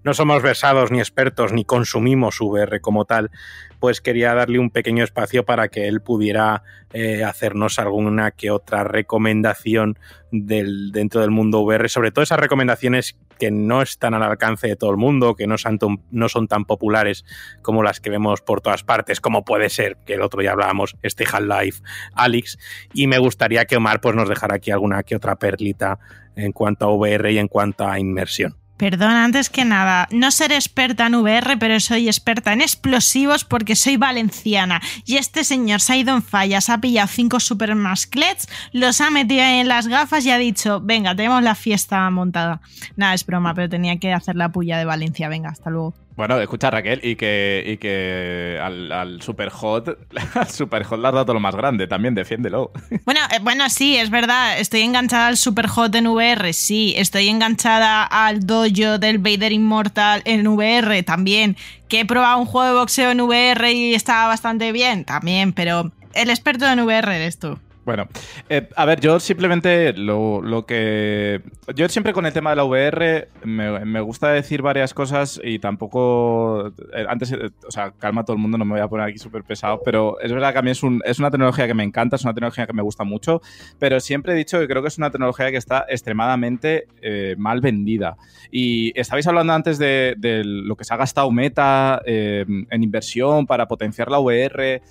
[0.03, 3.31] no somos versados ni expertos ni consumimos VR como tal,
[3.79, 6.63] pues quería darle un pequeño espacio para que él pudiera
[6.93, 9.97] eh, hacernos alguna que otra recomendación
[10.31, 14.75] del, dentro del mundo VR, sobre todo esas recomendaciones que no están al alcance de
[14.75, 15.79] todo el mundo, que no son,
[16.11, 17.25] no son tan populares
[17.63, 20.95] como las que vemos por todas partes, como puede ser, que el otro día hablábamos,
[21.01, 21.81] este Half-Life
[22.13, 22.59] Alyx,
[22.93, 25.97] y me gustaría que Omar pues, nos dejara aquí alguna que otra perlita
[26.35, 28.60] en cuanto a VR y en cuanto a inmersión.
[28.81, 33.75] Perdón, antes que nada, no seré experta en VR, pero soy experta en explosivos porque
[33.75, 34.81] soy valenciana.
[35.05, 39.11] Y este señor se ha ido en fallas, ha pillado cinco super masclets, los ha
[39.11, 42.59] metido en las gafas y ha dicho, venga, tenemos la fiesta montada.
[42.95, 45.29] Nada, es broma, pero tenía que hacer la puya de Valencia.
[45.29, 45.93] Venga, hasta luego.
[46.15, 49.97] Bueno, escucha Raquel, y que, y que al, al Superhot,
[50.35, 52.71] al Superhot le has dado lo más grande, también defiéndelo.
[53.05, 58.03] Bueno, eh, bueno, sí, es verdad, estoy enganchada al Superhot en VR, sí, estoy enganchada
[58.03, 61.57] al dojo del Vader Immortal en VR también,
[61.88, 65.91] que he probado un juego de boxeo en VR y estaba bastante bien también, pero
[66.13, 67.57] el experto en VR eres tú.
[67.83, 68.07] Bueno,
[68.47, 71.41] eh, a ver, yo simplemente lo, lo, que...
[71.75, 75.57] Yo siempre con el tema de la VR me, me gusta decir varias cosas y
[75.57, 76.67] tampoco...
[76.93, 79.17] Eh, antes, eh, o sea, calma todo el mundo, no me voy a poner aquí
[79.17, 81.83] súper pesado, pero es verdad que a mí es, un, es una tecnología que me
[81.83, 83.41] encanta, es una tecnología que me gusta mucho,
[83.79, 87.61] pero siempre he dicho que creo que es una tecnología que está extremadamente eh, mal
[87.61, 88.15] vendida.
[88.51, 93.67] Y estabais hablando antes de, de, lo que se ha gastado Meta en inversión para
[93.67, 94.83] potenciar la VR...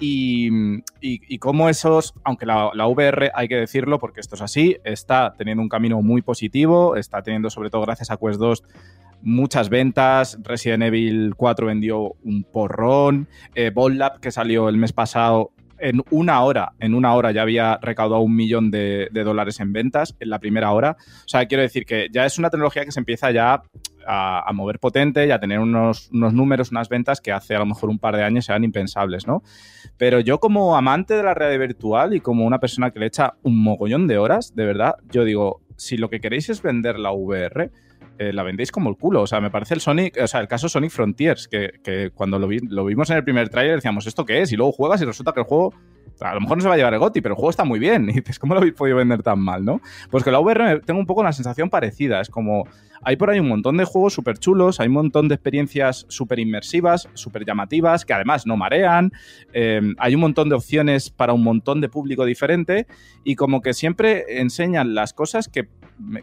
[0.00, 0.48] Y,
[1.00, 4.76] y, y, cómo esos, aunque la, la, VR, hay que decirlo, porque esto es así,
[4.84, 8.62] está teniendo un camino muy positivo, está teniendo sobre todo gracias a Quest 2
[9.22, 10.38] muchas ventas.
[10.42, 13.28] Resident Evil 4 vendió un porrón.
[13.54, 17.78] Eh, Lab, que salió el mes pasado, en una hora, en una hora ya había
[17.80, 20.96] recaudado un millón de, dólares en ventas en la primera hora.
[21.00, 23.62] O sea, quiero decir que ya es una tecnología que se empieza ya
[24.06, 27.90] a, mover potente y a tener unos, números, unas ventas que hace a lo mejor
[27.90, 29.42] un par de años eran impensables, ¿no?
[29.96, 33.34] Pero yo como amante de la realidad virtual y como una persona que le echa
[33.42, 37.12] un mogollón de horas, de verdad, yo digo, si lo que queréis es vender la
[37.12, 37.70] VR,
[38.18, 39.22] eh, la vendéis como el culo.
[39.22, 42.38] O sea, me parece el Sonic, o sea, el caso Sonic Frontiers, que, que cuando
[42.38, 44.52] lo, vi, lo, vimos en el primer tráiler decíamos, ¿esto qué es?
[44.52, 45.72] Y luego juegas y resulta que el juego,
[46.20, 47.78] a lo mejor no se va a llevar el GOTI, pero el juego está muy
[47.78, 48.08] bien.
[48.10, 49.80] Y dices, ¿cómo lo habéis podido vender tan mal, no?
[50.10, 52.20] Pues que la VR tengo un poco una sensación parecida.
[52.20, 52.64] Es como,
[53.02, 56.38] hay por ahí un montón de juegos súper chulos, hay un montón de experiencias súper
[56.38, 59.12] inmersivas, súper llamativas, que además no marean,
[59.52, 62.86] eh, hay un montón de opciones para un montón de público diferente
[63.24, 65.68] y como que siempre enseñan las cosas que,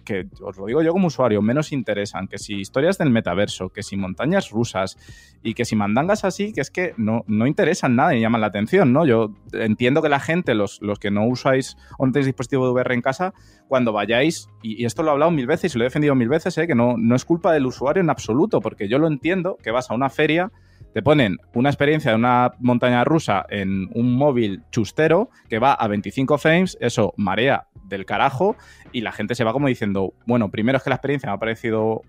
[0.03, 3.83] que, os lo digo yo como usuario, menos interesan, que si historias del metaverso, que
[3.83, 4.97] si montañas rusas
[5.43, 8.47] y que si mandangas así, que es que no, no interesan nada y llaman la
[8.47, 9.05] atención, ¿no?
[9.05, 12.73] Yo entiendo que la gente, los, los que no usáis o no tenéis dispositivo de
[12.73, 13.33] VR en casa,
[13.67, 16.57] cuando vayáis, y, esto lo he hablado mil veces y lo he defendido mil veces,
[16.57, 16.67] ¿eh?
[16.67, 19.89] que no, no es culpa del usuario en absoluto, porque yo lo entiendo, que vas
[19.91, 20.51] a una feria,
[20.93, 25.87] te ponen una experiencia de una montaña rusa en un móvil chustero que va a
[25.87, 28.55] 25 frames, eso marea del carajo
[28.91, 31.39] y la gente se va como diciendo, bueno, primero es que la experiencia me ha
[31.39, 32.01] parecido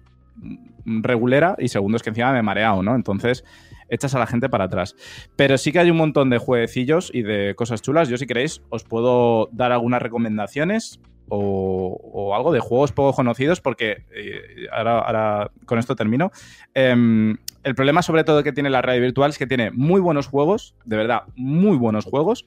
[0.85, 2.95] regulera y segundo es que encima me he mareado, ¿no?
[2.95, 3.45] Entonces
[3.89, 4.97] echas a la gente para atrás.
[5.37, 8.09] Pero sí que hay un montón de jueguecillos y de cosas chulas.
[8.09, 14.05] Yo si queréis os puedo dar algunas recomendaciones o, algo de juegos poco conocidos, porque
[14.15, 16.31] eh, ahora, ahora, con esto termino.
[16.75, 17.35] Eh,
[17.67, 20.77] el problema sobre todo que tiene la realidad virtual es que tiene muy buenos juegos,
[20.85, 22.47] de verdad, muy buenos juegos,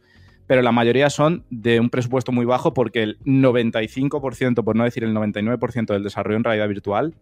[0.50, 5.04] pero la mayoría son de un presupuesto muy bajo porque el 95%, por no decir
[5.04, 7.14] el 99% del desarrollo en realidad virtual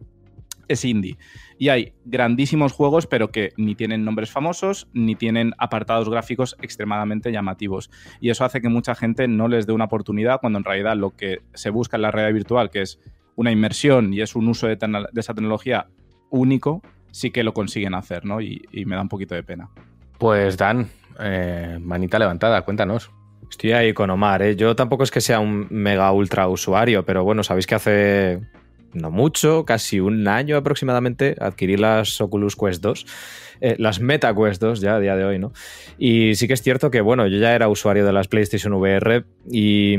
[0.69, 1.17] es indie.
[1.57, 7.33] Y hay grandísimos juegos, pero que ni tienen nombres famosos, ni tienen apartados gráficos extremadamente
[7.33, 7.91] llamativos.
[8.21, 11.09] Y eso hace que mucha gente no les dé una oportunidad cuando en realidad lo
[11.09, 12.97] que se busca en la realidad virtual, que es
[13.35, 14.77] una inmersión y es un uso de,
[15.17, 15.87] esa tecnología
[16.29, 16.81] único,
[17.11, 18.39] sí que lo consiguen hacer, ¿no?
[18.39, 19.69] Y, y me da un poquito de pena.
[20.17, 20.87] Pues Dan,
[21.19, 23.11] eh, manita levantada, cuéntanos.
[23.49, 24.55] Estoy ahí con Omar, ¿eh?
[24.55, 28.39] Yo tampoco es que sea un mega ultra usuario, pero bueno, sabéis que hace
[28.93, 33.05] no mucho, casi un año aproximadamente, adquirí las Oculus Quest 2.
[33.59, 35.51] Eh, las Meta Quest 2 ya a día de hoy, ¿no?
[35.97, 39.25] Y sí que es cierto que, bueno, yo ya era usuario de las PlayStation VR
[39.49, 39.95] y,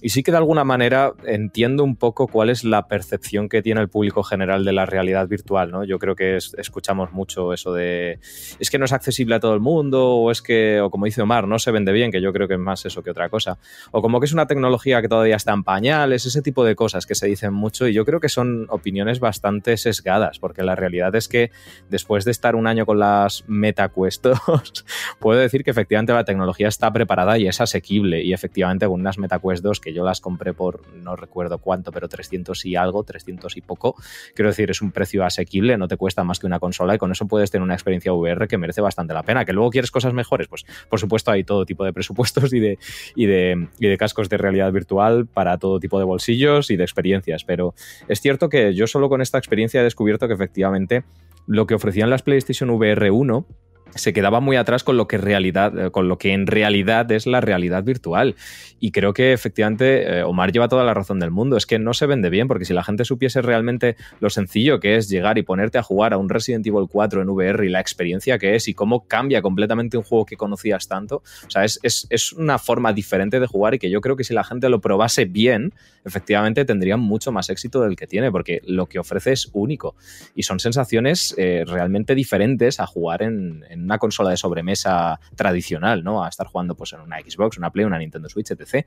[0.00, 3.80] y, sí que de alguna manera entiendo un poco cuál es la percepción que tiene
[3.80, 5.84] el público general de la realidad virtual, ¿no?
[5.84, 8.20] Yo creo que es, escuchamos mucho eso de
[8.58, 11.22] es que no es accesible a todo el mundo o es que, o como dice
[11.22, 13.58] Omar, no se vende bien, que yo creo que es más eso que otra cosa,
[13.90, 17.06] o como que es una tecnología que todavía está en pañales, ese tipo de cosas
[17.06, 21.14] que se dicen mucho y yo creo que son opiniones bastante sesgadas, porque la realidad
[21.14, 21.50] es que
[21.90, 24.84] después de estar un año con las MetaQuestos,
[25.18, 28.22] puedo decir que efectivamente la tecnología está preparada y es asequible.
[28.22, 32.08] Y efectivamente, con unas MetaQuest 2 que yo las compré por no recuerdo cuánto, pero
[32.08, 33.96] 300 y algo, 300 y poco,
[34.34, 37.12] quiero decir, es un precio asequible, no te cuesta más que una consola y con
[37.12, 39.44] eso puedes tener una experiencia VR que merece bastante la pena.
[39.44, 42.78] Que luego quieres cosas mejores, pues por supuesto hay todo tipo de presupuestos y de,
[43.14, 46.84] y de, y de cascos de realidad virtual para todo tipo de bolsillos y de
[46.84, 47.44] experiencias.
[47.44, 47.74] Pero
[48.14, 51.04] es cierto que yo solo con esta experiencia he descubierto que efectivamente
[51.46, 53.46] lo que ofrecían las PlayStation VR 1
[53.94, 57.40] se quedaba muy atrás con lo que realidad, con lo que en realidad es la
[57.40, 58.34] realidad virtual.
[58.80, 61.56] Y creo que efectivamente eh, Omar lleva toda la razón del mundo.
[61.56, 64.96] Es que no se vende bien, porque si la gente supiese realmente lo sencillo que
[64.96, 67.80] es llegar y ponerte a jugar a un Resident Evil 4 en VR y la
[67.80, 71.22] experiencia que es y cómo cambia completamente un juego que conocías tanto.
[71.46, 74.24] O sea, es, es, es una forma diferente de jugar y que yo creo que
[74.24, 75.72] si la gente lo probase bien,
[76.04, 79.94] efectivamente tendría mucho más éxito del que tiene, porque lo que ofrece es único.
[80.34, 86.24] Y son sensaciones eh, realmente diferentes a jugar en una consola de sobremesa tradicional, ¿no?
[86.24, 88.86] A estar jugando pues en una Xbox, una Play, una Nintendo Switch, etc.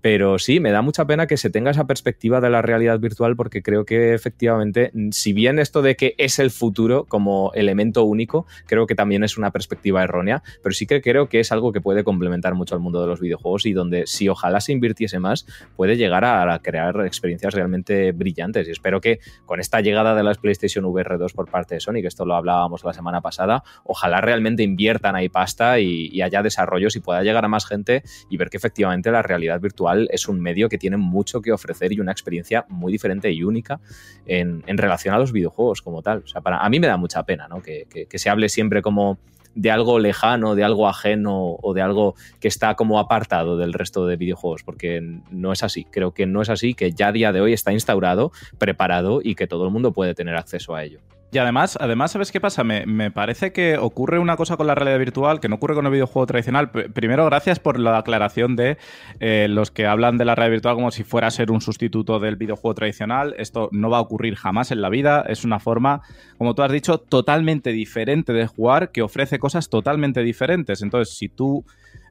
[0.00, 3.36] Pero sí, me da mucha pena que se tenga esa perspectiva de la realidad virtual
[3.36, 8.46] porque creo que efectivamente, si bien esto de que es el futuro como elemento único,
[8.66, 11.80] creo que también es una perspectiva errónea, pero sí que creo que es algo que
[11.80, 15.46] puede complementar mucho al mundo de los videojuegos y donde si ojalá se invirtiese más,
[15.76, 18.68] puede llegar a crear experiencias realmente brillantes.
[18.68, 22.00] Y espero que con esta llegada de las PlayStation VR 2 por parte de Sony,
[22.00, 26.96] que esto lo hablábamos la semana pasada, ojalá realmente inviertan ahí pasta y, haya desarrollos
[26.96, 30.40] y pueda llegar a más gente y ver que efectivamente la realidad virtual es un
[30.40, 33.80] medio que tiene mucho que ofrecer y una experiencia muy diferente y única
[34.26, 36.22] en, relación a los videojuegos como tal.
[36.24, 39.18] O sea, para, a mí me da mucha pena que, que se hable siempre como
[39.56, 44.06] de algo lejano, de algo ajeno o de algo que está como apartado del resto
[44.06, 45.84] de videojuegos, porque no es así.
[45.90, 49.34] Creo que no es así, que ya a día de hoy está instaurado, preparado y
[49.34, 51.00] que todo el mundo puede tener acceso a ello.
[51.32, 52.62] Y además, además, ¿sabes qué pasa?
[52.62, 55.92] Me, parece que ocurre una cosa con la realidad virtual que no ocurre con el
[55.92, 56.70] videojuego tradicional.
[56.70, 58.78] primero, gracias por la aclaración de
[59.18, 62.20] eh, los que hablan de la realidad virtual como si fuera a ser un sustituto
[62.20, 63.34] del videojuego tradicional.
[63.38, 65.24] Esto no va a ocurrir jamás en la vida.
[65.28, 66.00] Es una forma,
[66.38, 70.80] como tú has dicho, totalmente diferente de jugar que ofrece cosas totalmente diferentes.
[70.80, 71.64] Entonces, si tú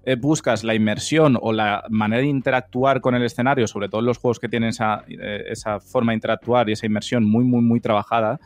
[0.04, 4.06] eh, buscas la inmersión o la manera de interactuar con el escenario, sobre todo en
[4.06, 7.62] los juegos que tienen esa, eh, esa forma de interactuar y esa inmersión muy, muy,
[7.62, 8.40] muy trabajada,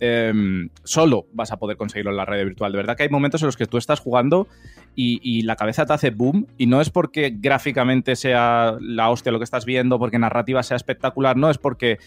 [0.00, 2.70] Em, solo vas a poder conseguirlo en la red virtual.
[2.70, 4.46] De verdad que hay momentos en los que tú estás jugando
[4.94, 9.38] y, la cabeza te hace boom y no es porque gráficamente sea la hostia lo
[9.38, 11.98] que estás viendo, porque narrativa sea espectacular, no, es porque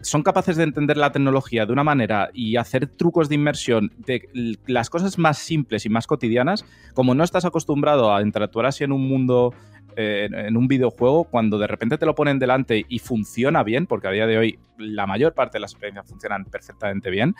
[0.00, 4.56] son capaces de entender la tecnología de una manera y hacer trucos de inmersión de
[4.66, 6.64] las cosas más simples y más cotidianas,
[6.94, 9.52] como no estás acostumbrado a interactuar así en un mundo
[9.96, 14.10] en un videojuego, cuando de repente te lo ponen delante y funciona bien, porque a
[14.10, 17.34] día de hoy la mayor parte de las experiencias funcionan perfectamente bien,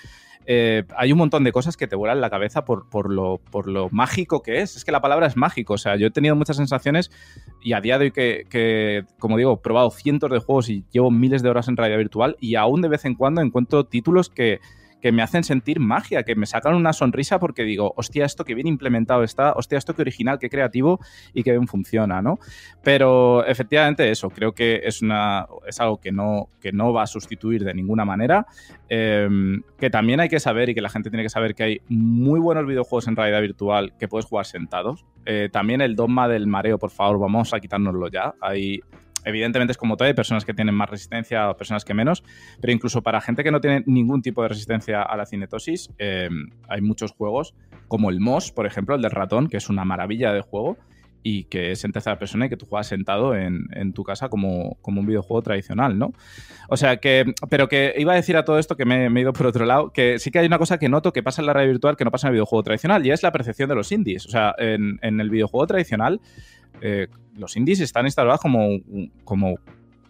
[0.48, 3.66] eh, hay un montón de cosas que te vuelan la cabeza por, por, lo, por
[3.66, 4.76] lo mágico que es.
[4.76, 5.74] Es que la palabra es mágico.
[5.74, 7.10] O sea, yo he tenido muchas sensaciones
[7.60, 10.84] y a día de hoy que, que, como digo, he probado cientos de juegos y
[10.92, 14.30] llevo miles de horas en realidad virtual y aún de vez en cuando encuentro títulos
[14.30, 14.60] que
[15.00, 18.54] que me hacen sentir magia, que me sacan una sonrisa porque digo, hostia, esto que
[18.54, 21.00] bien implementado está, hostia, esto que original, que creativo
[21.34, 22.38] y que bien funciona, ¿no?
[22.82, 27.06] Pero efectivamente eso, creo que es, una, es algo que no, que no va a
[27.06, 28.46] sustituir de ninguna manera,
[28.88, 31.80] em, que también hay que saber y que la gente tiene que saber que hay
[31.88, 35.04] muy buenos videojuegos en realidad virtual que puedes jugar sentados.
[35.24, 38.34] Eh, también el dogma del mareo, por favor, vamos a quitárnoslo ya.
[38.40, 38.80] Hay
[39.26, 42.24] evidentemente es como todo, hay personas que tienen más resistencia o personas que menos,
[42.60, 46.28] pero incluso para gente que no tiene ningún tipo de resistencia a la cinetosis, eh,
[46.68, 47.54] hay muchos juegos,
[47.88, 50.78] como el MOS, por ejemplo, el del ratón, que es una maravilla de juego
[51.22, 54.78] y que es en tercera persona y que tú juegas sentado en, tu casa como,
[54.80, 56.12] un videojuego tradicional, ¿no?
[56.68, 59.32] O sea que, pero que iba a decir a todo esto que me, he ido
[59.32, 61.52] por otro lado, que sí que hay una cosa que noto que pasa en la
[61.52, 63.90] realidad virtual que no pasa en el videojuego tradicional y es la percepción de los
[63.90, 64.24] indies.
[64.26, 66.20] O sea, en, en el videojuego tradicional
[66.80, 68.68] eh, los indies están instalados como,
[69.24, 69.56] como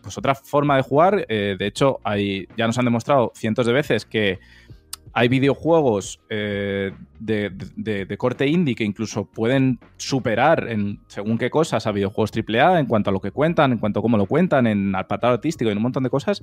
[0.02, 1.26] pues otra forma de jugar.
[1.28, 4.38] Eh, de hecho, hay, ya nos han demostrado cientos de veces que
[5.18, 11.92] hay videojuegos eh, de, corte indie que incluso pueden superar en según qué cosas a
[11.92, 14.92] videojuegos AAA en cuanto a lo que cuentan, en cuanto a cómo lo cuentan, en
[15.08, 16.42] patrón artístico y en un montón de cosas.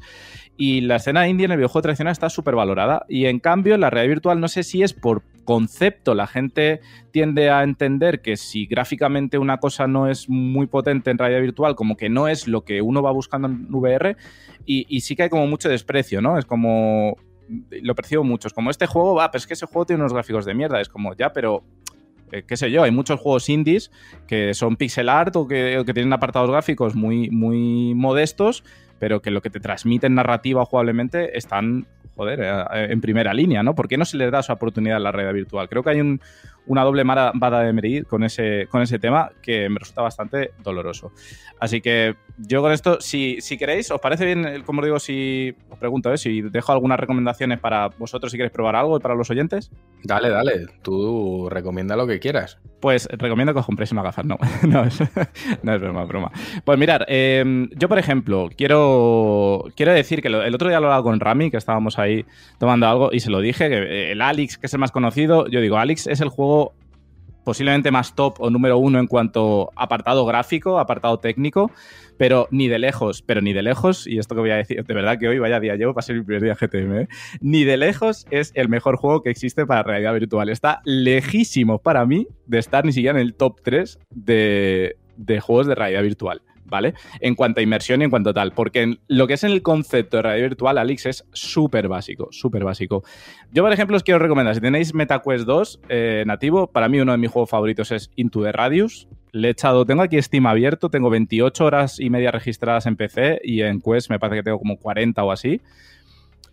[0.57, 3.05] Y la escena indie en el videojuego tradicional está súper valorada.
[3.07, 6.15] Y en cambio, en la realidad virtual no sé si es por concepto.
[6.15, 11.17] La gente tiende a entender que si gráficamente una cosa no es muy potente en
[11.17, 14.17] realidad virtual, como que no es lo que uno va buscando en VR.
[14.65, 16.37] Y, sí que hay como mucho desprecio, ¿no?
[16.37, 17.17] Es como
[17.69, 18.47] lo percibo mucho.
[18.47, 20.79] Es como este juego, va, pero es que ese juego tiene unos gráficos de mierda.
[20.79, 21.63] Es como, ya, pero
[22.33, 23.91] eh, qué sé yo, hay muchos juegos indies
[24.27, 28.63] que son pixel art o que, tienen apartados gráficos muy, muy modestos,
[28.97, 33.63] pero que lo que te transmiten narrativa o jugablemente están, joder, eh, en primera línea,
[33.63, 33.75] ¿no?
[33.75, 35.69] ¿Por qué no se les da esa oportunidad a la realidad virtual?
[35.69, 36.21] Creo que hay un,
[36.67, 41.11] una doble vara de medir con ese, con ese tema que me resulta bastante doloroso.
[41.59, 45.77] Así que yo con esto, si, si queréis, ¿os parece bien, como digo, si os
[45.77, 46.17] pregunto, ¿eh?
[46.17, 49.71] si dejo algunas recomendaciones para vosotros si queréis probar algo y para los oyentes?
[50.03, 52.59] Dale, dale, tú recomienda lo que quieras.
[52.79, 54.37] Pues recomiendo que os compréis una gafas, no,
[54.67, 54.99] no es,
[55.63, 56.31] no es broma, broma.
[56.65, 60.87] Pues mirad, em, yo por ejemplo, quiero, quiero decir que el otro día lo he
[60.87, 62.25] hablado con Rami, que estábamos ahí
[62.57, 65.61] tomando algo, y se lo dije, que el Alex, que es el más conocido, yo
[65.61, 66.52] digo, Alex es el juego
[67.43, 71.71] posiblemente más top o número uno en cuanto a apartado gráfico, apartado técnico,
[72.17, 74.93] pero ni de lejos, pero ni de lejos, y esto que voy a decir, de
[74.93, 77.07] verdad que hoy vaya día llevo para ser mi primer día GTM, ¿eh?
[77.41, 80.49] ni de lejos es el mejor juego que existe para realidad virtual.
[80.49, 85.67] Está lejísimo para mí de estar ni siquiera en el top 3 de, de juegos
[85.67, 86.41] de realidad virtual.
[86.65, 86.93] ¿Vale?
[87.19, 89.61] En cuanto a inmersión y en cuanto a tal, porque lo que es en el
[89.61, 93.03] concepto de realidad virtual, Alix es súper básico, súper básico.
[93.51, 97.11] Yo, por ejemplo, os quiero recomendar, si tenéis MetaQuest 2 eh, nativo, para mí uno
[97.11, 99.07] de mis juegos favoritos es Into the Radius.
[99.31, 103.41] Le he echado, tengo aquí Steam abierto, tengo 28 horas y media registradas en PC
[103.43, 105.59] y en Quest me parece que tengo como 40 o así.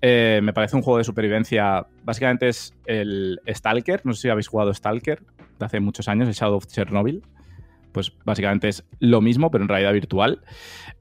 [0.02, 1.86] Eh, me parece un juego de supervivencia.
[2.04, 4.00] Básicamente es el Stalker.
[4.04, 5.20] No sé si habéis jugado Stalker
[5.58, 7.22] de hace muchos años, el Shadow of Chernobyl
[7.92, 10.42] pues básicamente es lo mismo, pero en realidad virtual.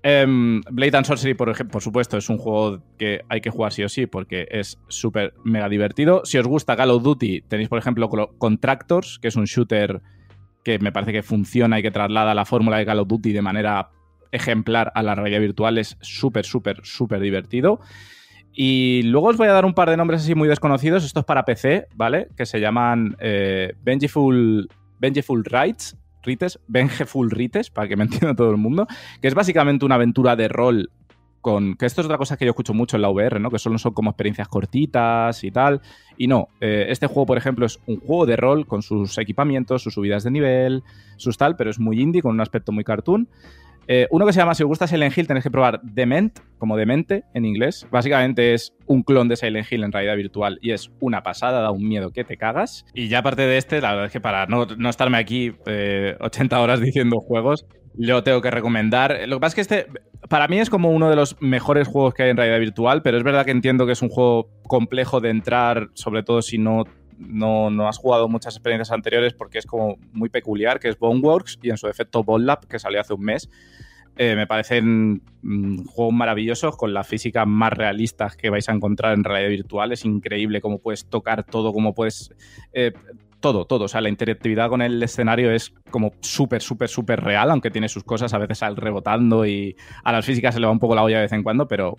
[0.02, 3.74] Em, Blade and Sorcery, por, ejemplo, por supuesto, es un juego que hay que jugar
[3.74, 6.22] sí o sí porque es súper mega divertido.
[6.26, 10.02] Si os gusta Call of Duty, tenéis, por ejemplo, Contractors, que es un shooter
[10.64, 13.42] que me parece que funciona y que traslada la fórmula de Call of Duty de
[13.42, 13.90] manera
[14.32, 15.78] ejemplar a la realidad virtual.
[15.78, 17.80] Es súper, súper, súper divertido.
[18.54, 21.06] Y luego os voy a dar un par de nombres así muy desconocidos.
[21.06, 22.30] Esto es para PC, ¿vale?
[22.36, 24.68] Que se llaman eh, Vengeful,
[25.00, 28.88] Vengeful Rights, Rites, Vengeful Rites, para que me entienda todo el mundo,
[29.22, 30.92] que es básicamente una aventura de rol
[31.42, 31.76] con.
[31.76, 33.50] Que esto es otra cosa que yo escucho mucho en la VR, ¿no?
[33.50, 35.82] Que solo son como experiencias cortitas y tal.
[36.18, 39.84] Y no, eh, este juego, por ejemplo, es un juego de rol con sus equipamientos,
[39.84, 40.84] sus subidas de nivel,
[41.18, 43.28] sus tal, pero es muy indie, con un aspecto muy cartoon.
[43.92, 46.78] Eh, uno que se llama, si os gusta Silent Hill, tenéis que probar Dement, como
[46.78, 47.88] demente en inglés.
[47.90, 51.72] Básicamente es un clon de Silent Hill en realidad virtual y es una pasada, da
[51.72, 52.86] un miedo que te cagas.
[52.94, 56.16] Y ya aparte de este, la verdad es que para no, no estarme aquí eh,
[56.20, 57.66] 80 horas diciendo juegos,
[57.98, 59.22] lo tengo que recomendar.
[59.28, 59.92] Lo que pasa es que este,
[60.30, 63.18] para mí es como uno de los mejores juegos que hay en realidad virtual, pero
[63.18, 66.84] es verdad que entiendo que es un juego complejo de entrar, sobre todo si no
[67.20, 71.60] no, no, has jugado muchas experiencias anteriores porque es como muy peculiar, que es Boneworks
[71.62, 73.50] y en su defecto Lab, que salió hace un mes.
[74.18, 79.14] Eh, me parecen mm, juegos maravillosos con las físicas más realistas que vais a encontrar
[79.14, 79.92] en realidad virtual.
[79.92, 82.34] Es increíble cómo puedes tocar todo, cómo puedes...
[82.74, 82.92] Eh,
[83.40, 83.86] todo, todo.
[83.86, 87.88] O sea, la interactividad con el escenario es como súper, súper, súper real, aunque tiene
[87.88, 90.96] sus cosas a veces al rebotando y a las físicas se le va un poco
[90.96, 91.98] la olla de vez en cuando, pero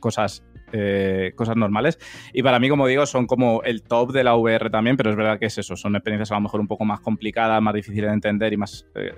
[0.00, 0.42] cosas
[0.72, 1.98] eh, cosas normales.
[2.32, 5.16] Y para mí, como digo, son como el top de la VR también, pero es
[5.16, 8.10] verdad que es eso, son experiencias a lo mejor un poco más complicadas, más difíciles
[8.10, 9.12] de entender y más, eh,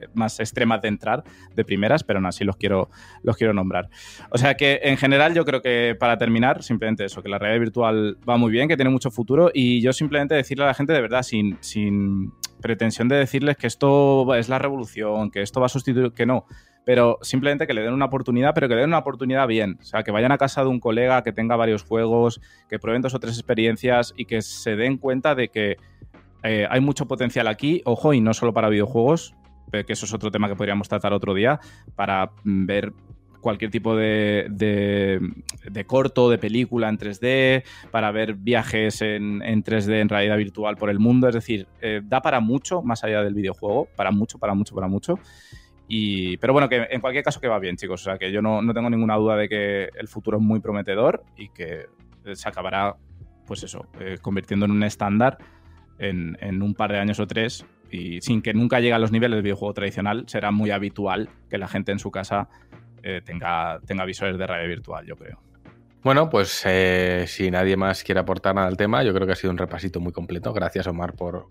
[0.00, 1.24] eh, más extremas de entrar
[1.54, 2.88] de primeras, pero aún así los quiero,
[3.24, 3.88] los quiero nombrar.
[4.30, 7.60] O sea que en general yo creo que para terminar, simplemente eso, que la realidad
[7.60, 10.92] virtual va muy bien, que tiene mucho futuro y yo simplemente decirle a la gente
[10.92, 12.32] de verdad, sin, sin
[12.62, 16.46] pretensión de decirles que esto es la revolución, que esto va a sustituir, que no
[16.84, 19.78] pero simplemente que le den una oportunidad, pero que le den una oportunidad bien.
[19.80, 23.02] O sea, que vayan a casa de un colega que tenga varios juegos, que prueben
[23.02, 25.76] dos o tres experiencias y que se den cuenta de que
[26.42, 29.34] eh, hay mucho potencial aquí, ojo, y no solo para videojuegos,
[29.70, 31.60] que eso es otro tema que podríamos tratar otro día,
[31.94, 32.92] para mm, ver
[33.42, 40.08] cualquier tipo de, de, corto, de película en 3D, para ver viajes en, 3D en
[40.08, 41.28] realidad virtual por el mundo.
[41.28, 44.88] Es decir, eh, da para mucho más allá del videojuego, para mucho, para mucho, para
[44.88, 45.18] mucho
[46.40, 48.00] pero bueno, que en cualquier caso que va bien, chicos.
[48.00, 51.24] O sea, que yo no, tengo ninguna duda de que el futuro es muy prometedor
[51.36, 51.86] y que
[52.32, 52.96] se acabará,
[53.46, 55.38] pues eso, eh, convirtiendo en un estándar
[55.98, 57.66] en, un par de años o tres.
[57.90, 61.58] Y sin que nunca llegue a los niveles del videojuego tradicional, será muy habitual que
[61.58, 62.48] la gente en su casa
[63.02, 65.42] eh, tenga, tenga visores de realidad virtual, yo creo.
[66.04, 69.36] Bueno, pues eh, si nadie más quiere aportar nada al tema, yo creo que ha
[69.36, 70.52] sido un repasito muy completo.
[70.52, 71.46] Gracias, Omar, por,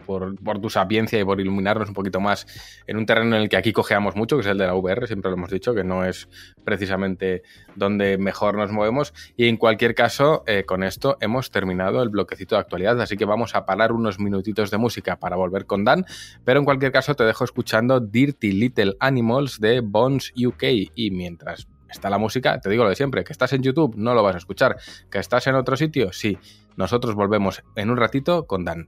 [0.62, 2.46] tu sapiencia y por iluminarnos un poquito más
[2.86, 5.08] en un terreno en el que aquí cojeamos mucho, que es el de la VR,
[5.08, 6.28] siempre lo hemos dicho, que no es
[6.66, 7.44] precisamente
[7.78, 9.14] donde mejor nos movemos.
[9.38, 13.24] Y en cualquier caso, eh, con esto hemos terminado el bloquecito de actualidad, así que
[13.24, 16.06] vamos a parar unos minutitos de música para volver con Dan,
[16.44, 20.64] pero en cualquier caso te dejo escuchando Dirty Little Animals de Bones UK
[20.94, 24.14] y mientras está la música, te digo lo de siempre, que estás en YouTube, no
[24.14, 24.78] lo vas a escuchar,
[25.10, 26.38] que estás en otro sitio, sí.
[26.78, 28.88] Nosotros volvemos en un ratito con Dan.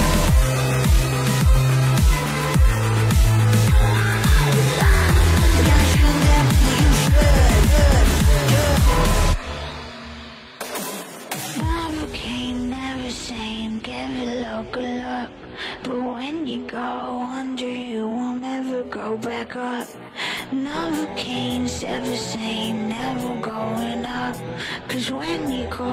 [16.51, 16.77] you go
[17.31, 19.87] under, you will never go back up.
[20.51, 24.35] Novocaine's ever sane, never going up.
[24.89, 25.85] Cause when you go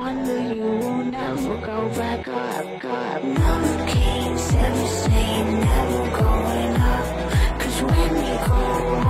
[0.00, 2.64] under, you will never go back up.
[2.84, 3.22] up.
[3.22, 7.06] Novocaine's ever sane, never going up.
[7.60, 8.62] Cause when you go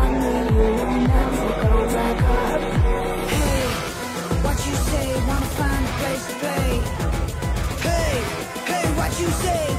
[0.06, 2.60] under, you will never go back up.
[3.30, 3.62] Hey,
[4.42, 5.06] what you say?
[5.28, 6.70] Wanna find a place to play?
[7.86, 8.14] Hey,
[8.70, 9.75] hey, what you say?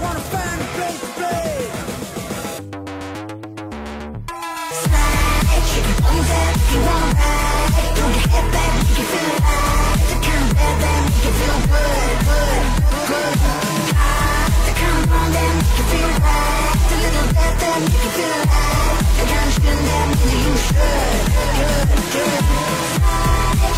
[17.60, 17.98] then you.
[17.98, 21.22] can feel alive You're gonna spin that means you should
[21.58, 22.42] Good, good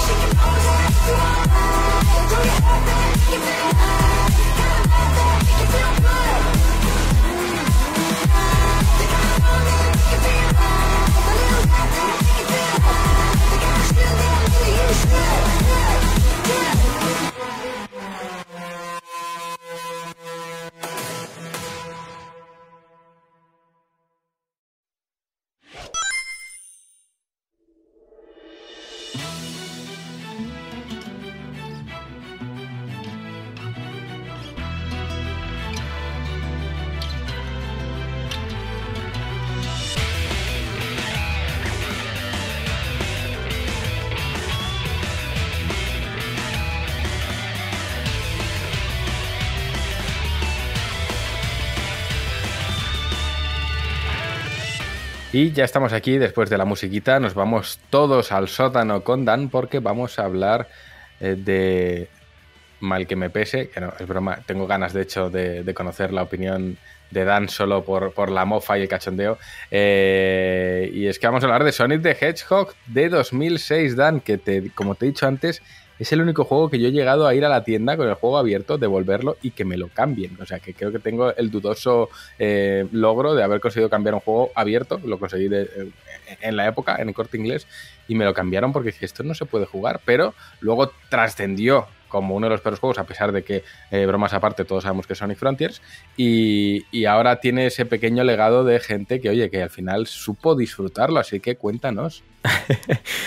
[0.03, 1.49] She can pose that you want
[2.29, 4.45] Don't you feel good that you feel alive A
[11.19, 12.89] little that you feel alive
[13.89, 15.43] spin that means you should
[16.47, 16.98] Good, good
[55.31, 59.49] Y ya estamos aquí, después de la musiquita, nos vamos todos al sótano con Dan
[59.49, 60.67] porque vamos a hablar
[61.19, 62.09] eh, de
[62.79, 66.23] mal que me pese, que no, es broma, tengo ganas de hecho de, conocer la
[66.23, 66.79] opinión
[67.11, 69.37] de Dan solo por, por la mofa y el cachondeo.
[69.69, 74.39] Eh, y es que vamos a hablar de Sonic the Hedgehog de 2006, Dan, que
[74.39, 75.61] te, como te he dicho antes,
[75.99, 78.13] es el único juego que yo he llegado a ir a la tienda con el
[78.15, 80.37] juego abierto, devolverlo y que me lo cambien.
[80.41, 82.09] O sea, que creo que tengo el dudoso
[82.39, 84.99] eh, logro de haber conseguido cambiar un juego abierto.
[85.05, 85.91] Lo conseguí de- eh,
[86.41, 87.67] en la época, en el corte inglés,
[88.07, 89.99] y me lo cambiaron porque dije, esto no se puede jugar.
[90.05, 94.33] Pero luego trascendió como uno de los peores juegos, a pesar de que, eh, bromas
[94.33, 95.81] aparte, todos sabemos que es Sonic Frontiers.
[96.17, 100.55] Y, y ahora tiene ese pequeño legado de gente que, oye, que al final supo
[100.55, 101.19] disfrutarlo.
[101.19, 102.23] Así que cuéntanos.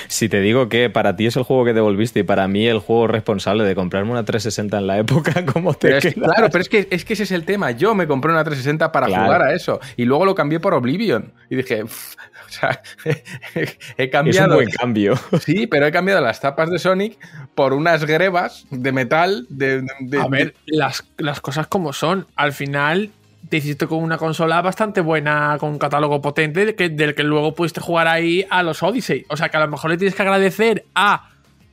[0.08, 2.78] Si te digo que para ti es el juego que devolviste y para mí el
[2.78, 6.60] juego responsable de comprarme una 360 en la época, ¿cómo te Pero es claro, pero
[6.62, 7.70] es que, es que ese es el tema.
[7.70, 9.24] Yo me compré una 360 para Claro.
[9.24, 9.80] jugar a eso.
[9.96, 11.32] Y luego lo cambié por Oblivion.
[11.48, 12.18] Y dije, "Uf, o
[12.52, 14.54] sea, he Es un cambiado.
[14.56, 15.14] buen cambio.
[15.40, 17.18] Sí, pero he cambiado las tapas de Sonic
[17.54, 19.46] por unas grebas de metal.
[19.48, 22.26] De, de- A de- ver, las, las cosas como son.
[22.36, 23.10] Al final
[23.48, 27.22] te hiciste con una consola bastante buena, con un catálogo potente, de que- del que
[27.24, 29.26] luego pudiste jugar ahí a los Odyssey.
[29.28, 31.28] O sea que a lo mejor le tienes que agradecer a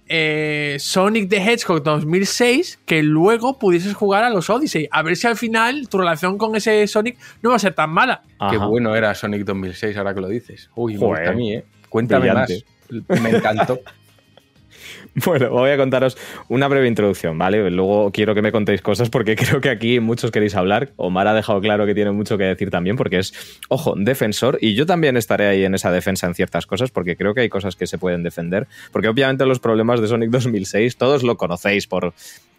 [0.10, 4.88] eh, Sonic the Hedgehog 2006 que luego pudieses jugar a los Odyssey.
[4.92, 7.92] A ver si al final tu relación con ese Sonic no va a ser tan
[7.92, 8.24] mala.
[8.50, 8.66] Qué Ajá.
[8.66, 10.70] bueno era Sonic 2006, ahora que lo dices.
[10.76, 11.64] Uy, me gusta a mí, ¿eh?
[11.88, 12.66] Cuéntame brillante.
[13.10, 13.22] más.
[13.22, 13.80] Me encantó.
[15.26, 16.18] Bueno, voy a contaros
[16.48, 17.70] una breve introducción, ¿vale?
[17.72, 20.92] Luego quiero que me contéis cosas porque creo que aquí muchos queréis hablar.
[20.96, 23.34] Omar ha dejado claro que tiene mucho que decir también porque es,
[23.70, 27.34] ojo, defensor y yo también estaré ahí en esa defensa en ciertas cosas porque creo
[27.34, 28.68] que hay cosas que se pueden defender.
[28.92, 32.14] Porque obviamente los problemas de Sonic 2006 todos lo conocéis por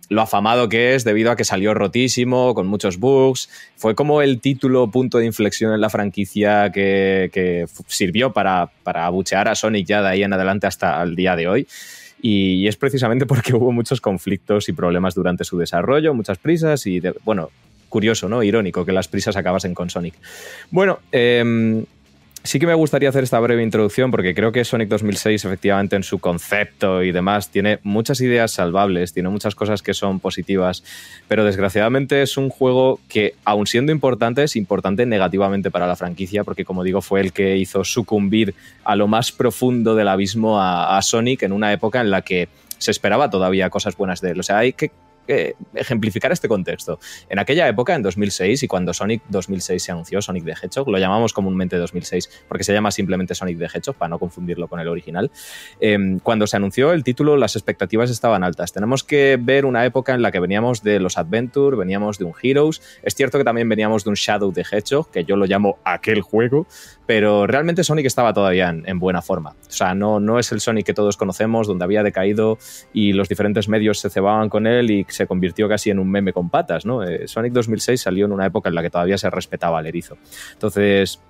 [0.09, 3.49] lo afamado que es debido a que salió rotísimo, con muchos bugs.
[3.77, 9.49] Fue como el título punto de inflexión en la franquicia que, sirvió para, para abuchear
[9.49, 11.69] a Sonic ya de ahí en adelante hasta el día de hoy.
[12.23, 17.01] Y es precisamente porque hubo muchos conflictos y problemas durante su desarrollo, muchas prisas y,
[17.01, 17.51] de- bueno,
[17.89, 18.43] curioso, ¿no?
[18.43, 20.15] Irónico que las prisas acabasen con Sonic.
[20.71, 21.85] Bueno, em,
[22.43, 26.03] sí que me gustaría hacer esta breve introducción porque creo que Sonic 2006 efectivamente en
[26.03, 30.83] su concepto y demás tiene muchas ideas salvables, tiene muchas cosas que son positivas,
[31.29, 36.45] pero desgraciadamente es un juego que aun siendo importante es importante negativamente para la franquicia
[36.45, 38.55] porque como digo fue el que hizo sucumbir
[38.85, 42.49] a lo más profundo del abismo a, a Sonic en una época en la que
[42.79, 44.41] se esperaba todavía cosas buenas de él.
[44.41, 44.91] O sea, hay que
[45.31, 46.99] eh, ejemplificar este contexto.
[47.29, 50.99] En aquella época, en 2006, y cuando Sonic 2006 se anunció, Sonic the Hedgehog, lo
[50.99, 54.89] llamamos comúnmente 2006 porque se llama simplemente Sonic the Hedgehog, para no confundirlo con el
[54.89, 55.31] original.
[55.81, 58.73] Eh, cuando se anunció el título, las expectativas estaban altas.
[58.73, 62.35] Tenemos que ver una época en la que veníamos de los Adventure, veníamos de un
[62.43, 62.83] Heroes.
[63.03, 66.23] Es cierto que también veníamos de un Shadow the Hedgehog, que yo lo llamo aquel
[66.23, 66.67] juego,
[67.11, 69.51] pero realmente Sonic estaba todavía en, en buena forma.
[69.51, 72.57] O sea, no, no es el Sonic que todos conocemos, donde había decaído
[72.93, 76.33] y los diferentes medios se cebaban con él y se convirtió casi en un meme
[76.33, 77.03] con patas, ¿no?
[77.03, 80.19] Eh, Sonic 2006 salió en una época en la que todavía se respetaba al erizo.
[80.53, 81.21] Entonces,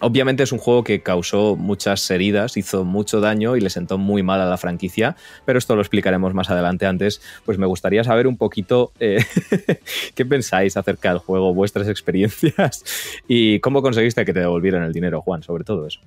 [0.00, 4.24] Obviamente es un juego que causó muchas heridas, hizo mucho daño y le sentó muy
[4.24, 6.84] mal a la franquicia, pero esto lo explicaremos más adelante.
[6.86, 9.24] Antes, pues me gustaría saber un poquito eh,
[10.14, 12.84] qué pensáis acerca del juego, vuestras experiencias
[13.28, 16.00] y cómo conseguiste que te devolvieran el dinero, Juan, sobre todo eso.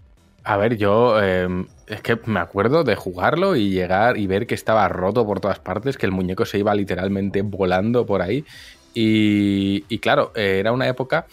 [0.44, 4.56] A ver, yo eh, es que me acuerdo de jugarlo y llegar y ver que
[4.56, 8.46] estaba roto por todas partes, que el muñeco se iba literalmente volando por ahí.
[8.94, 11.26] Y, y claro, eh, era una época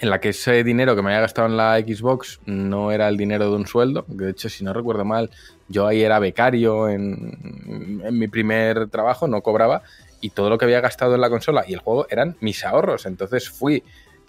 [0.00, 3.16] en la que ese dinero que me había gastado en la Xbox no era el
[3.16, 4.04] dinero de un sueldo.
[4.08, 5.30] De hecho, si no recuerdo mal,
[5.68, 9.82] yo ahí era becario en, en mi primer trabajo, no cobraba.
[10.20, 13.06] Y todo lo que había gastado en la consola y el juego eran mis ahorros.
[13.06, 13.82] Entonces fui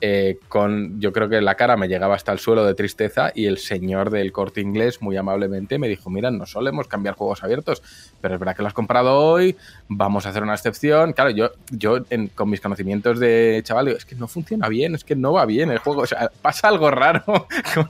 [0.05, 3.45] eh, con, yo creo que la cara me llegaba hasta el suelo de tristeza y
[3.45, 7.81] el señor del corte inglés muy amablemente me dijo, mira, no solemos cambiar juegos abiertos,
[8.19, 9.55] pero es verdad que lo has comprado hoy,
[9.87, 11.13] vamos a hacer una excepción.
[11.13, 11.99] Claro, yo, yo
[12.35, 15.71] con mis conocimientos de chaval, es que no funciona bien, es que no va bien
[15.71, 17.23] el juego, o sea, pasa algo raro
[17.73, 17.87] con,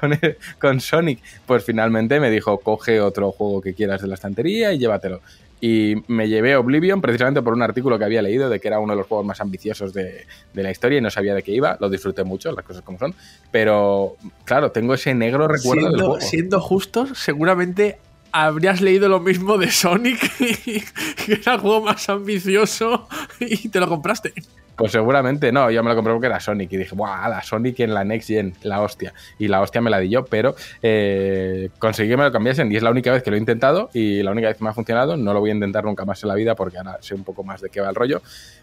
[0.00, 0.18] con,
[0.58, 1.20] con Sonic.
[1.44, 5.20] Pues finalmente me dijo, coge otro juego que quieras de la estantería y llévatelo.
[5.60, 8.94] Y me llevé Oblivion precisamente por un artículo que había leído de que era uno
[8.94, 11.76] de los juegos más ambiciosos de, de la historia y no sabía de qué iba.
[11.80, 13.14] Lo disfruté mucho, las cosas como son.
[13.50, 16.20] Pero, claro, tengo ese negro recuerdo del siendo, juego.
[16.20, 17.98] siendo justos, seguramente
[18.32, 23.08] habrías leído lo mismo de Sonic, que era el juego más ambicioso
[23.40, 24.32] y te lo compraste.
[24.80, 27.28] Pues seguramente no, yo me lo compré porque era Sonic y dije, ¡buah!
[27.28, 29.12] La Sonic en la Next Gen, la hostia.
[29.38, 32.76] Y la hostia me la di yo, pero eh, conseguí que me lo cambiasen y
[32.76, 34.72] es la única vez que lo he intentado y la única vez que me ha
[34.72, 35.18] funcionado.
[35.18, 37.44] No lo voy a intentar nunca más en la vida porque ahora sé un poco
[37.44, 38.22] más de qué va el rollo.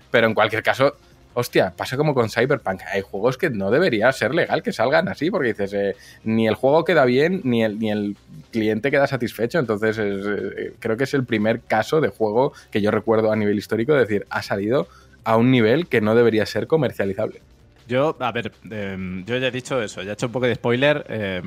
[0.10, 0.96] Pero en cualquier caso,
[1.40, 2.82] hostia, pasa como con Cyberpunk.
[2.92, 6.56] Hay juegos que no debería ser legal que salgan así porque dices, eh, ni el
[6.56, 8.18] juego queda bien, ni el, ni el
[8.52, 9.60] cliente queda satisfecho.
[9.60, 13.36] Entonces, es, eh, creo que es el primer caso de juego que yo recuerdo a
[13.36, 14.88] nivel histórico de decir, ha salido
[15.26, 17.40] a un nivel que no debería ser comercializable.
[17.88, 20.56] Yo, a ver, eh, yo ya he dicho eso, ya he hecho un poco de
[20.56, 21.06] spoiler.
[21.08, 21.44] eh,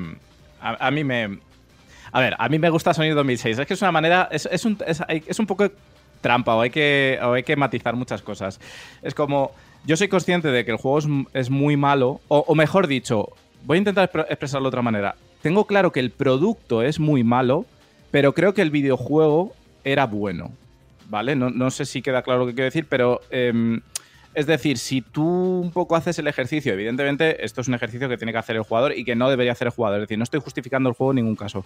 [0.61, 1.37] a, mí me.
[2.13, 3.59] A ver, a mí me gusta Sonic 2006.
[3.59, 4.29] Es que es una manera.
[4.31, 5.69] Es, es un, es un poco
[6.21, 8.57] trampa o hay, que, o hay que matizar muchas cosas.
[9.01, 9.51] Es como.
[9.85, 10.99] Yo soy consciente de que el juego
[11.33, 13.29] es, muy malo, o, mejor dicho,
[13.65, 15.15] voy a intentar expre- expresarlo de otra manera.
[15.41, 17.65] Tengo claro que el producto es muy malo,
[18.11, 19.53] pero creo que el videojuego
[19.83, 20.51] era bueno.
[21.09, 21.35] ¿Vale?
[21.35, 23.21] No, no sé si queda claro lo que quiero decir, pero.
[23.31, 23.81] em,
[24.33, 28.15] es decir, si tú un poco haces el ejercicio, evidentemente esto es un ejercicio que
[28.15, 29.99] tiene que hacer el jugador y que no debería hacer el jugador.
[29.99, 31.65] Es decir, no estoy justificando el juego en ningún caso.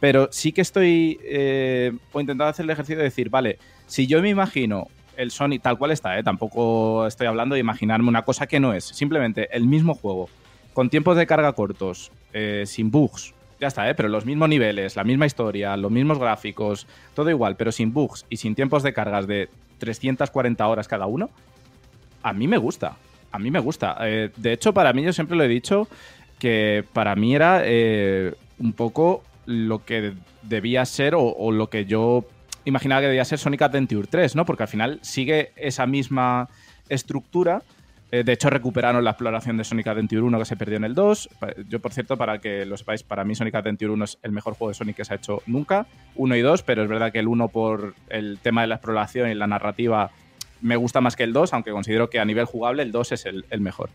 [0.00, 4.20] Pero sí que estoy eh, o intentando hacer el ejercicio de decir, vale, si yo
[4.20, 4.88] me imagino
[5.20, 6.22] el Sonic tal cual está, ¿eh?
[6.22, 8.84] tampoco estoy hablando de imaginarme una cosa que no es.
[8.84, 10.30] Simplemente el mismo juego,
[10.72, 13.34] con tiempos de carga cortos, eh, sin bugs.
[13.60, 13.94] Ya está, ¿eh?
[13.94, 18.24] pero los mismos niveles, la misma historia, los mismos gráficos, todo igual, pero sin bugs
[18.30, 21.28] y sin tiempos de cargas de 340 horas cada uno,
[22.22, 22.96] a mí me gusta.
[23.30, 23.96] A mí me gusta.
[24.00, 25.86] Eh, de hecho, para mí yo siempre lo he dicho
[26.38, 27.62] que para mí era
[28.58, 32.24] un poco lo que debía ser o lo que yo
[32.70, 34.44] imaginaba que debía ser Sonic Adventure 3, ¿no?
[34.46, 36.48] Porque al final sigue esa misma
[36.88, 37.62] estructura.
[38.12, 40.94] Eh, de hecho, recuperaron la exploración de Sonic Adventure 1 que se perdió en el
[40.96, 41.28] 2.
[41.38, 44.32] Pa- Yo, por cierto, para que lo sepáis, para mí Sonic Adventure 1 es el
[44.32, 45.86] mejor juego de Sonic que se ha hecho nunca.
[46.16, 49.30] 1 y 2, pero es verdad que el 1 por el tema de la exploración
[49.30, 50.10] y la narrativa
[50.60, 53.26] me gusta más que el 2, aunque considero que a nivel jugable el 2 es
[53.26, 53.90] el, mejor.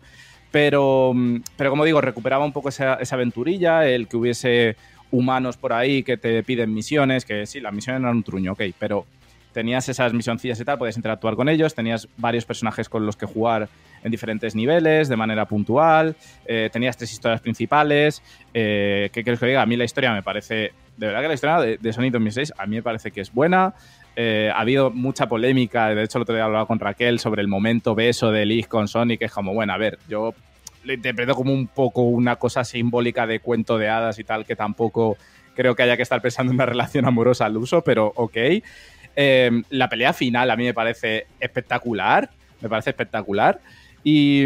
[0.50, 4.76] Pero, mm, pero como digo, recuperaba un poco esa aventurilla, el que hubiese
[5.10, 8.62] humanos por ahí que te piden misiones, que sí, las misiones eran un truño, ok,
[8.78, 9.06] pero
[9.56, 13.24] tenías esas misioncillas y tal, podías interactuar con ellos, tenías varios personajes con los que
[13.24, 13.70] jugar
[14.04, 16.14] en diferentes niveles, de manera puntual,
[16.44, 18.22] eh, tenías tres historias principales,
[18.52, 19.62] eh, ¿qué quieres que diga?
[19.62, 22.66] A mí la historia me parece, de verdad que la historia de, Sonic 2006 a
[22.66, 23.72] mí me parece que es buena,
[24.14, 27.48] eh, ha habido mucha polémica, de hecho el otro día hablaba con Raquel sobre el
[27.48, 30.34] momento beso de Liz con Sonic, que es como, bueno, a ver, yo
[30.86, 34.56] lo interpreto como un poco una cosa simbólica de cuento de hadas y tal, que
[34.56, 35.16] tampoco
[35.54, 38.36] creo que haya que estar pensando en una relación amorosa al uso, pero ok.
[39.18, 42.30] Eh, la pelea final a mí me parece espectacular,
[42.60, 43.60] me parece espectacular.
[44.04, 44.44] Y,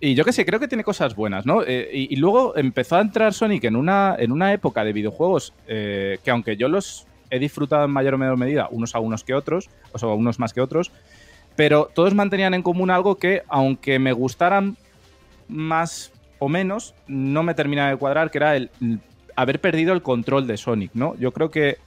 [0.00, 1.62] y yo qué sé, creo que tiene cosas buenas, ¿no?
[1.62, 5.52] Eh, y, y luego empezó a entrar Sonic en una, en una época de videojuegos
[5.66, 9.24] eh, que aunque yo los he disfrutado en mayor o menor medida, unos a unos
[9.24, 10.92] que otros, o sea, unos más que otros,
[11.56, 14.76] pero todos mantenían en común algo que, aunque me gustaran
[15.52, 18.70] más o menos, no me terminaba de cuadrar, que era el,
[19.36, 21.14] haber perdido el control de Sonic, ¿no?
[21.16, 21.78] Yo creo que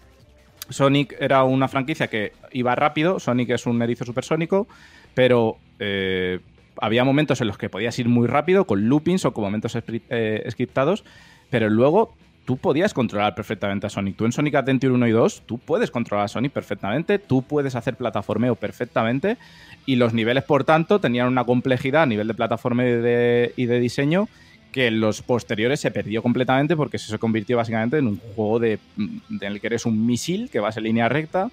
[0.70, 4.68] Sonic era una franquicia que iba rápido, Sonic es un erizo supersónico,
[5.14, 6.40] pero eh,
[6.80, 10.48] había momentos en los que podías ir muy rápido, con loopings o con momentos eh,
[10.50, 11.04] scriptados,
[11.50, 12.16] pero luego
[12.46, 14.16] tú podías controlar perfectamente a Sonic.
[14.16, 17.76] Tú en Sonic Adventure 1 y 2, tú puedes controlar a Sonic perfectamente, tú puedes
[17.76, 19.38] hacer plataformeo perfectamente
[19.86, 24.30] y los niveles, por tanto, tenían una complejidad a nivel de plataforma y de, diseño
[24.72, 28.80] que en los posteriores se perdió completamente porque se convirtió básicamente en un juego de,
[28.98, 31.50] en el que eres un misil que vas en línea recta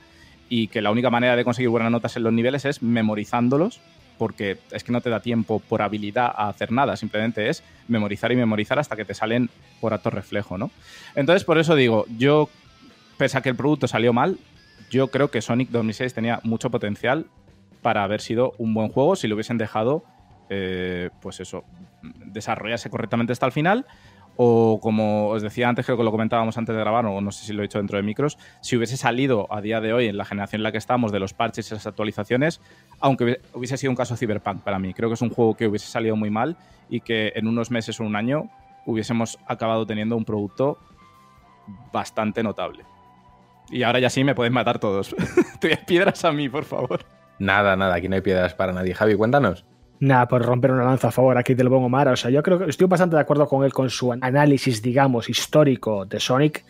[0.48, 3.80] y que la única manera de conseguir buenas notas en los niveles es memorizándolos
[4.18, 8.32] porque es que no te da tiempo por habilidad a hacer nada, simplemente es memorizar
[8.32, 10.70] y memorizar hasta que te salen por acto reflejo, ¿no?
[11.14, 12.48] Entonces, por eso digo, yo,
[13.16, 14.38] pese a que el producto salió mal,
[14.90, 17.26] yo creo que Sonic 2006 tenía mucho potencial
[17.80, 20.04] para haber sido un buen juego si lo hubiesen dejado,
[20.50, 21.64] eh, pues eso,
[22.02, 23.86] desarrollarse correctamente hasta el final.
[24.36, 27.44] O como os decía antes, creo que lo comentábamos antes de grabar, o no sé
[27.44, 30.16] si lo he dicho dentro de micros, si hubiese salido a día de hoy, en
[30.16, 32.60] la generación en la que estamos, de los parches y las actualizaciones,
[33.00, 34.94] aunque hubiese sido un caso Cyberpunk para mí.
[34.94, 36.56] Creo que es un juego que hubiese salido muy mal
[36.88, 38.48] y que en unos meses o un año
[38.86, 40.78] hubiésemos acabado teniendo un producto
[41.92, 42.84] bastante notable.
[43.70, 45.14] Y ahora ya sí me pueden matar todos.
[45.60, 47.04] Te piedras a mí, por favor.
[47.38, 48.94] Nada, nada, aquí no hay piedras para nadie.
[48.94, 49.64] Javi, cuéntanos.
[50.02, 52.08] Nada, por romper una lanza a favor aquí del buen Omar.
[52.08, 55.28] O sea, yo creo que estoy bastante de acuerdo con él con su análisis, digamos,
[55.28, 56.64] histórico de Sonic.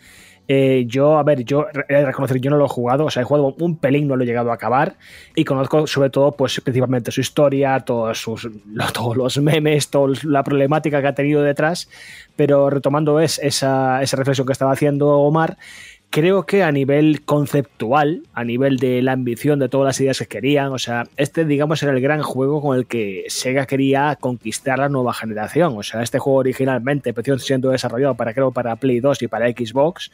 [0.47, 3.21] Eh, yo, a ver, yo he de reconocer, yo no lo he jugado, o sea,
[3.21, 4.97] he jugado un pelín, no lo he llegado a acabar
[5.35, 10.13] y conozco sobre todo, pues principalmente su historia, todos, sus, lo- todos los memes, toda
[10.25, 11.89] la problemática que ha tenido detrás,
[12.35, 15.57] pero retomando es, esa, esa reflexión que estaba haciendo Omar,
[16.13, 20.27] creo que a nivel conceptual, a nivel de la ambición de todas las ideas que
[20.27, 24.77] querían, o sea, este digamos era el gran juego con el que Sega quería conquistar
[24.77, 28.99] la nueva generación, o sea, este juego originalmente empezó siendo desarrollado para creo para Play
[28.99, 30.11] 2 y para Xbox,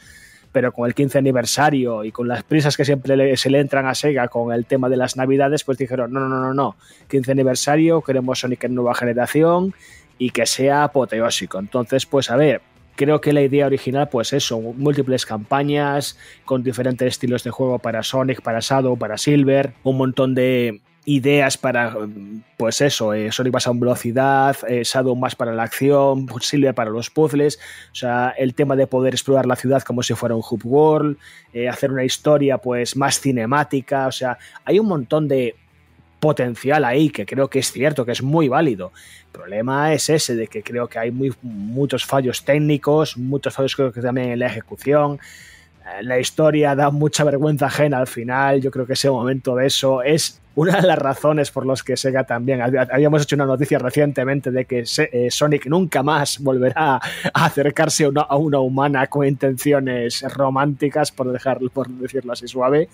[0.54, 3.94] pero con el 15 aniversario y con las prisas que siempre se le entran a
[3.94, 6.78] Sega con el tema de las navidades, pues dijeron, no, no, no, no,
[7.10, 9.74] 15 aniversario, queremos Sonic en nueva generación
[10.18, 11.60] y que sea apoteósico.
[11.60, 12.62] Entonces, pues a ver,
[13.00, 18.04] creo que la idea original, pues eso, múltiples campañas con diferentes estilos de juego para
[18.04, 21.96] Sonic, para Shadow, para Silver, un montón de ideas para,
[22.58, 26.90] pues eso, eh, Sonic basado en velocidad, eh, Shadow más para la acción, Silver para
[26.90, 27.58] los puzzles,
[27.94, 31.18] o sea, el tema de poder explorar la ciudad como si fuera un hub world,
[31.54, 35.56] eh, hacer una historia pues más cinemática, o sea, hay un montón de
[36.20, 38.92] potencial ahí que creo que es cierto, que es muy válido.
[39.28, 43.76] El problema es ese, de que creo que hay muy, muchos fallos técnicos, muchos fallos
[43.76, 45.20] creo que también en la ejecución.
[45.86, 48.62] Eh, La historia da mucha vergüenza ajena al final.
[48.62, 51.96] Yo creo que ese momento de eso es una de las razones por las que
[51.96, 52.60] Sega también.
[52.60, 57.00] hab- Habíamos hecho una noticia recientemente de que eh, Sonic nunca más volverá
[57.34, 62.90] a acercarse a una, humana con intenciones románticas, por, dejar, por decirlo así suave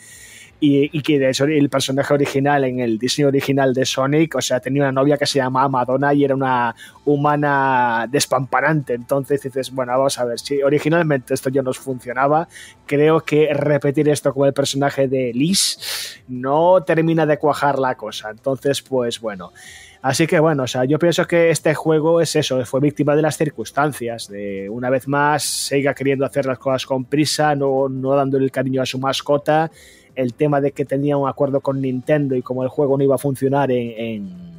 [0.59, 4.59] y, que de hecho el personaje original en el diseño original de Sonic, o sea,
[4.59, 8.93] tenía una novia que se llamaba Madonna y era una humana despampanante.
[8.93, 12.47] Entonces dices, bueno, vamos a ver, si originalmente esto ya nos funcionaba,
[12.85, 18.29] creo que repetir esto con el personaje de Liz no termina de cuajar la cosa.
[18.29, 19.51] Entonces, pues bueno.
[20.01, 23.23] Así que bueno, o sea, yo pienso que este juego es eso, fue víctima de
[23.23, 28.15] las circunstancias, de una vez más Sega queriendo hacer las cosas con prisa, no, no
[28.15, 29.71] dándole el cariño a su mascota,
[30.15, 33.15] el tema de que tenía un acuerdo con Nintendo y como el juego no iba
[33.15, 34.55] a funcionar en,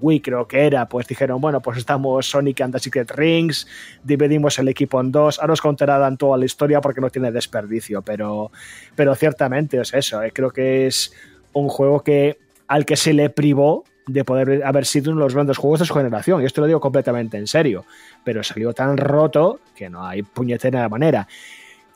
[0.00, 3.66] Wii, creo que era, pues dijeron, bueno, pues estamos Sonic and the Secret Rings,
[4.02, 8.00] dividimos el equipo en dos, ahora os contarán toda la historia porque no tiene desperdicio,
[8.00, 8.50] pero,
[8.94, 11.12] pero ciertamente es eso, eh, creo que es
[11.52, 15.34] un juego que al que se le privó de poder haber sido uno de los
[15.34, 17.84] grandes juegos de su generación, y esto lo digo completamente en serio,
[18.22, 21.26] pero salió tan roto que no hay puñetera manera.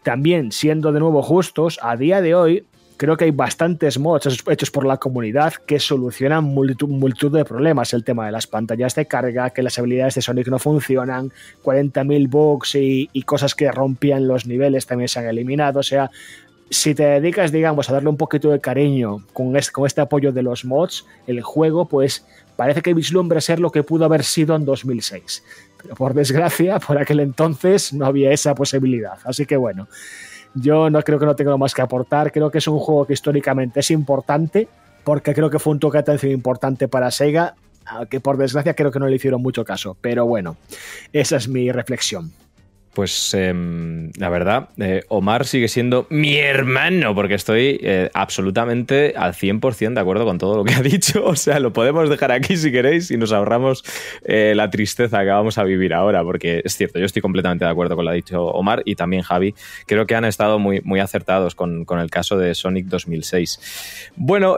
[0.03, 2.67] También, siendo de nuevo justos, a día de hoy
[2.99, 7.95] creo que hay bastantes mods hechos por la comunidad que solucionan multitud, multitud de problemas.
[7.95, 11.33] El tema de las pantallas de carga, que las habilidades de Sonic no funcionan,
[11.65, 15.81] 40.000 bugs y, y cosas que rompían los niveles también se han eliminado.
[15.81, 16.11] O sea,
[16.71, 20.33] si te dedicas, digamos, a darle un poquito de cariño con este, con este apoyo
[20.33, 22.27] de los mods, el juego, pues
[22.57, 25.45] parece que vislumbra ser lo que pudo haber sido en 2006.
[25.81, 29.19] Pero por desgracia, por aquel entonces no había esa posibilidad.
[29.25, 29.89] Así que bueno,
[30.61, 32.33] yo no creo que no tengo más que aportar.
[32.33, 34.69] Creo que es un juego que históricamente es importante,
[35.05, 37.55] porque creo que fue un toque de atención importante para Sega,
[38.11, 39.97] que por desgracia creo que no le hicieron mucho caso.
[40.01, 40.57] Pero bueno,
[41.13, 42.33] esa es mi reflexión.
[42.95, 49.35] Pues em, la verdad, eh, Omar sigue siendo mi hermano, porque estoy eh, absolutamente al
[49.35, 51.25] 100% de acuerdo con todo lo que ha dicho.
[51.25, 53.85] O sea, lo podemos dejar aquí si queréis y nos ahorramos
[54.25, 57.71] eh, la tristeza que vamos a vivir ahora, porque es cierto, yo estoy completamente de
[57.71, 59.55] acuerdo con lo que ha dicho Omar y también Javi.
[59.87, 64.13] Creo que han estado muy, muy acertados con, con el caso de Sonic 2006.
[64.17, 64.57] Bueno,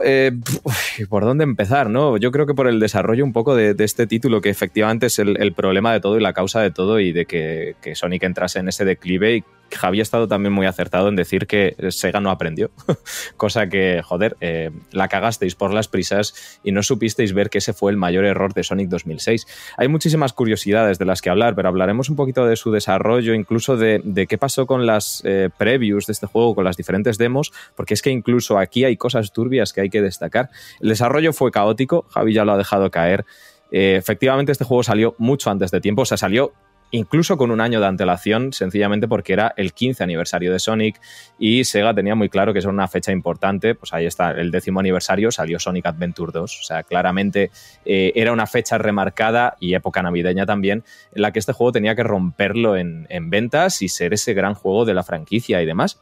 [1.09, 1.71] ¿por dónde empezar?
[1.89, 2.17] no?
[2.17, 5.41] Yo creo que por el desarrollo un poco de, este título, que efectivamente es el,
[5.41, 8.59] el problema de todo y la causa de todo y de que, que Sonic entrase
[8.59, 9.43] en ese declive y
[9.75, 12.71] Javi ha estado también muy acertado en decir que Sega no aprendió,
[13.37, 17.73] cosa que, joder, eh, la cagasteis por las prisas y no supisteis ver que ese
[17.73, 19.47] fue el mayor error de Sonic 2006.
[19.77, 23.77] Hay muchísimas curiosidades de las que hablar, pero hablaremos un poquito de su desarrollo, incluso
[23.77, 27.51] de, de qué pasó con las eh, previews de este juego, con las diferentes demos,
[27.75, 30.49] porque es que incluso aquí hay cosas turbias que hay que destacar.
[30.79, 33.25] El desarrollo fue caótico, Javi ya lo ha dejado caer.
[33.71, 36.53] Eh, efectivamente, este juego salió mucho antes de tiempo, o sea, salió
[36.91, 40.99] incluso con un año de antelación, sencillamente porque era el 15 aniversario de Sonic
[41.39, 43.75] y Sega tenía muy claro que era una fecha importante.
[43.75, 46.59] Pues ahí está, el décimo aniversario salió Sonic Adventure 2.
[46.59, 47.51] O sea, claramente
[47.85, 51.95] eh, era una fecha remarcada y época navideña también, en la que este juego tenía
[51.95, 56.01] que romperlo en, en ventas y ser ese gran juego de la franquicia y demás.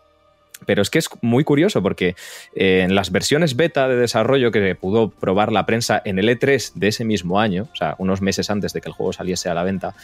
[0.65, 2.15] Pero es que es muy curioso porque
[2.55, 6.73] eh, en las versiones beta de desarrollo que pudo probar la prensa en el E3
[6.75, 9.53] de ese mismo año, o sea, unos meses antes de que el juego saliese a
[9.53, 9.95] la venta,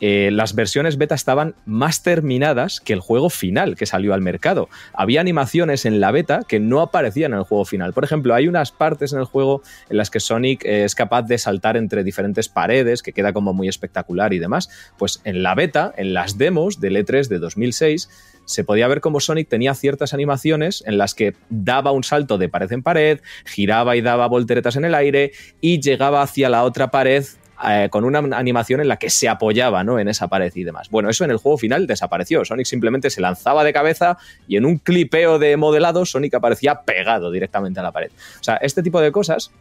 [0.00, 4.68] eh, las versiones beta estaban más terminadas que el juego final que salió al mercado.
[4.94, 7.92] Había animaciones en la beta que no aparecían en el juego final.
[7.92, 11.22] Por ejemplo, hay unas partes en el juego en las que Sonic eh, es capaz
[11.22, 14.70] de saltar entre diferentes paredes, que queda como muy espectacular y demás.
[14.98, 18.08] Pues en la beta, en las demos del E3 de 2006,
[18.50, 22.48] se podía ver cómo Sonic tenía ciertas animaciones en las que daba un salto de
[22.48, 26.90] pared en pared, giraba y daba volteretas en el aire y llegaba hacia la otra
[26.90, 27.24] pared
[27.68, 29.98] eh, con una animación en la que se apoyaba ¿no?
[29.98, 30.88] en esa pared y demás.
[30.90, 32.44] Bueno, eso en el juego final desapareció.
[32.44, 34.18] Sonic simplemente se lanzaba de cabeza
[34.48, 38.10] y en un clipeo de modelado Sonic aparecía pegado directamente a la pared.
[38.40, 39.52] O sea, este tipo de cosas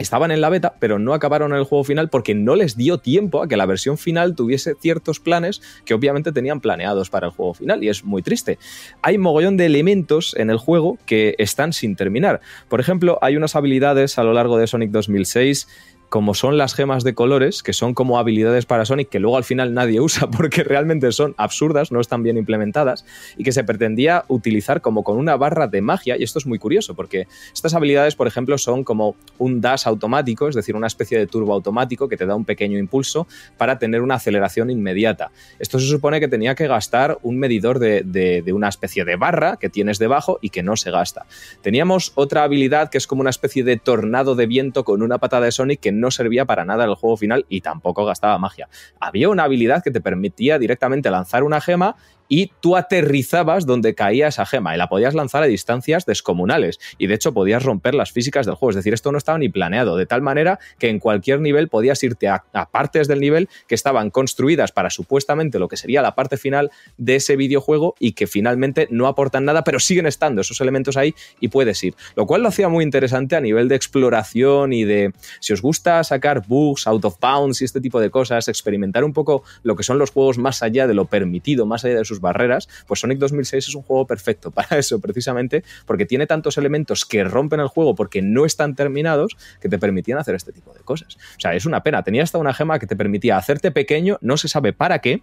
[0.00, 3.42] estaban en la beta, pero no acabaron el juego final porque no les dio tiempo
[3.42, 7.54] a que la versión final tuviese ciertos planes que obviamente tenían planeados para el juego
[7.54, 8.58] final y es muy triste.
[9.02, 12.40] Hay mogollón de elementos en el juego que están sin terminar.
[12.68, 15.68] Por ejemplo, hay unas habilidades a lo largo de Sonic 2006
[16.10, 19.44] como son las gemas de colores, que son como habilidades para Sonic que luego al
[19.44, 23.06] final nadie usa porque realmente son absurdas, no están bien implementadas,
[23.38, 26.58] y que se pretendía utilizar como con una barra de magia, y esto es muy
[26.58, 31.18] curioso porque estas habilidades, por ejemplo, son como un dash automático, es decir, una especie
[31.18, 33.26] de turbo automático que te da un pequeño impulso
[33.56, 35.30] para tener una aceleración inmediata.
[35.58, 39.56] Esto se supone que tenía que gastar un medidor de, de- una especie de barra
[39.58, 41.24] que tienes debajo y que no se gasta.
[41.62, 45.44] Teníamos otra habilidad que es como una especie de tornado de viento con una patada
[45.46, 48.68] de Sonic que no servía para nada en el juego final y tampoco gastaba magia.
[48.98, 51.96] Había una habilidad que te permitía directamente lanzar una gema
[52.30, 57.08] y tú aterrizabas donde caía esa gema y la podías lanzar a distancias descomunales y
[57.08, 59.96] de hecho podías romper las físicas del juego, es decir, esto no estaba ni planeado,
[59.96, 64.10] de tal manera que en cualquier nivel podías irte a, partes del nivel que estaban
[64.10, 68.86] construidas para supuestamente lo que sería la parte final de ese videojuego y que finalmente
[68.90, 72.48] no aportan nada, pero siguen estando esos elementos ahí y puedes ir, lo cual lo
[72.48, 77.04] hacía muy interesante a nivel de exploración y de si os gusta sacar bugs, out
[77.04, 80.38] of bounds y este tipo de cosas, experimentar un poco lo que son los juegos
[80.38, 83.82] más allá de lo permitido, más allá de sus barreras, pues Sonic 2006 es un
[83.82, 88.44] juego perfecto para eso, precisamente porque tiene tantos elementos que rompen el juego porque no
[88.44, 91.16] están terminados que te permitían hacer este tipo de cosas.
[91.36, 92.02] O sea, es una pena.
[92.02, 95.22] Tenía hasta una gema que te permitía hacerte pequeño, no se sabe para qué,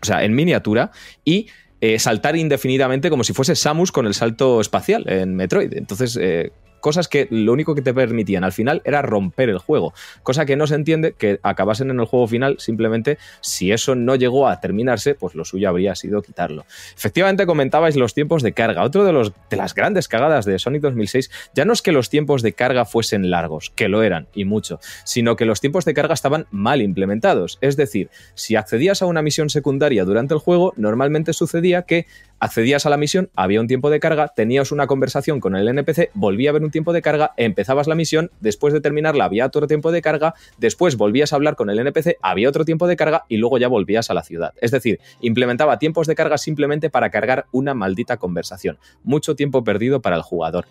[0.00, 0.90] o sea, en miniatura,
[1.24, 1.48] y
[1.80, 5.72] eh, saltar indefinidamente como si fuese Samus con el salto espacial en Metroid.
[5.74, 6.52] Entonces, eh,
[6.82, 10.56] cosas que lo único que te permitían al final era romper el juego, cosa que
[10.56, 14.60] no se entiende que acabasen en el juego final, simplemente si eso no llegó a
[14.60, 16.66] terminarse, pues lo suyo habría sido quitarlo.
[16.94, 20.82] Efectivamente comentabais los tiempos de carga, otro de, los, de las grandes cagadas de Sonic
[20.82, 24.44] 2006 ya no es que los tiempos de carga fuesen largos, que lo eran y
[24.44, 29.06] mucho, sino que los tiempos de carga estaban mal implementados, es decir, si accedías a
[29.06, 32.06] una misión secundaria durante el juego, normalmente sucedía que
[32.42, 36.10] accedías a la misión, había un tiempo de carga, tenías una conversación con el NPC,
[36.14, 39.68] volvía a haber un tiempo de carga, empezabas la misión, después de terminarla había otro
[39.68, 43.24] tiempo de carga, después volvías a hablar con el NPC, había otro tiempo de carga
[43.28, 44.54] y luego ya volvías a la ciudad.
[44.60, 48.78] Es decir, implementaba tiempos de carga simplemente para cargar una maldita conversación.
[49.04, 50.66] Mucho tiempo perdido para el jugador.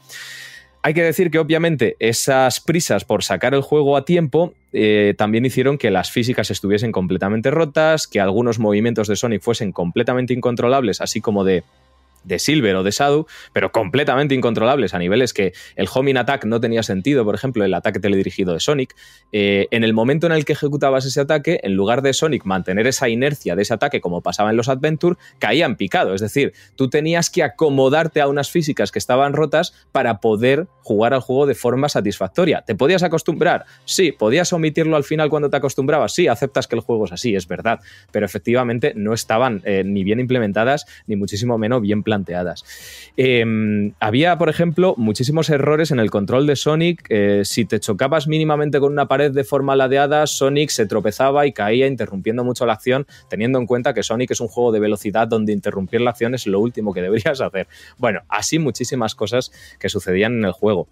[0.84, 5.46] Hay que decir que obviamente esas prisas por sacar el juego a tiempo eh, también
[5.46, 11.00] hicieron que las físicas estuviesen completamente rotas, que algunos movimientos de Sonic fuesen completamente incontrolables,
[11.00, 11.64] así como de
[12.24, 16.60] de Silver o de Shadow, pero completamente incontrolables a niveles que el homing attack no
[16.60, 18.96] tenía sentido, por ejemplo, el ataque teledirigido de Sonic.
[19.32, 22.88] Eh, en el momento en el que ejecutabas ese ataque, en lugar de Sonic mantener
[22.88, 26.14] esa inercia de ese ataque como pasaba en los Adventure, caía en picado.
[26.14, 31.14] Es decir, tú tenías que acomodarte a unas físicas que estaban rotas para poder jugar
[31.14, 32.64] al juego de forma satisfactoria.
[32.66, 33.66] ¿Te podías acostumbrar?
[33.86, 34.12] Sí.
[34.12, 36.14] ¿Podías omitirlo al final cuando te acostumbrabas?
[36.14, 37.80] Sí, aceptas que el juego es así, es verdad.
[38.12, 42.11] Pero efectivamente no estaban eh, ni bien implementadas, ni muchísimo menos bien planteadas.
[43.18, 47.06] Eh, había, por ejemplo, muchísimos errores en el control de Sonic.
[47.10, 51.54] Eh, si te chocabas mínimamente con una pared de forma ladeada, Sonic se tropezaba y
[51.54, 55.28] caía, interrumpiendo mucho la acción, teniendo en cuenta que Sonic es un juego de velocidad
[55.28, 57.68] donde interrumpir la acción es lo último que deberías hacer.
[57.98, 60.88] Bueno, así muchísimas cosas que sucedían en el juego.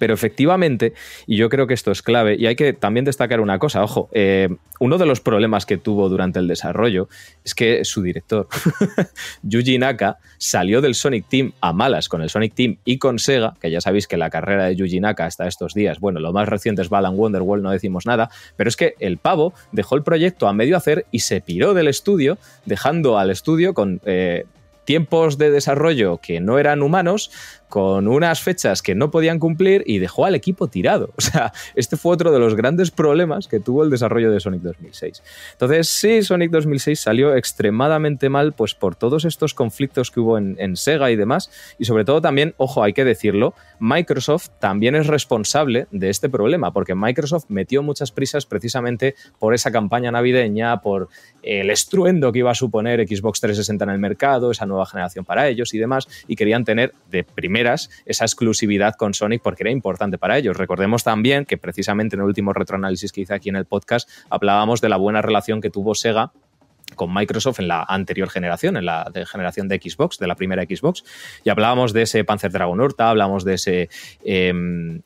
[0.00, 0.94] Pero efectivamente,
[1.26, 4.08] y yo creo que esto es clave, y hay que también destacar una cosa, ojo,
[4.12, 4.48] eh,
[4.78, 7.10] uno de los problemas que tuvo durante el desarrollo
[7.44, 8.48] es que su director,
[9.42, 13.52] Yuji Naka, salió del Sonic Team a malas con el Sonic Team y con Sega,
[13.60, 16.48] que ya sabéis que la carrera de Yuji Naka hasta estos días, bueno, lo más
[16.48, 20.48] reciente es Balan Wonderworld, no decimos nada, pero es que el pavo dejó el proyecto
[20.48, 24.00] a medio hacer y se piró del estudio, dejando al estudio con...
[24.06, 24.46] eh,
[24.90, 27.30] tiempos de desarrollo que no eran humanos,
[27.70, 31.14] con unas fechas que no podían cumplir y dejó al equipo tirado.
[31.20, 34.62] O sea, este fue otro de los grandes problemas que tuvo el desarrollo de Sonic
[34.62, 35.22] 2006.
[35.52, 40.56] Entonces, sí, Sonic 2006 salió extremadamente mal pues por todos estos conflictos que hubo en,
[40.58, 41.50] en Sega y demás.
[41.78, 46.72] Y sobre todo también, ojo, hay que decirlo, Microsoft también es responsable de este problema,
[46.72, 51.08] porque Microsoft metió muchas prisas precisamente por esa campaña navideña, por
[51.42, 55.48] el estruendo que iba a suponer Xbox 360 en el mercado, esa nueva generación para
[55.48, 57.24] ellos y demás, y querían tener de
[57.60, 60.56] primeras esa exclusividad con Sonic porque era importante para ellos.
[60.56, 64.80] Recordemos también que precisamente en el último retroanálisis que hice aquí en el podcast hablábamos
[64.80, 66.32] de la buena relación que tuvo Sega
[66.94, 71.04] con Microsoft en la anterior generación, en la generación de Xbox, de la primera Xbox,
[71.44, 73.88] y hablábamos de ese Panzer Dragon Horta, hablábamos de ese
[74.24, 74.52] eh,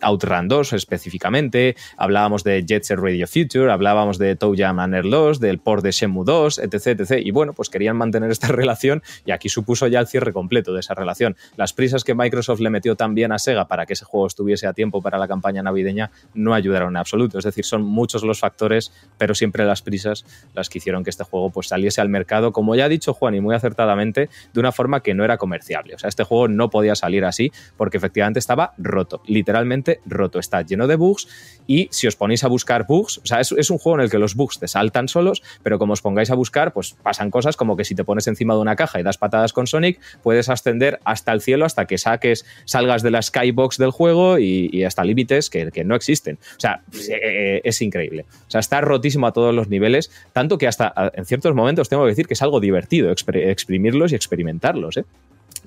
[0.01, 4.95] Outrun 2 específicamente, hablábamos de Jet Set Radio Future, hablábamos de Toe Jam and
[5.41, 7.23] del port de Shenmue 2, etc, etc.
[7.25, 10.81] Y bueno, pues querían mantener esta relación y aquí supuso ya el cierre completo de
[10.81, 11.37] esa relación.
[11.57, 14.73] Las prisas que Microsoft le metió también a Sega para que ese juego estuviese a
[14.73, 17.39] tiempo para la campaña navideña no ayudaron en absoluto.
[17.39, 20.25] Es decir, son muchos los factores, pero siempre las prisas
[20.55, 23.35] las que hicieron que este juego pues saliese al mercado, como ya ha dicho Juan
[23.35, 25.97] y muy acertadamente, de una forma que no era comerciable.
[25.97, 30.39] O sea, este juego no podía salir así porque efectivamente estaba roto, literalmente roto.
[30.39, 31.27] Está lleno de bugs
[31.67, 34.11] y si os ponéis a buscar bugs, o sea, es, es un juego en el
[34.11, 37.57] que los bugs te saltan solos, pero como os pongáis a buscar, pues pasan cosas
[37.57, 40.49] como que si te pones encima de una caja y das patadas con Sonic, puedes
[40.49, 45.03] ascender hasta el cielo hasta que saques, salgas de la skybox del juego y, hasta
[45.03, 46.39] límites que, que no existen.
[46.57, 48.27] O sea, eh, es increíble.
[48.47, 52.05] O sea, está rotísimo a todos los niveles, tanto que hasta en ciertos momentos tengo
[52.05, 55.05] que decir que es algo divertido exprimirlos y experimentarlos, ¿eh?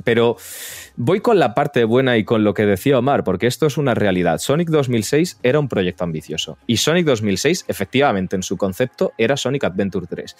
[0.03, 0.37] Pero
[0.95, 3.95] voy con la parte buena y con lo que decía Omar, porque esto es una
[3.95, 4.39] realidad.
[4.39, 6.57] Sonic 2006 era un proyecto ambicioso.
[6.67, 10.35] Y Sonic 2006, efectivamente, en su concepto, era Sonic Adventure 3.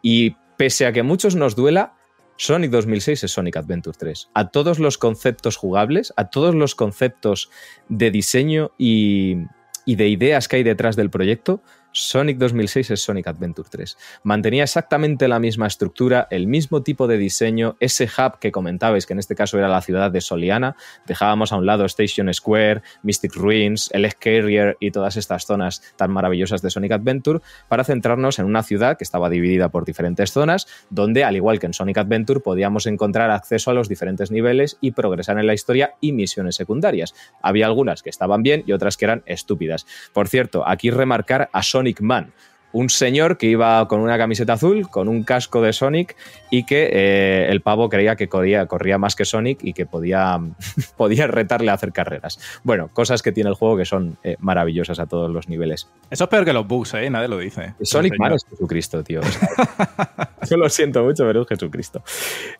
[0.00, 1.94] Y pese a que a muchos nos duela,
[2.36, 4.30] Sonic 2006 es Sonic Adventure 3.
[4.34, 7.50] A todos los conceptos jugables, a todos los conceptos
[7.88, 9.36] de diseño y,
[9.84, 11.62] y de ideas que hay detrás del proyecto,
[11.92, 13.98] Sonic 2006 es Sonic Adventure 3.
[14.22, 19.12] Mantenía exactamente la misma estructura, el mismo tipo de diseño, ese hub que comentabais, que
[19.12, 20.74] en este caso era la ciudad de Soliana.
[21.06, 26.10] Dejábamos a un lado Station Square, Mystic Ruins, el Carrier y todas estas zonas tan
[26.12, 30.66] maravillosas de Sonic Adventure para centrarnos en una ciudad que estaba dividida por diferentes zonas,
[30.88, 34.92] donde, al igual que en Sonic Adventure, podíamos encontrar acceso a los diferentes niveles y
[34.92, 37.14] progresar en la historia y misiones secundarias.
[37.42, 39.86] Había algunas que estaban bien y otras que eran estúpidas.
[40.14, 42.32] Por cierto, aquí remarcar a Sonic Man,
[42.72, 46.16] un señor que iba con una camiseta azul, con un casco de Sonic
[46.50, 50.38] y que eh, el pavo creía que corría, corría más que Sonic y que podía,
[50.96, 52.38] podía retarle a hacer carreras.
[52.64, 55.88] Bueno, cosas que tiene el juego que son eh, maravillosas a todos los niveles.
[56.10, 57.08] Eso es peor que los bugs, ¿eh?
[57.10, 57.74] Nadie lo dice.
[57.82, 59.20] Sonic Sí, Man es Jesucristo, tío.
[60.50, 62.02] Yo lo siento mucho, pero es Jesucristo.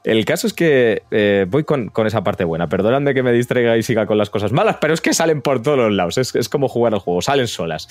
[0.05, 2.69] El caso es que eh, voy con, con esa parte buena.
[2.69, 5.63] Perdonadme que me distraiga y siga con las cosas malas, pero es que salen por
[5.63, 6.19] todos los lados.
[6.19, 7.89] Es, es como jugar al juego, salen solas.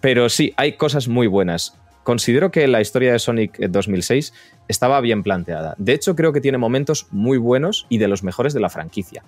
[0.00, 1.57] Pero sí, hay cosas muy buenas.
[2.04, 4.32] Considero que la historia de Sonic 2006
[4.66, 5.74] estaba bien planteada.
[5.76, 9.24] De hecho, creo que tiene momentos muy buenos y de los mejores de la franquicia.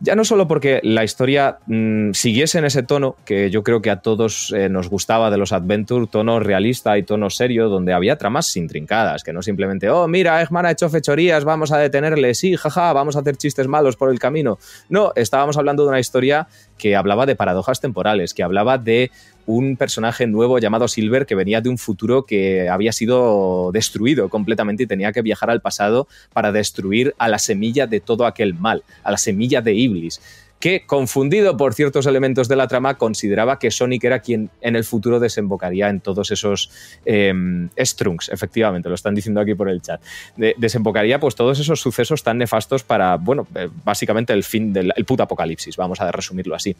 [0.00, 3.90] Ya no solo porque la historia mm, siguiese en ese tono que yo creo que
[3.90, 8.18] a todos eh, nos gustaba de los Adventure, tono realista y tono serio, donde había
[8.18, 12.56] tramas intrincadas, que no simplemente, oh, mira, Eggman ha hecho fechorías, vamos a detenerle, sí,
[12.56, 14.58] jaja, vamos a hacer chistes malos por el camino.
[14.88, 19.12] No, estábamos hablando de una historia que hablaba de paradojas temporales, que hablaba de
[19.46, 24.84] un personaje nuevo llamado Silver que venía de un futuro que había sido destruido completamente
[24.84, 28.82] y tenía que viajar al pasado para destruir a la semilla de todo aquel mal,
[29.02, 30.20] a la semilla de Iblis
[30.60, 34.84] que, confundido por ciertos elementos de la trama, consideraba que Sonic era quien en el
[34.84, 36.70] futuro desembocaría en todos esos
[37.04, 37.34] eh,
[37.78, 40.00] Strunks, efectivamente, lo están diciendo aquí por el chat.
[40.38, 44.90] De- desembocaría pues todos esos sucesos tan nefastos para, bueno, eh, básicamente el fin del
[44.96, 46.74] el puto apocalipsis, vamos a resumirlo así.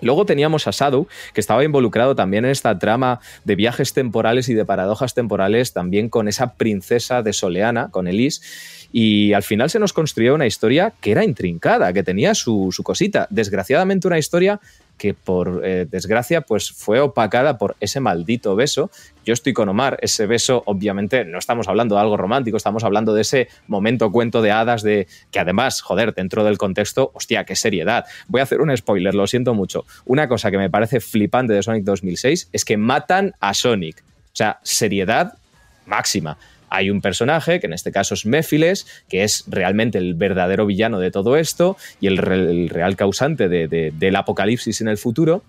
[0.00, 4.54] Luego teníamos a Shadow, que estaba involucrado también en esta trama de viajes temporales y
[4.54, 8.42] de paradojas temporales, también con esa princesa de Soleana, con Elise.
[8.92, 12.82] Y al final se nos construyó una historia que era intrincada, que tenía su, su
[12.82, 13.26] cosita.
[13.30, 14.60] Desgraciadamente una historia
[14.98, 18.90] que por eh, desgracia pues fue opacada por ese maldito beso.
[19.24, 23.14] Yo estoy con Omar, ese beso obviamente no estamos hablando de algo romántico, estamos hablando
[23.14, 27.56] de ese momento cuento de hadas de que además, joder, dentro del contexto, hostia, qué
[27.56, 28.04] seriedad.
[28.26, 29.84] Voy a hacer un spoiler, lo siento mucho.
[30.04, 34.02] Una cosa que me parece flipante de Sonic 2006 es que matan a Sonic.
[34.02, 35.34] O sea, seriedad
[35.86, 36.36] máxima
[36.70, 40.98] hay un personaje, que en este caso es Méphiles, que es realmente el verdadero villano
[41.00, 44.98] de todo esto y el, re- el real causante de- de- del apocalipsis en el
[44.98, 45.42] futuro,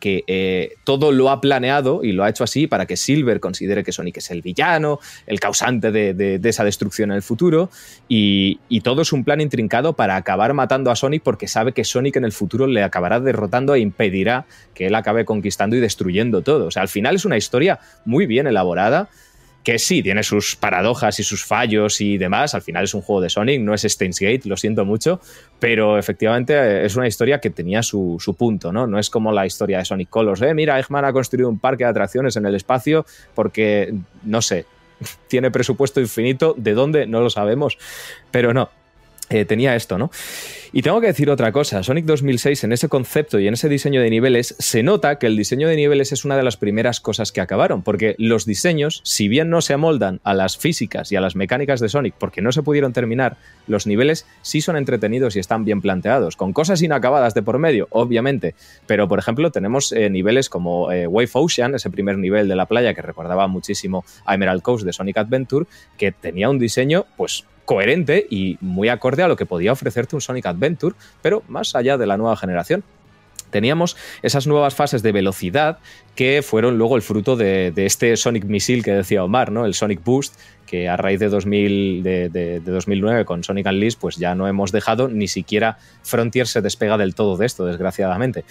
[0.00, 3.82] que eh, todo lo ha planeado y lo ha hecho así para que Silver considere
[3.82, 7.70] que Sonic es el villano, el causante de esa destrucción en el futuro,
[8.06, 11.84] y, y todo es un plan intrincado para acabar matando a Sonic porque sabe que
[11.84, 14.44] Sonic en el futuro le acabará derrotando e impedirá
[14.74, 16.66] que él acabe conquistando y destruyendo todo.
[16.66, 19.08] O sea, al final es una historia muy bien elaborada
[19.64, 22.54] que sí, tiene sus paradojas y sus fallos y demás.
[22.54, 25.20] Al final es un juego de Sonic, no es Steins Gate, lo siento mucho,
[25.58, 28.86] pero efectivamente eh, es una historia que tenía su, su punto, ¿no?
[28.86, 31.84] No es como la historia de Sonic Colors, eh, mira, Eggman ha construido un parque
[31.84, 34.66] de atracciones en el espacio porque, no sé,
[35.28, 37.06] tiene presupuesto infinito, ¿de dónde?
[37.06, 37.78] No lo sabemos,
[38.30, 38.68] pero no.
[39.30, 40.10] Eh, tenía esto, ¿no?
[40.72, 44.00] Y tengo que decir otra cosa, Sonic 2006 en ese concepto y en ese diseño
[44.00, 47.30] de niveles se nota que el diseño de niveles es una de las primeras cosas
[47.30, 51.20] que acabaron, porque los diseños, si bien no se amoldan a las físicas y a
[51.20, 53.36] las mecánicas de Sonic porque no se pudieron terminar,
[53.68, 57.86] los niveles sí son entretenidos y están bien planteados, con cosas inacabadas de por medio,
[57.90, 58.56] obviamente,
[58.86, 62.66] pero por ejemplo tenemos eh, niveles como eh, Wave Ocean, ese primer nivel de la
[62.66, 67.44] playa que recordaba muchísimo a Emerald Coast de Sonic Adventure, que tenía un diseño pues
[67.64, 71.96] coherente y muy acorde a lo que podía ofrecerte un Sonic Adventure, pero más allá
[71.98, 72.84] de la nueva generación.
[73.50, 75.78] Teníamos esas nuevas fases de velocidad
[76.16, 79.64] que fueron luego el fruto de, este Sonic Missile que decía Omar, ¿no?
[79.64, 80.34] El Sonic Boost,
[80.66, 84.48] que a raíz de, 2000, de, de- de 2009 con Sonic Unleashed, pues ya no
[84.48, 88.44] hemos dejado, ni siquiera Frontier se despega del todo de esto, desgraciadamente.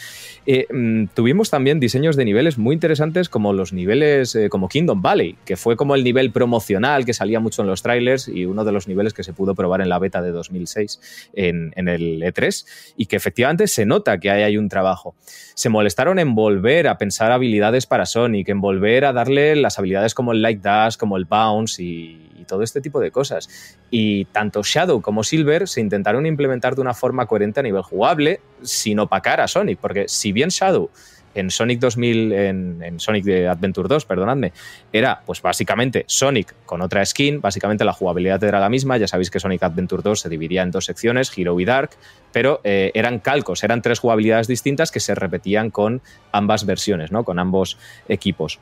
[0.46, 5.02] Eh, mm, tuvimos también diseños de niveles muy interesantes como los niveles eh, como Kingdom
[5.02, 8.64] Valley, que fue como el nivel promocional que salía mucho en los trailers y uno
[8.66, 12.22] de los niveles que se pudo probar en la beta de 2006 en, en el
[12.22, 12.66] E3
[12.98, 15.16] y que efectivamente se nota que ahí hay un trabajo.
[15.56, 20.14] Se molestaron en volver a pensar habilidades para Sonic, en volver a darle las habilidades
[20.14, 23.78] como el Light Dash, como el Bounce y, todo este tipo de cosas.
[23.90, 28.42] Y tanto Shadow como Silver se intentaron implementar de una forma coherente a nivel jugable
[28.62, 30.90] sin opacar a Sonic, porque si bien Shadow
[31.36, 34.54] en Sonic 2000, en, Sonic Adventure 2, perdonadme,
[34.92, 39.30] era pues básicamente Sonic con otra skin, básicamente la jugabilidad era la misma, ya sabéis
[39.30, 41.92] que Sonic Adventure 2 se dividía en dos secciones, Hero y Dark,
[42.32, 46.02] pero eh, eran calcos, eran tres jugabilidades distintas que se repetían con
[46.32, 47.24] ambas versiones, ¿no?
[47.24, 47.78] con ambos
[48.08, 48.60] equipos.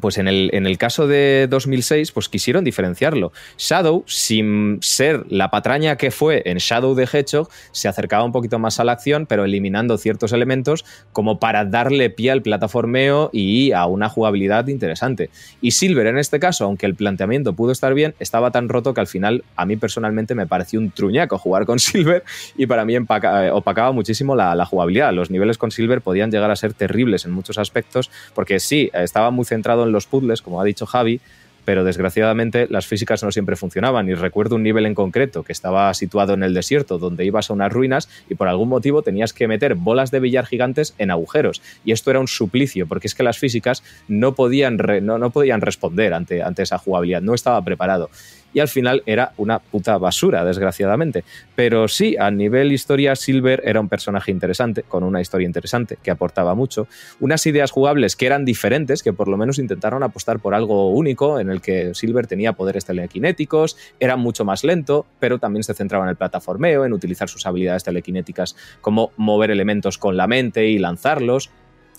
[0.00, 3.32] Pues en el, en el caso de 2006, pues quisieron diferenciarlo.
[3.58, 8.58] Shadow, sin ser la patraña que fue en Shadow the Hedgehog, se acercaba un poquito
[8.58, 13.72] más a la acción, pero eliminando ciertos elementos como para darle pie al plataformeo y
[13.72, 15.30] a una jugabilidad interesante.
[15.60, 19.00] Y Silver, en este caso, aunque el planteamiento pudo estar bien, estaba tan roto que
[19.00, 22.24] al final a mí personalmente me pareció un truñaco jugar con Silver
[22.56, 25.12] y para mí eh, opacaba muchísimo la, la jugabilidad.
[25.12, 29.30] Los niveles con Silver podían llegar a ser terribles en muchos aspectos porque sí, estaba
[29.30, 31.20] muy centrado en los puzzles, como ha dicho Javi,
[31.64, 34.08] pero desgraciadamente las físicas no siempre funcionaban.
[34.08, 37.52] Y recuerdo un nivel en concreto que estaba situado en el desierto, donde ibas a
[37.52, 41.60] unas ruinas y por algún motivo tenías que meter bolas de billar gigantes en agujeros.
[41.84, 45.30] Y esto era un suplicio, porque es que las físicas no podían, re- no, no
[45.30, 48.08] podían responder ante, ante esa jugabilidad, no estaba preparado.
[48.52, 51.24] Y al final era una puta basura, desgraciadamente.
[51.54, 56.10] Pero sí, a nivel historia, Silver era un personaje interesante, con una historia interesante, que
[56.10, 56.86] aportaba mucho.
[57.20, 61.38] Unas ideas jugables que eran diferentes, que por lo menos intentaron apostar por algo único,
[61.38, 66.04] en el que Silver tenía poderes telequinéticos, era mucho más lento, pero también se centraba
[66.04, 70.78] en el plataformeo, en utilizar sus habilidades telequinéticas como mover elementos con la mente y
[70.78, 71.50] lanzarlos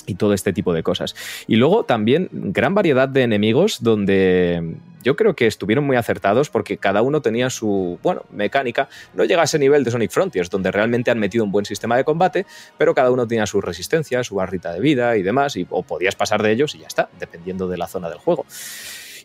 [0.06, 1.16] y todo este tipo de cosas.
[1.48, 6.78] Y luego también gran variedad de enemigos donde yo creo que estuvieron muy acertados porque
[6.78, 8.90] cada uno tenía su, bueno, mecánica.
[9.14, 11.98] No llega a ese nivel de Sonic Frontiers, donde realmente han metido un buen sistema
[11.98, 12.46] de combate,
[12.78, 16.16] pero cada uno tenía su resistencia, su barrita de vida y demás, y, o podías
[16.16, 18.46] pasar de ellos y ya está, dependiendo de la zona del juego.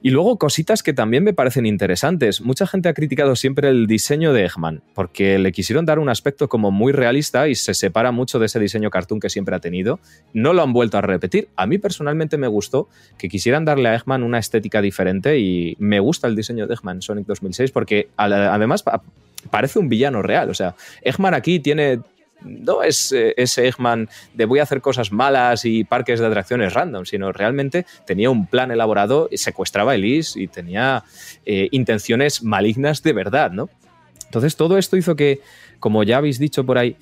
[0.03, 2.41] Y luego cositas que también me parecen interesantes.
[2.41, 6.49] Mucha gente ha criticado siempre el diseño de Eggman, porque le quisieron dar un aspecto
[6.49, 9.99] como muy realista y se separa mucho de ese diseño cartoon que siempre ha tenido.
[10.33, 11.49] No lo han vuelto a repetir.
[11.57, 16.01] A mí personalmente me gustó que quisieran darle a Eggman una estética diferente y me
[16.01, 19.03] gusta el diseño de Eggman Sonic 2006 porque además pa-
[19.51, 20.51] parece un villano real.
[20.51, 22.01] O sea, Eggman aquí tiene
[22.43, 26.75] no es eh, ese Eggman de voy a hacer cosas malas y parques de atracciones
[26.75, 31.05] random, sino realmente tenía un plan elaborado, y secuestraba a Elise y tenía
[31.45, 33.69] eh, intenciones malignas de verdad, ¿no?
[34.25, 35.41] Entonces todo esto hizo que,
[35.79, 36.97] como ya habéis dicho por ahí,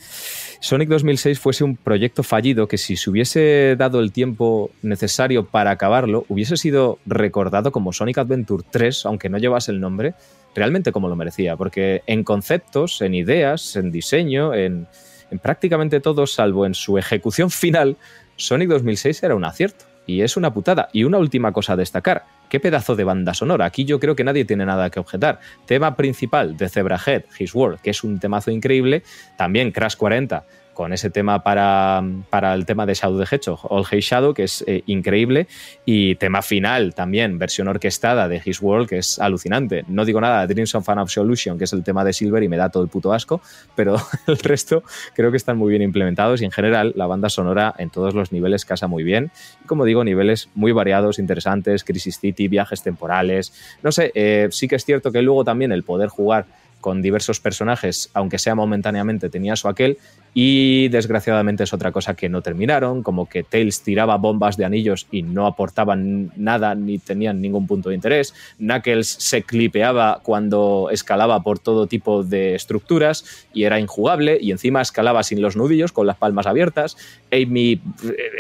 [0.60, 5.70] Sonic 2006 fuese un proyecto fallido que si se hubiese dado el tiempo necesario para
[5.70, 10.14] acabarlo, hubiese sido recordado como Sonic Adventure 3, aunque no llevase el nombre,
[10.54, 14.86] realmente como lo merecía, porque en conceptos, en ideas, en diseño, en,
[15.34, 17.96] en prácticamente todo, salvo en su ejecución final,
[18.36, 19.84] Sonic 2006 era un acierto.
[20.06, 20.90] Y es una putada.
[20.92, 22.24] Y una última cosa a destacar.
[22.48, 23.64] ¿Qué pedazo de banda sonora?
[23.64, 25.40] Aquí yo creo que nadie tiene nada que objetar.
[25.66, 29.02] Tema principal de Zebrahead, His World, que es un temazo increíble.
[29.36, 30.44] También Crash 40,
[30.74, 34.42] con ese tema para, para el tema de Shadow the Hedgehog, All Hey Shadow, que
[34.42, 35.46] es eh, increíble,
[35.86, 39.84] y tema final también, versión orquestada de His World, que es alucinante.
[39.88, 42.48] No digo nada de Dreams of an Absolution, que es el tema de Silver y
[42.48, 43.40] me da todo el puto asco,
[43.74, 43.96] pero
[44.26, 44.82] el resto
[45.14, 48.32] creo que están muy bien implementados y en general la banda sonora en todos los
[48.32, 49.30] niveles casa muy bien.
[49.66, 53.52] Como digo, niveles muy variados, interesantes, Crisis City, viajes temporales,
[53.82, 56.46] no sé, eh, sí que es cierto que luego también el poder jugar
[56.84, 59.96] con diversos personajes, aunque sea momentáneamente, tenía su aquel,
[60.34, 65.06] y desgraciadamente es otra cosa que no terminaron, como que Tails tiraba bombas de anillos
[65.10, 71.42] y no aportaban nada ni tenían ningún punto de interés, Knuckles se clipeaba cuando escalaba
[71.42, 76.06] por todo tipo de estructuras y era injugable, y encima escalaba sin los nudillos, con
[76.06, 76.98] las palmas abiertas,
[77.32, 77.80] Amy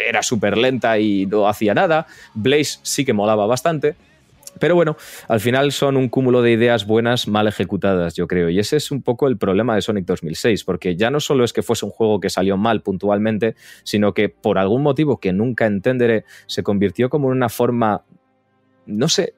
[0.06, 3.94] era súper lenta y no hacía nada, Blaze sí que molaba bastante,
[4.58, 4.96] pero bueno,
[5.28, 8.48] al final son un cúmulo de ideas buenas mal ejecutadas, yo creo.
[8.50, 11.52] Y ese es un poco el problema de Sonic 2006, porque ya no solo es
[11.52, 15.66] que fuese un juego que salió mal puntualmente, sino que por algún motivo que nunca
[15.66, 18.04] entenderé, se convirtió como en una forma,
[18.86, 19.34] no sé,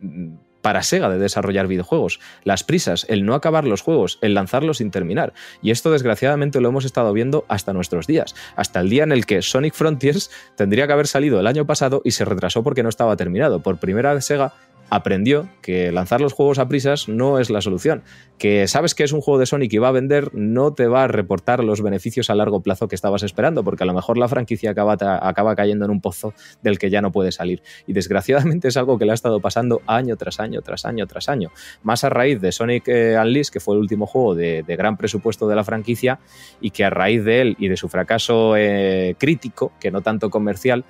[0.66, 2.18] para Sega de desarrollar videojuegos.
[2.42, 5.32] Las prisas, el no acabar los juegos, el lanzarlos sin terminar.
[5.62, 8.34] Y esto desgraciadamente lo hemos estado viendo hasta nuestros días.
[8.56, 12.02] Hasta el día en el que Sonic Frontiers tendría que haber salido el año pasado
[12.04, 13.60] y se retrasó porque no estaba terminado.
[13.60, 14.54] Por primera vez Sega
[14.90, 18.02] aprendió que lanzar los juegos a prisas no es la solución.
[18.38, 21.04] Que sabes que es un juego de Sonic y va a vender, no te va
[21.04, 24.28] a reportar los beneficios a largo plazo que estabas esperando, porque a lo mejor la
[24.28, 27.62] franquicia acaba, acaba cayendo en un pozo del que ya no puede salir.
[27.86, 31.28] Y desgraciadamente es algo que le ha estado pasando año tras año, tras año, tras
[31.28, 31.50] año.
[31.82, 35.48] Más a raíz de Sonic eh, Unleashed, que fue el último juego de, gran presupuesto
[35.48, 36.20] de la franquicia,
[36.60, 40.28] y que a raíz de él y de su fracaso eh, crítico, que no tanto
[40.28, 40.84] comercial,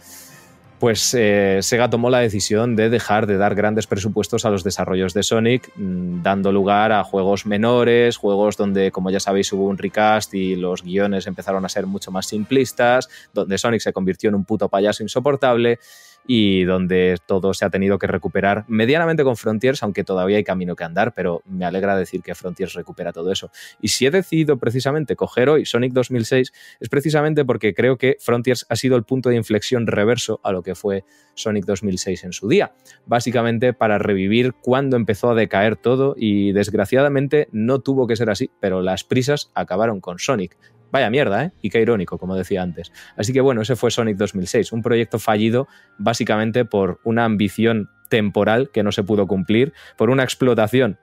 [0.79, 5.15] pues eh, Sega tomó la decisión de dejar de dar grandes presupuestos a los desarrollos
[5.15, 9.79] de Sonic, mmm, dando lugar a juegos menores, juegos donde, como ya sabéis, hubo un
[9.79, 14.35] recast y los guiones empezaron a ser mucho más simplistas, donde Sonic se convirtió en
[14.35, 15.79] un puto payaso insoportable
[16.27, 20.77] y donde todo se ha tenido que recuperar medianamente con Frontiers, aunque todavía hay camino
[20.77, 23.51] que andar, pero me alegra decir que Frontiers recupera todo eso.
[23.81, 28.67] Y si he decidido precisamente coger hoy Sonic 2006 es precisamente porque creo que Frontiers
[28.69, 31.05] ha sido el punto de inflexión reverso a lo que fue
[31.35, 32.73] Sonic 2006 en su día,
[33.07, 38.51] básicamente para revivir cuando empezó a decaer todo y desgraciadamente no tuvo que ser así,
[38.61, 40.57] pero las prisas acabaron con Sonic.
[40.93, 41.53] Vaya mierda, ¿eh?
[41.63, 42.93] Y qué irónico, como decía antes.
[43.17, 45.69] Así que bueno, ese fue Sonic 2006, un proyecto fallido
[45.99, 50.99] básicamente por una ambición temporal que no se pudo cumplir, por una explotación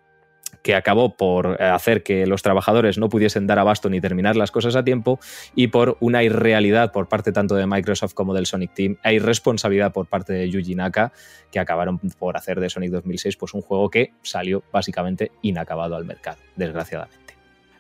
[0.62, 4.76] que acabó por hacer que los trabajadores no pudiesen dar abasto ni terminar las cosas
[4.76, 5.20] a tiempo
[5.56, 9.92] y por una irrealidad por parte tanto de Microsoft como del Sonic Team e irresponsabilidad
[9.92, 11.12] por parte de Yuji Naka
[11.52, 16.06] que acabaron por hacer de Sonic 2006 pues un juego que salió básicamente inacabado al
[16.06, 17.23] mercado, desgraciadamente.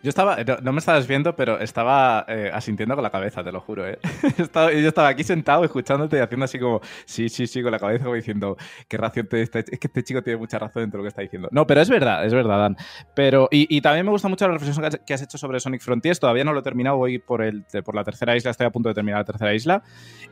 [0.04, 3.54] Yo estaba, no, no, me estabas viendo, pero estaba eh, asintiendo con la cabeza, te
[3.54, 3.88] lo juro.
[3.88, 3.98] ¿eh?
[4.38, 7.80] estaba, yo estaba aquí sentado escuchándote y haciendo así como, sí, sí, sí, con la
[7.80, 8.58] cabeza, como diciendo,
[8.90, 9.60] qué razón te está.
[9.60, 11.48] Es que este chico tiene mucha razón en todo lo que está diciendo.
[11.54, 12.76] No, pero es verdad, es verdad, Dan.
[13.16, 16.20] Pero, y, y también me gusta mucho la reflexión que has hecho sobre Sonic Frontiers.
[16.20, 18.90] Todavía no lo he terminado, voy por, el, por la tercera isla, estoy a punto
[18.90, 19.84] de terminar la tercera isla.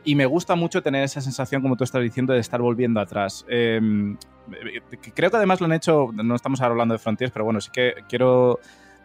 [0.04, 3.46] Y me gusta mucho tener esa sensación, como tú estás diciendo, de estar volviendo atrás.
[3.48, 3.80] Eh,
[5.14, 7.70] creo que además lo han hecho, no estamos ahora hablando de Frontiers, pero bueno, sí
[7.72, 8.60] que quiero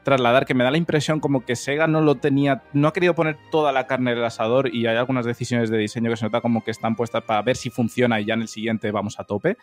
[0.07, 3.13] trasladar que me da la impresión como que Sega no lo tenía, no ha querido
[3.13, 6.23] poner toda la carne en el asador y hay algunas decisiones de diseño que se
[6.23, 9.19] nota como que están puestas para ver si funciona y ya en el siguiente vamos
[9.19, 9.57] a tope.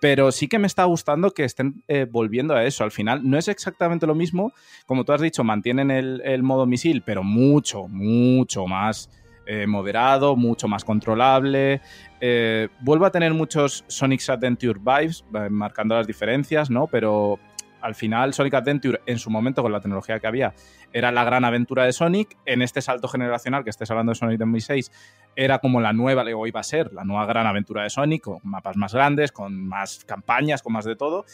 [0.00, 2.82] Pero sí que me está gustando que estén eh, volviendo a eso.
[2.82, 4.54] Al final no es exactamente lo mismo,
[4.86, 9.10] como tú has dicho, mantienen el, modo misil, pero mucho, mucho más.
[9.46, 11.80] Eh, moderado, mucho más controlable.
[12.20, 16.86] Eh, vuelvo a tener muchos Sonic Adventure vibes, marcando las diferencias, ¿no?
[16.86, 17.40] Pero,
[17.80, 20.54] al final Sonic Adventure en su momento con la tecnología que había
[20.92, 24.38] era la gran aventura de Sonic, en este salto generacional que estés hablando de Sonic
[24.38, 24.90] 2006
[25.36, 28.40] era como la nueva, o iba a ser la nueva gran aventura de Sonic, con
[28.42, 31.24] mapas más grandes, con más campañas, con más de todo,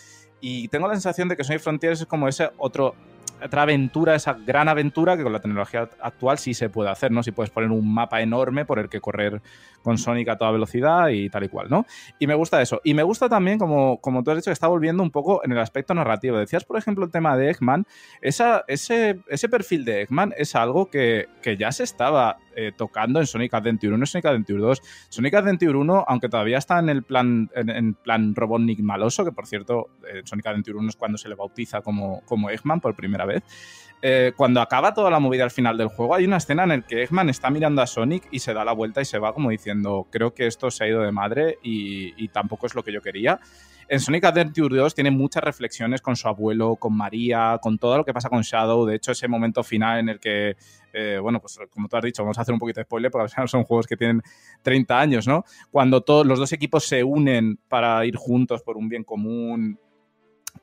[0.40, 2.94] y tengo la sensación de que Sonic Frontiers es como ese otro
[3.42, 7.22] otra aventura, esa gran aventura que con la tecnología actual sí se puede hacer, ¿no?
[7.22, 9.42] Si puedes poner un mapa enorme por el que correr
[9.86, 11.86] con Sonic a toda velocidad y tal y cual, ¿no?
[12.18, 12.80] Y me gusta eso.
[12.82, 15.52] Y me gusta también, como, como tú has dicho, que está volviendo un poco en
[15.52, 16.36] el aspecto narrativo.
[16.38, 17.86] Decías, por ejemplo, el tema de Eggman.
[18.20, 23.20] Esa, ese, ese perfil de Eggman es algo que, que ya se estaba eh, tocando
[23.20, 24.82] en Sonic Adventure 1 y Sonic Adventure 2.
[25.08, 29.30] Sonic Adventure 1, aunque todavía está en el plan, en, en plan Robotnik maloso, que
[29.30, 32.96] por cierto, eh, Sonic Adventure 1 es cuando se le bautiza como, como Eggman por
[32.96, 33.44] primera vez.
[34.02, 36.80] Eh, cuando acaba toda la movida al final del juego, hay una escena en la
[36.82, 39.50] que Eggman está mirando a Sonic y se da la vuelta y se va como
[39.50, 43.00] diciendo, creo que esto se ha ido de madre y, tampoco es lo que yo
[43.00, 43.40] quería.
[43.88, 48.04] En Sonic Adventure 2 tiene muchas reflexiones con su abuelo, con María, con todo lo
[48.04, 48.84] que pasa con Shadow.
[48.84, 50.56] De hecho, ese momento final en el que,
[50.92, 53.32] eh, bueno, pues como tú has dicho, vamos a hacer un poquito de spoiler porque
[53.46, 54.22] son juegos que tienen
[54.62, 55.44] 30 años, ¿no?
[55.70, 59.78] Cuando todos los dos equipos se unen para ir juntos por un bien común,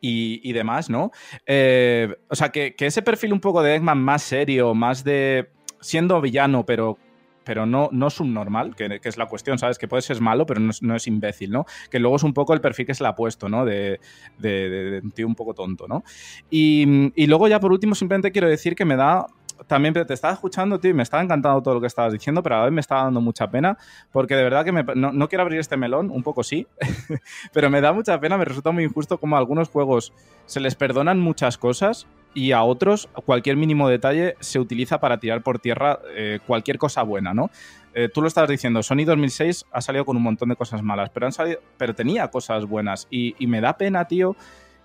[0.01, 1.11] y, y demás, ¿no?
[1.45, 5.49] Eh, o sea, que, que, ese perfil un poco de Eggman más serio, más de
[5.79, 6.97] siendo villano, pero
[7.43, 9.77] pero no, no subnormal, que, que, es la cuestión, ¿sabes?
[9.77, 11.65] Que puede ser malo, pero no es, no es, imbécil, ¿no?
[11.89, 13.65] Que luego es un poco el perfil que se le ha puesto, ¿no?
[13.65, 13.99] De,
[14.37, 16.03] de, de, de un tío un poco tonto, ¿no?
[16.49, 19.27] Y, y, luego ya por último simplemente quiero decir que me da...
[19.67, 22.55] También te estaba escuchando, tío, y me estaba encantando todo lo que estabas diciendo, pero
[22.55, 23.77] a la vez me estaba dando mucha pena,
[24.11, 26.67] porque de verdad que me, no, no, quiero abrir este melón, un poco sí,
[27.53, 30.13] pero me da mucha pena, me resulta muy injusto como a algunos juegos
[30.45, 35.43] se les perdonan muchas cosas y a otros cualquier mínimo detalle se utiliza para tirar
[35.43, 37.49] por tierra eh, cualquier cosa buena, ¿no?
[37.93, 41.11] Eh, tú lo estabas diciendo, Sony 2006 ha salido con un montón de cosas malas,
[41.11, 44.35] pero, han salido, pero tenía cosas buenas y, y, me da pena, tío,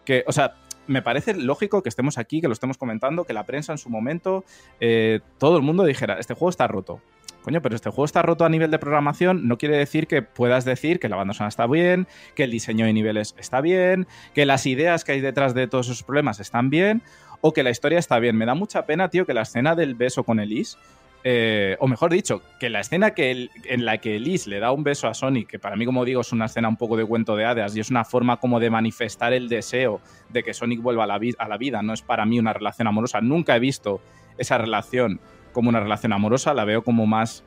[0.04, 0.54] que, o sea,
[0.88, 3.90] me parece lógico que estemos aquí, que lo estemos comentando, que la prensa en su
[3.90, 4.44] momento,
[4.80, 7.00] eh, todo el mundo dijera, este juego está roto.
[7.42, 10.64] Coño, pero este juego está roto a nivel de programación, no quiere decir que puedas
[10.64, 14.44] decir que la banda sonora está bien, que el diseño de niveles está bien, que
[14.44, 17.00] las ideas que hay detrás de todos esos problemas están bien,
[17.40, 18.36] o que la historia está bien.
[18.36, 20.76] Me da mucha pena, tío, que la escena del beso con Elise,
[21.24, 24.84] eh, o mejor dicho, que la escena que en la que Elise le da un
[24.84, 27.36] beso a Sonic, que para mí, como digo, es una escena un poco de cuento
[27.36, 31.04] de hadas y es una forma como de manifestar el deseo de que Sonic vuelva
[31.04, 33.20] a la, a la vida, no es para mí una relación amorosa.
[33.20, 34.00] Nunca he visto
[34.36, 35.20] esa relación
[35.52, 37.44] como una relación amorosa, la veo como más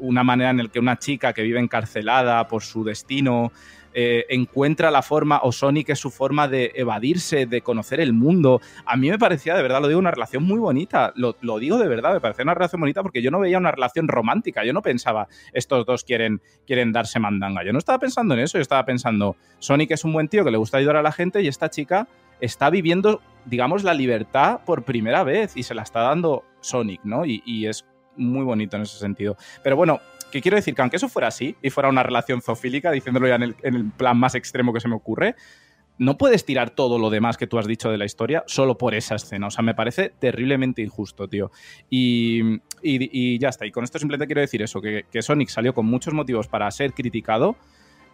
[0.00, 3.52] una manera en la que una chica que vive encarcelada por su destino
[3.92, 8.60] eh, encuentra la forma, o Sonic es su forma de evadirse, de conocer el mundo.
[8.86, 11.12] A mí me parecía, de verdad, lo digo, una relación muy bonita.
[11.16, 14.08] Lo, digo de verdad, me parecía una relación bonita porque yo no veía una relación
[14.08, 14.64] romántica.
[14.64, 17.64] Yo no pensaba, estos dos quieren, quieren darse mandanga.
[17.64, 20.50] Yo no estaba pensando en eso, yo estaba pensando, Sonic es un buen tío que
[20.50, 22.08] le gusta ayudar a la gente y esta chica
[22.40, 27.26] está viviendo, digamos, la libertad por primera vez y se la está dando Sonic, ¿no?
[27.26, 27.84] Y, y es
[28.16, 29.36] muy bonito en ese sentido.
[29.62, 30.00] Pero bueno,
[30.30, 33.36] que quiero decir que aunque eso fuera así y fuera una relación zoofílica, diciéndolo ya
[33.36, 35.34] en el, plan más extremo que se me ocurre,
[35.98, 38.94] no puedes tirar todo lo demás que tú has dicho de la historia solo por
[38.94, 39.48] esa escena.
[39.48, 41.50] O sea, me parece terriblemente injusto, tío.
[41.90, 43.66] Y, y, ya está.
[43.66, 46.70] Y con esto simplemente quiero decir eso, que, que, Sonic salió con muchos motivos para
[46.70, 47.56] ser criticado,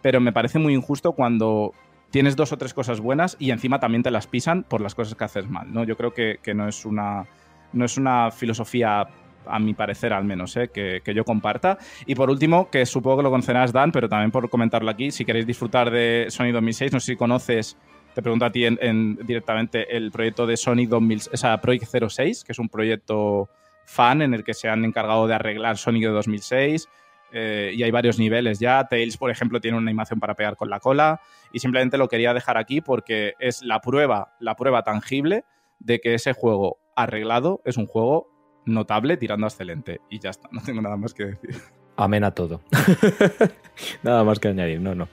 [0.01, 1.73] pero me parece muy injusto cuando
[2.09, 5.15] tienes dos o tres cosas buenas y encima también te las pisan por las cosas
[5.15, 5.85] que haces mal, ¿no?
[5.85, 7.25] Yo creo que, que no es una...
[7.73, 9.09] No es una filosofía
[9.49, 10.69] a mi parecer al menos, ¿eh?
[10.73, 11.77] que, que, yo comparta.
[12.05, 15.25] Y por último, que supongo que lo conocerás, Dan, pero también por comentarlo aquí, si
[15.25, 17.77] queréis disfrutar de Sony 2006, no sé si conoces,
[18.13, 21.91] te pregunto a ti en, en, directamente, el proyecto de Sony 2000, o sea, Project
[22.09, 23.49] 06, que es un proyecto
[23.87, 26.87] fan en el que se han encargado de arreglar Sonic de 2006.
[27.31, 28.85] Eh, y hay varios niveles ya.
[28.87, 31.21] Tails, por ejemplo, tiene una animación para pegar con la cola.
[31.51, 35.45] Y simplemente lo quería dejar aquí porque es la prueba, la prueba tangible
[35.79, 38.29] de que ese juego arreglado es un juego
[38.67, 40.01] notable tirando a excelente.
[40.09, 41.61] Y ya está, no tengo nada más que decir.
[41.95, 42.61] Amén a todo.
[44.03, 45.07] nada más que añadir, no, no.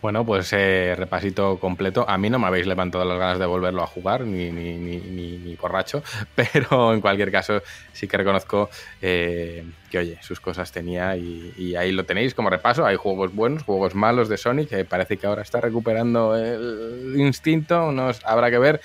[0.00, 2.08] Bueno, pues eh, repasito completo.
[2.08, 4.98] A mí no me habéis levantado las ganas de volverlo a jugar, ni, ni, ni,
[4.98, 6.04] ni, ni borracho,
[6.36, 7.62] pero en cualquier caso
[7.92, 8.70] sí que reconozco
[9.02, 12.86] eh, que, oye, sus cosas tenía y, y, ahí lo tenéis como repaso.
[12.86, 17.90] Hay juegos buenos, juegos malos de Sonic, que parece que ahora está recuperando el instinto,
[17.90, 18.80] nos habrá que ver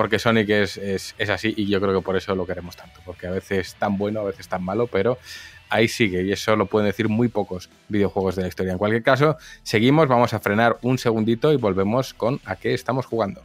[0.00, 3.26] porque Sonic es, es, así y yo creo que por eso lo queremos tanto, porque
[3.26, 5.18] a veces tan bueno, a veces tan malo, pero
[5.68, 8.72] ahí sigue y eso lo pueden decir muy pocos videojuegos de la historia.
[8.72, 13.04] En cualquier caso, seguimos, vamos a frenar un segundito y volvemos con a qué estamos
[13.04, 13.42] jugando.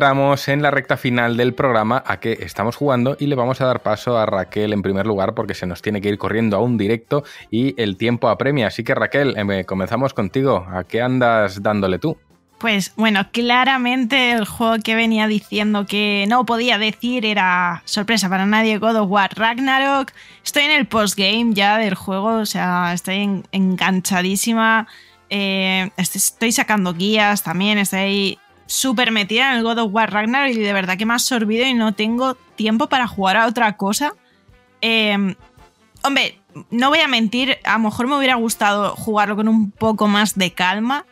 [0.00, 3.64] Entramos en la recta final del programa a que estamos jugando y le vamos a
[3.66, 6.60] dar paso a Raquel en primer lugar porque se nos tiene que ir corriendo a
[6.60, 8.66] un directo y el tiempo apremia.
[8.66, 10.66] Así que Raquel, eh, comenzamos contigo.
[10.70, 12.18] ¿A qué andas dándole tú?
[12.58, 18.44] Pues bueno, claramente el juego que venía diciendo que no podía decir era sorpresa para
[18.44, 20.12] nadie, God of War Ragnarok.
[20.44, 24.86] Estoy en el postgame ya del juego, o sea, estoy en- enganchadísima.
[25.30, 30.54] Eh, est- estoy sacando guías también, estoy súper metida en el God of War Ragnarok
[30.54, 33.76] y de verdad que me ha absorbido y no tengo tiempo para jugar a otra
[33.76, 34.14] cosa.
[34.80, 35.34] Eh,
[36.02, 36.38] hombre,
[36.70, 40.36] no voy a mentir, a lo mejor me hubiera gustado jugarlo con un poco más
[40.36, 41.04] de calma.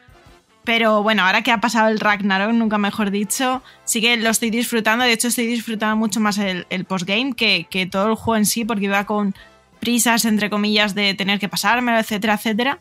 [0.65, 4.49] Pero bueno, ahora que ha pasado el Ragnarok, nunca mejor dicho, sí que lo estoy
[4.49, 5.05] disfrutando.
[5.05, 8.87] De hecho, estoy disfrutando mucho más el, postgame que, todo el juego en sí, porque
[8.87, 9.35] iba con
[9.79, 12.79] prisas, entre comillas, de tener que pasármelo, etcétera, etcétera.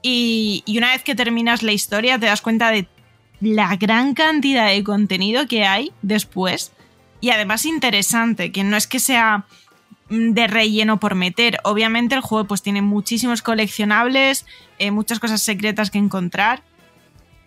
[0.00, 2.86] Y una vez que terminas la historia, te das cuenta de
[3.40, 6.72] la gran cantidad de contenido que hay después.
[7.20, 9.44] Y además interesante, que no es que sea
[10.08, 11.58] mm, de relleno por meter.
[11.64, 14.46] Obviamente el juego pues tiene muchísimos coleccionables,
[14.78, 16.62] eh, muchas cosas secretas que encontrar.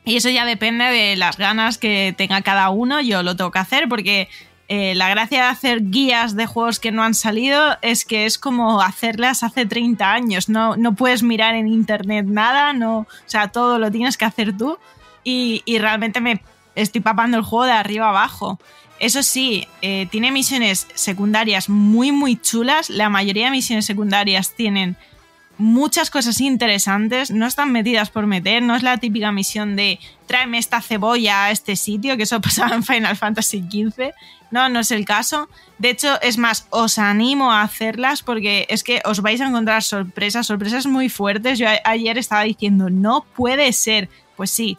[0.05, 3.01] Y eso ya depende de las ganas que tenga cada uno.
[3.01, 4.29] Yo lo tengo que hacer porque
[4.69, 8.37] eh, la gracia de hacer guías de juegos que no han salido es que es
[8.37, 10.49] como hacerlas hace 30 años.
[10.49, 14.57] No, no puedes mirar en internet nada, no, o sea, todo lo tienes que hacer
[14.57, 14.77] tú.
[15.29, 16.41] Y, realmente me
[16.73, 18.59] estoy papando el juego de arriba abajo.
[18.97, 22.89] Eso sí, eh, tiene misiones secundarias muy, muy chulas.
[22.89, 24.95] La mayoría de misiones secundarias tienen
[25.57, 30.59] muchas cosas interesantes, no están metidas por meter, no es la típica misión de tráeme
[30.59, 34.13] esta cebolla a este sitio, que eso pasaba en Final Fantasy XV.
[34.49, 35.49] No, no es el caso.
[35.77, 39.83] De hecho, es más, os animo a hacerlas porque es que os vais a encontrar
[39.83, 41.59] sorpresas, sorpresas muy fuertes.
[41.59, 44.07] Yo ayer estaba diciendo, no puede ser.
[44.37, 44.77] Pues sí.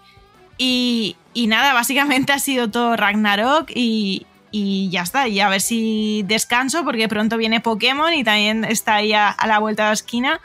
[0.59, 5.29] Y, y nada, básicamente ha sido todo Ragnarok y, y ya está.
[5.29, 9.59] Y a ver si descanso porque pronto viene Pokémon y también está ahí a, la
[9.61, 10.41] vuelta de la esquina.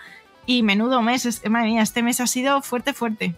[0.46, 3.34] Y menudo mes, es- madre mía, este mes ha sido fuerte, fuerte.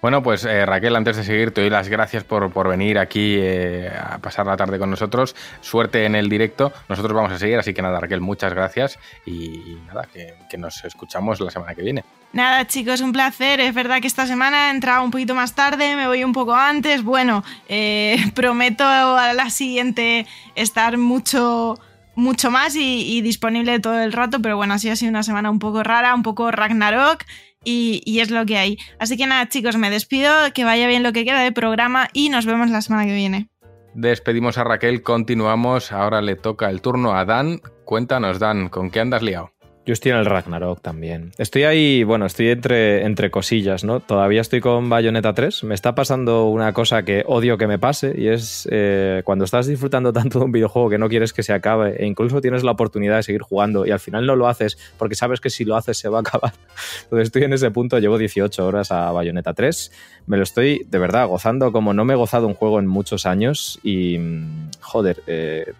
[0.00, 3.36] Bueno, pues eh, Raquel, antes de seguir, te doy las gracias por, por venir aquí
[3.36, 5.34] eh, a pasar la tarde con nosotros.
[5.60, 6.72] Suerte en el directo.
[6.88, 10.84] Nosotros vamos a seguir, así que nada, Raquel, muchas gracias y, nada, que, que nos
[10.84, 12.04] escuchamos la semana que viene.
[12.32, 13.58] Nada, chicos, un placer.
[13.58, 16.54] Es verdad que esta semana he entrado un poquito más tarde, me voy un poco
[16.54, 17.02] antes.
[17.02, 21.76] Bueno, eh, prometo a la siguiente estar mucho,
[22.14, 25.50] mucho más y, y disponible todo el rato, pero bueno, así ha sido una semana
[25.50, 27.24] un poco rara, un poco Ragnarok.
[27.70, 28.78] Y, es lo que hay.
[28.98, 32.30] Así que nada, chicos, me despido, que vaya bien lo que queda de programa y
[32.30, 33.50] nos vemos la semana que viene.
[33.94, 35.92] Despedimos a Raquel, continuamos.
[35.92, 37.60] Ahora le toca el turno a Dan.
[37.84, 39.52] Cuéntanos, Dan, ¿con qué andas liado?
[39.88, 41.32] Yo estoy en el Ragnarok también.
[41.38, 44.00] Estoy ahí, bueno, estoy entre, entre cosillas, ¿no?
[44.00, 45.64] Todavía estoy con Bayonetta 3.
[45.64, 49.66] Me está pasando una cosa que odio que me pase y es eh, cuando estás
[49.66, 52.72] disfrutando tanto de un videojuego que no quieres que se acabe e incluso tienes la
[52.72, 55.74] oportunidad de seguir jugando y al final no lo haces porque sabes que si lo
[55.74, 56.52] haces se va a acabar.
[57.04, 59.90] Entonces estoy en ese punto, llevo 18 horas a Bayonetta 3.
[60.26, 63.24] Me lo estoy de verdad gozando como no me he gozado un juego en muchos
[63.24, 65.72] años y, mm, joder, eh,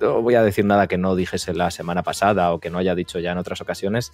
[0.00, 2.94] no voy a decir nada que no dijese la semana pasada o que no haya
[2.94, 4.12] dicho ya en otras ocasiones,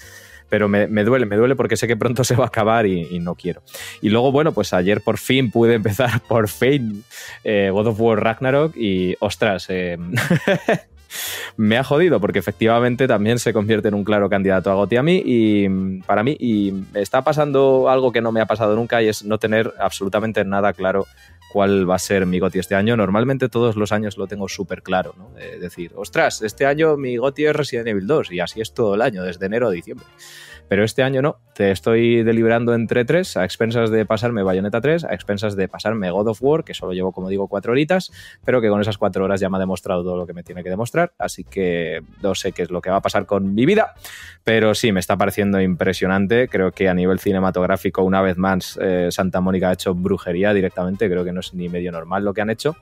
[0.49, 3.19] pero me, me duele, me duele porque sé que pronto se va a acabar y,
[3.19, 3.63] no quiero.
[4.01, 7.05] Y luego, bueno, pues ayer por fin pude empezar, por fin,
[7.45, 9.99] eh, God of War Ragnarok y, ostras, eh,
[11.57, 15.03] me ha jodido porque efectivamente también se convierte en un claro candidato a Goti a
[15.03, 19.03] mí y mm, para mí y está pasando algo que no me ha pasado nunca
[19.03, 21.07] y es no tener absolutamente nada claro
[21.53, 22.97] cuál va a ser mi GOTI este año.
[22.97, 25.31] Normalmente todos los años lo tengo súper claro, ¿no?
[25.61, 29.03] Decir, ostras, este año mi GOTI es Resident Evil 2 y así es todo el
[29.03, 30.07] año, desde enero a diciembre.
[30.69, 35.05] Pero este año no, te estoy deliberando entre tres, a expensas de pasarme Bayonetta 3,
[35.05, 38.12] a expensas de pasarme God of War, que solo llevo, como digo, cuatro horitas,
[38.45, 40.62] pero que con esas cuatro horas ya me ha demostrado todo lo que me tiene
[40.62, 43.66] que demostrar, así que no sé qué es lo que va a pasar con mi
[43.66, 43.95] vida,
[44.45, 49.09] pero sí, me está pareciendo impresionante, creo que a nivel cinematográfico, una vez más, eh,
[49.11, 52.43] Santa Mónica ha hecho brujería directamente, creo que no es ni medio normal lo que
[52.43, 52.77] han hecho.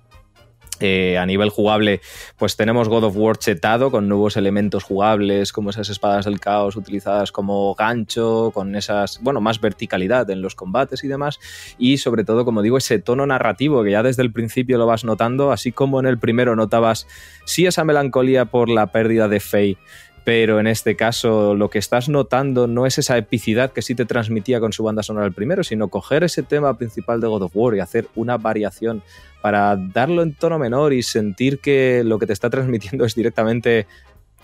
[0.80, 2.02] Eh, a nivel jugable,
[2.36, 6.76] pues tenemos God of War chetado con nuevos elementos jugables, como esas espadas del caos
[6.76, 11.40] utilizadas como gancho, con esas, bueno, más verticalidad en los combates y demás,
[11.78, 15.02] y sobre todo, como digo, ese tono narrativo que ya desde el principio lo vas
[15.02, 17.06] notando, así como en el primero notabas
[17.46, 19.78] sí esa melancolía por la pérdida de Faye,
[20.26, 24.06] pero en este caso lo que estás notando no es esa epicidad que sí te
[24.06, 27.52] transmitía con su banda sonora el primero, sino coger ese tema principal de God of
[27.54, 29.04] War y hacer una variación
[29.40, 33.86] para darlo en tono menor y sentir que lo que te está transmitiendo es directamente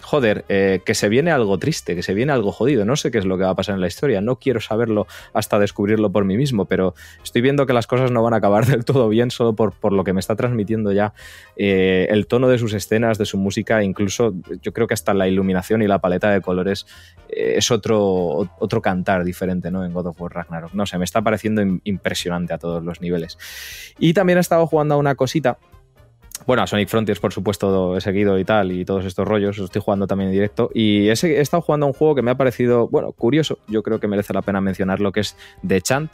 [0.03, 2.85] joder, eh, que se viene algo triste, que se viene algo jodido.
[2.85, 5.07] No sé qué es lo que va a pasar en la historia, no quiero saberlo
[5.33, 8.67] hasta descubrirlo por mí mismo, pero estoy viendo que las cosas no van a acabar
[8.67, 11.15] del todo bien solo por, por lo que me está transmitiendo ya
[11.57, 15.29] eh, el tono de sus escenas, de su música, incluso yo creo que hasta la
[15.29, 16.87] iluminación y la paleta de colores
[17.29, 19.85] eh, es otro, otro cantar diferente ¿no?
[19.85, 20.75] en God of War Ragnarok.
[20.75, 23.39] No sé, me está pareciendo im- impresionante a todos los niveles.
[23.99, 25.59] Y también he estado jugando a una cosita
[26.47, 29.67] bueno, a Sonic Frontiers, por supuesto, he seguido y tal, y todos estos rollos, los
[29.67, 30.71] estoy jugando también en directo.
[30.75, 33.59] Y he estado jugando a un juego que me ha parecido, bueno, curioso.
[33.69, 35.37] Yo creo que merece la pena mencionar lo que es
[35.67, 36.13] The Chant,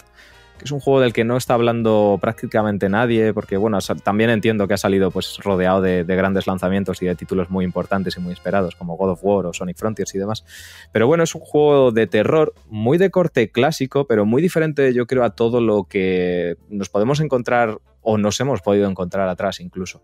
[0.62, 4.74] es un juego del que no está hablando prácticamente nadie, porque, bueno, también entiendo que
[4.74, 8.32] ha salido pues rodeado de, de grandes lanzamientos y de títulos muy importantes y muy
[8.32, 10.44] esperados, como God of War o Sonic Frontiers y demás.
[10.92, 15.06] Pero bueno, es un juego de terror muy de corte clásico, pero muy diferente, yo
[15.06, 20.02] creo, a todo lo que nos podemos encontrar o nos hemos podido encontrar atrás incluso.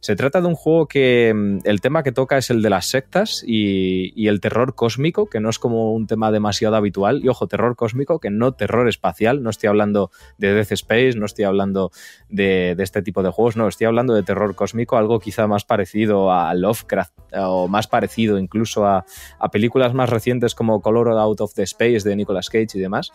[0.00, 2.86] Se trata de un juego que mm, el tema que toca es el de las
[2.86, 7.20] sectas y, el terror cósmico, que no es como un tema demasiado habitual.
[7.24, 9.42] Y ojo, terror cósmico, que no terror espacial.
[9.42, 11.92] No estoy hablando de Death Space, no estoy hablando
[12.28, 16.32] de, este tipo de juegos, no, estoy hablando de terror cósmico, algo quizá más parecido
[16.32, 19.04] a Lovecraft o más parecido incluso a,
[19.38, 23.12] a películas más recientes como Color Out of the Space de Nicolas Cage y demás.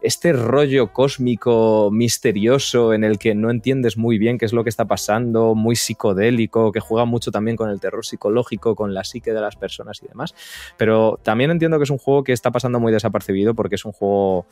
[0.00, 4.70] Este rollo cósmico misterioso en el que no entiendes muy bien qué es lo que
[4.70, 9.32] está pasando, muy psicodélico, que juega mucho también con el terror psicológico, con la psique
[9.32, 10.34] de las personas y demás.
[10.76, 13.92] Pero también entiendo que es un juego que está pasando muy desapercibido porque es un
[13.92, 14.46] juego,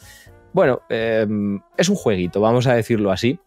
[0.53, 1.27] bueno, eh,
[1.77, 3.39] es un jueguito, vamos a decirlo así.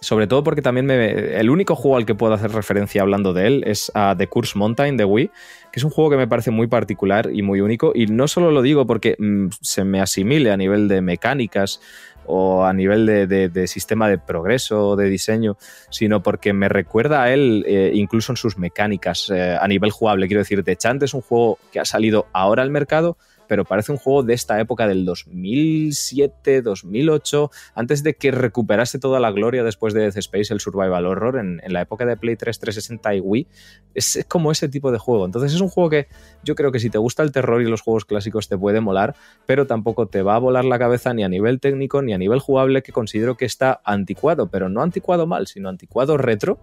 [0.00, 3.46] Sobre todo porque también me, el único juego al que puedo hacer referencia hablando de
[3.46, 5.28] él es a The Curse Mountain de Wii,
[5.72, 7.92] que es un juego que me parece muy particular y muy único.
[7.94, 11.80] Y no solo lo digo porque mm, se me asimile a nivel de mecánicas
[12.26, 15.56] o a nivel de, sistema de progreso, de diseño,
[15.90, 20.26] sino porque me recuerda a él eh, incluso en sus mecánicas eh, a nivel jugable.
[20.26, 23.16] Quiero decir, The Chant es un juego que ha salido ahora al mercado,
[23.48, 29.20] pero parece un juego de esta época del 2007, 2008, antes de que recuperase toda
[29.20, 32.58] la gloria después de Death Space, el Survival Horror, en, la época de Play 3,
[32.58, 33.46] 360 y Wii.
[33.94, 35.24] Es como ese tipo de juego.
[35.24, 36.08] Entonces es un juego que
[36.42, 39.14] yo creo que si te gusta el terror y los juegos clásicos te puede molar,
[39.46, 42.38] pero tampoco te va a volar la cabeza ni a nivel técnico ni a nivel
[42.38, 46.58] jugable, que considero que está anticuado, pero no anticuado mal, sino anticuado retro.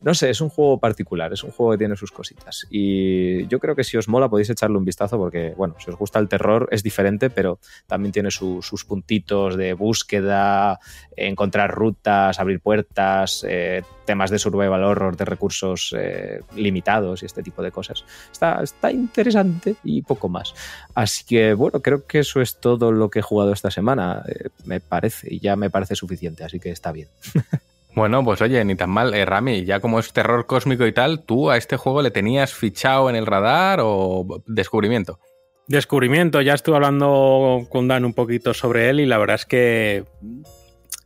[0.00, 2.66] No sé, es un juego particular, es un juego que tiene sus cositas.
[2.70, 5.96] Y yo creo que si os mola podéis echarle un vistazo porque, bueno, si os
[5.96, 7.58] gusta el terror es diferente, pero
[7.88, 10.78] también tiene su- sus puntitos de búsqueda,
[11.16, 17.42] encontrar rutas, abrir puertas, eh, temas de survival horror, de recursos eh, limitados y este
[17.42, 18.04] tipo de cosas.
[18.30, 20.54] Está, está interesante y poco más.
[20.94, 24.48] Así que, bueno, creo que eso es todo lo que he jugado esta semana, eh,
[24.64, 27.08] me parece, y ya me parece suficiente, así que está bien.
[27.98, 31.24] Bueno, pues oye, ni tan mal, eh, Rami, ya como es terror cósmico y tal,
[31.24, 35.18] ¿tú a este juego le tenías fichado en el radar o descubrimiento?
[35.66, 40.04] Descubrimiento, ya estuve hablando con Dan un poquito sobre él y la verdad es que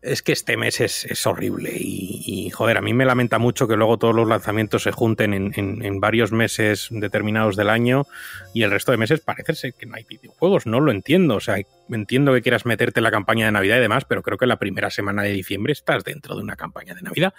[0.03, 3.77] es que este mes es, es horrible y, joder, a mí me lamenta mucho que
[3.77, 8.07] luego todos los lanzamientos se junten en, en- varios meses determinados del año
[8.53, 11.41] y el resto de meses parece ser que no hay videojuegos, no lo entiendo, o
[11.41, 11.57] sea,
[11.91, 14.57] entiendo que quieras meterte en la campaña de Navidad y demás, pero creo que la
[14.59, 17.33] primera semana de diciembre estás dentro de una campaña de Navidad,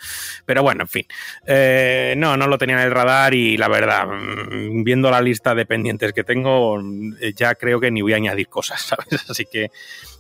[0.46, 1.06] pero bueno, en fin,
[1.46, 5.54] Eh, no, no lo tenía en el radar y la verdad, mm, viendo la lista
[5.56, 6.80] de pendientes que tengo,
[7.20, 9.30] eh, ya creo que ni voy a añadir cosas, ¿sabes?
[9.30, 9.70] Así que,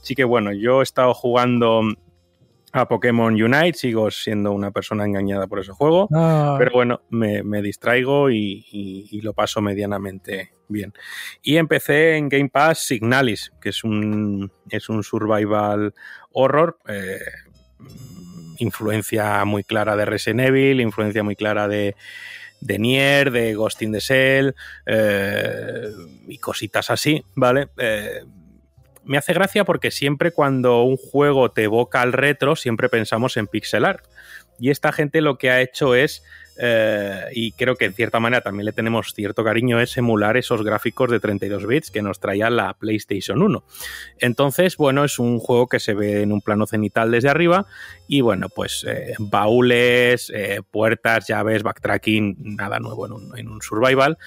[0.02, 1.82] sí que bueno, yo he estado jugando
[2.74, 6.08] a Pokémon Unite, sigo siendo una persona engañada por ese juego,
[6.58, 10.92] pero bueno, me, me distraigo y, y- y lo paso medianamente bien.
[11.44, 15.94] Y empecé en Game Pass Signalis, que es un, es un survival
[16.32, 16.78] horror.
[16.88, 17.20] eh,
[18.60, 21.96] influencia muy clara de Resident Evil, influencia muy clara de,
[22.62, 25.90] de Nier, de Ghost in the Shell eh,
[26.28, 27.70] y cositas así, ¿vale?
[27.78, 28.22] Eh,
[29.06, 33.48] me hace gracia porque siempre cuando un juego te evoca al retro, siempre pensamos en
[33.48, 34.06] pixel art.
[34.60, 36.24] Y esta gente lo que ha hecho es,
[36.58, 40.64] eh, y creo que en cierta manera también le tenemos cierto cariño, es emular esos
[40.64, 43.64] gráficos de 32 bits que nos traía la PlayStation 1.
[44.20, 47.66] Entonces, bueno, es un juego que se ve en un plano cenital desde arriba
[48.08, 53.62] y bueno, pues eh, baúles, eh, puertas, llaves, backtracking, nada nuevo en un, en un
[53.62, 54.18] survival.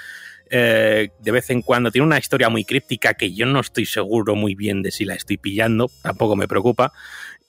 [0.50, 4.34] Eh, de vez en cuando tiene una historia muy críptica que yo no estoy seguro
[4.34, 6.92] muy bien de si la estoy pillando, tampoco me preocupa.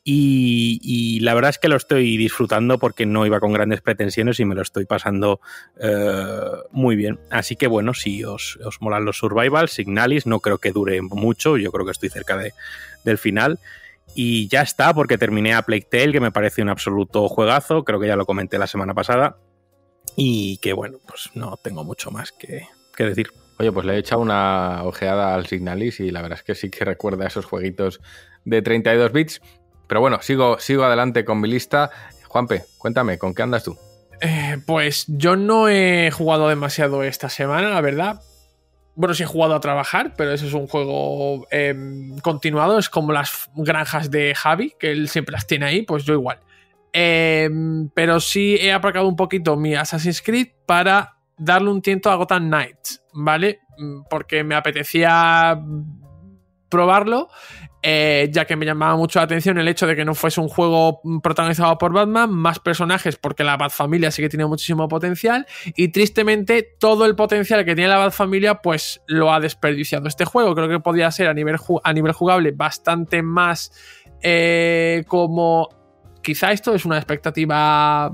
[0.09, 4.45] Y, la verdad es que lo estoy disfrutando porque no iba con grandes pretensiones y
[4.45, 5.42] me lo estoy pasando
[5.82, 6.40] eh,
[6.72, 7.19] muy bien.
[7.30, 11.58] Así que bueno, si os, os molan los survivals, Signalis, no creo que dure mucho,
[11.58, 12.53] yo creo que estoy cerca de-
[13.03, 13.59] del final.
[14.16, 18.00] Y ya está, porque terminé a Plague Tale, que me parece un absoluto juegazo, creo
[18.00, 19.35] que ya lo comenté la semana pasada.
[20.16, 22.66] Y que bueno, pues no tengo mucho más que,
[22.98, 23.32] que decir.
[23.59, 26.69] Oye, pues le he echado una ojeada al Signalis y la verdad es que sí
[26.69, 28.01] que recuerda esos jueguitos
[28.43, 29.42] de 32 bits.
[29.88, 31.90] Pero bueno, sigo, sigo adelante con mi lista.
[32.27, 33.77] Juanpe, cuéntame, ¿con qué andas tú?
[34.22, 38.22] Eh, pues yo no he jugado demasiado esta semana, la verdad.
[38.95, 42.80] Bueno, sí he jugado a trabajar, pero eso es un juego em, continuado.
[42.80, 46.40] Es como las granjas de Javi, que él siempre las tiene ahí, pues yo igual.
[46.93, 52.16] Em, pero sí he aparcado un poquito mi Assassin's Creed para darle un tiento a
[52.16, 53.60] Gotham Knights, ¿vale?
[53.78, 55.60] Mm, Porque me apetecía
[56.70, 57.30] probarlo,
[57.82, 60.50] eh, ya que me llamaba mucho la atención el hecho de que no fuese un
[60.50, 65.90] juego protagonizado por Batman, más personajes, porque la Batfamilia sí que tiene muchísimo potencial, y
[65.90, 70.56] tristemente todo el potencial que tiene la Batfamilia, pues lo ha desperdiciado este juego.
[70.56, 73.72] Creo que podría ser a nivel, a nivel jugable bastante más
[74.22, 75.70] eh, como...
[76.22, 78.14] Quizá esto es una expectativa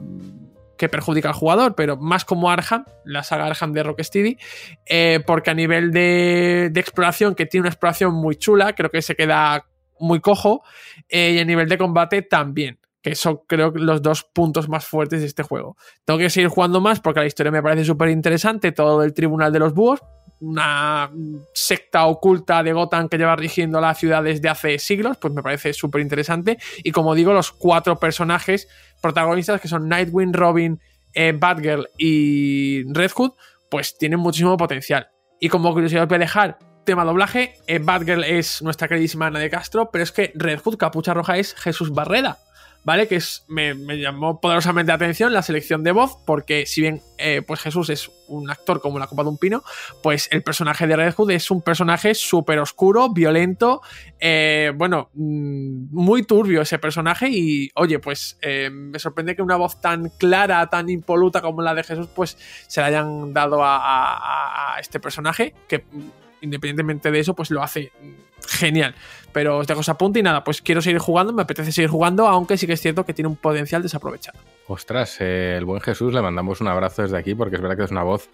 [0.78, 4.38] que perjudica al jugador, pero más como Arkham, la saga Arkham de Rocksteady,
[4.86, 9.16] eh, porque a nivel de, exploración, que tiene una exploración muy chula, creo que se
[9.16, 9.66] queda
[10.00, 10.64] muy cojo,
[11.10, 15.22] eh, y a nivel de combate también, que son creo los dos puntos más fuertes
[15.22, 15.78] de este juego.
[16.06, 19.54] Tengo que seguir jugando más porque la historia me parece súper interesante, todo el Tribunal
[19.54, 20.02] de los Búhos,
[20.44, 21.10] una
[21.54, 25.72] secta oculta de Gotham que lleva rigiendo la ciudad desde hace siglos, pues me parece
[25.72, 26.58] súper interesante.
[26.84, 28.68] Y como digo, los cuatro personajes
[29.04, 30.80] protagonistas que son Nightwing, Robin,
[31.14, 33.34] eh, Batgirl y Red Hood,
[33.70, 35.10] pues tienen muchísimo potencial.
[35.42, 39.40] Y como curiosidad os voy a dejar tema doblaje, eh, Batgirl es nuestra queridísima Ana
[39.40, 42.38] de Castro, pero es que Red Hood, Capucha Roja, es Jesús Barreda.
[42.84, 43.08] ¿Vale?
[43.08, 47.42] Que es, me, llamó poderosamente la atención la selección de voz, porque si bien eh,
[47.46, 49.64] pues Jesús es un actor como la copa de un pino,
[50.02, 53.82] pues el personaje de Red Hood es un personaje súper oscuro, violento,
[54.20, 59.56] eh, bueno, mm, muy turbio ese personaje y oye, pues eh, me sorprende que una
[59.56, 62.38] voz tan clara, tan impoluta como la de Jesús, pues
[62.68, 66.10] se la hayan dado a este personaje, que mm,
[66.44, 68.96] independientemente de eso, pues lo hace mm, genial.
[69.32, 72.28] Pero os dejo ese apunte y nada, pues quiero seguir jugando, me apetece seguir jugando,
[72.28, 74.40] aunque sí que es cierto que tiene un potencial desaprovechado.
[74.68, 77.84] Ostras, eh, el buen Jesús, le mandamos un abrazo desde aquí porque es verdad que
[77.84, 78.30] es una voz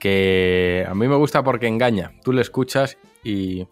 [0.00, 2.12] que a mí me gusta porque engaña.
[2.24, 3.66] Tú le escuchas y,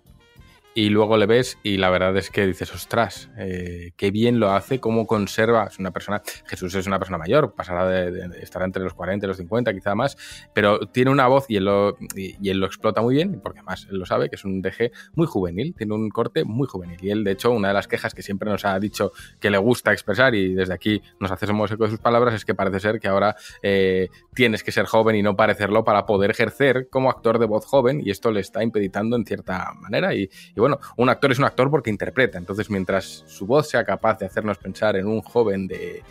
[0.75, 4.53] y luego le ves y la verdad es que dices, ostras, eh, qué bien lo
[4.53, 5.65] hace, cómo conserva.
[5.65, 9.27] Es una persona, Jesús es una persona mayor, pasará de, de- estará entre los 40
[9.27, 10.17] y los 50, quizá más,
[10.55, 13.59] pero tiene una voz y él, lo, y, y él lo explota muy bien, porque
[13.61, 16.99] además él lo sabe, que es un DG muy juvenil, tiene un corte muy juvenil.
[17.03, 19.59] Y él, de hecho, una de las quejas que siempre nos ha dicho que le
[19.59, 23.01] gusta expresar y desde aquí nos hacemos eco de sus palabras es que parece ser
[23.01, 27.39] que ahora eh, tienes que ser joven y no parecerlo para poder ejercer como actor
[27.41, 31.09] de voz joven y esto le está impeditando en cierta manera y, y bueno, un
[31.09, 34.97] actor es un actor porque interpreta, entonces mientras su voz sea capaz de hacernos pensar
[34.97, 36.03] en un joven de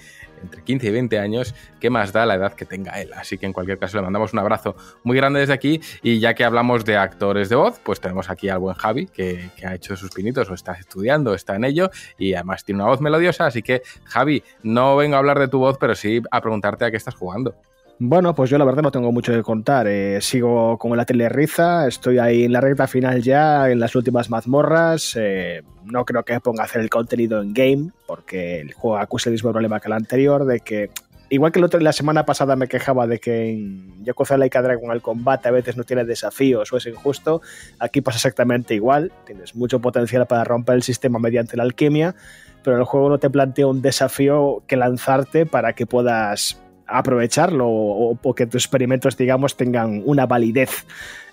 [0.41, 3.11] entre 15 y 20 años, ¿qué más da la edad que tenga él?
[3.13, 6.33] Así que en cualquier caso le mandamos un abrazo muy grande desde aquí y ya
[6.33, 9.97] que hablamos de actores de voz, pues tenemos aquí al buen Javi que, ha hecho
[9.97, 13.61] sus pinitos o está estudiando, está en ello y además tiene una voz melodiosa, así
[13.61, 16.95] que Javi, no vengo a hablar de tu voz, pero sí a preguntarte a qué
[16.95, 17.55] estás jugando.
[17.99, 19.87] Bueno, pues yo la verdad no tengo mucho que contar.
[19.87, 23.95] Eh, sigo con la tele riza, estoy ahí en la recta final ya, en las
[23.95, 25.15] últimas mazmorras.
[25.15, 29.29] eh, no creo que ponga a hacer el contenido en game, porque el juego acusa
[29.29, 30.91] el mismo problema que el anterior, de que
[31.29, 35.47] igual que la semana pasada me quejaba de que en Yakuza Laika Dragon el combate
[35.47, 37.41] a veces no tiene desafíos o es injusto,
[37.79, 39.11] aquí pasa exactamente igual.
[39.25, 42.15] Tienes mucho potencial para romper el sistema mediante la alquimia,
[42.63, 48.35] pero el juego no te plantea un desafío que lanzarte para que puedas aprovecharlo o,
[48.35, 50.85] que tus experimentos, digamos, tengan una validez.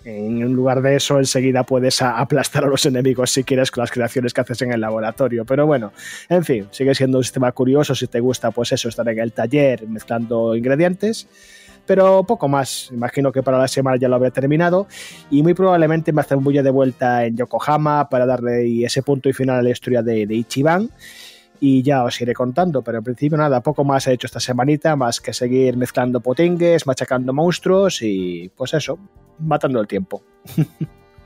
[0.04, 4.34] En lugar de eso, enseguida puedes aplastar a los enemigos si quieres con las creaciones
[4.34, 5.46] que haces en el laboratorio.
[5.46, 5.92] Pero bueno,
[6.28, 9.32] en fin, sigue siendo un sistema curioso si te gusta, pues eso, estar en el
[9.32, 11.26] taller mezclando ingredientes.
[11.86, 14.86] Pero poco más, imagino que para la semana ya lo había terminado
[15.30, 19.34] y muy probablemente me hacen bulla de vuelta en Yokohama para darle ese punto y
[19.34, 20.90] final a la historia de, de Ichiban
[21.66, 24.96] y ya os iré contando, pero en principio nada, poco más he hecho esta semanita,
[24.96, 28.98] más que seguir mezclando potingues, machacando monstruos y pues eso,
[29.38, 30.22] matando el tiempo.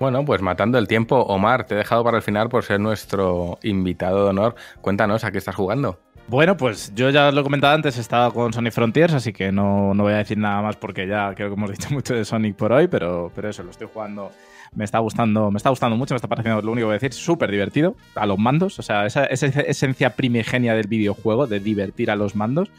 [0.01, 3.59] Bueno, pues matando el tiempo, Omar, te he dejado para el final por ser nuestro
[3.65, 4.55] invitado de honor.
[4.81, 5.99] Cuéntanos a qué estás jugando.
[6.29, 9.51] Bueno, pues yo ya lo he comentado antes, he estado con Sonic Frontiers, así que
[9.51, 12.25] no, no voy a decir nada más porque ya creo que hemos dicho mucho de
[12.25, 14.31] Sonic por hoy, pero, pero eso, lo estoy jugando,
[14.75, 16.99] me está gustando, me está gustando mucho, me está pareciendo lo único que voy a
[16.99, 21.61] decir, súper divertido a los mandos, o sea, esa, esa esencia primigenia del videojuego, de
[21.61, 22.71] divertir a los mandos,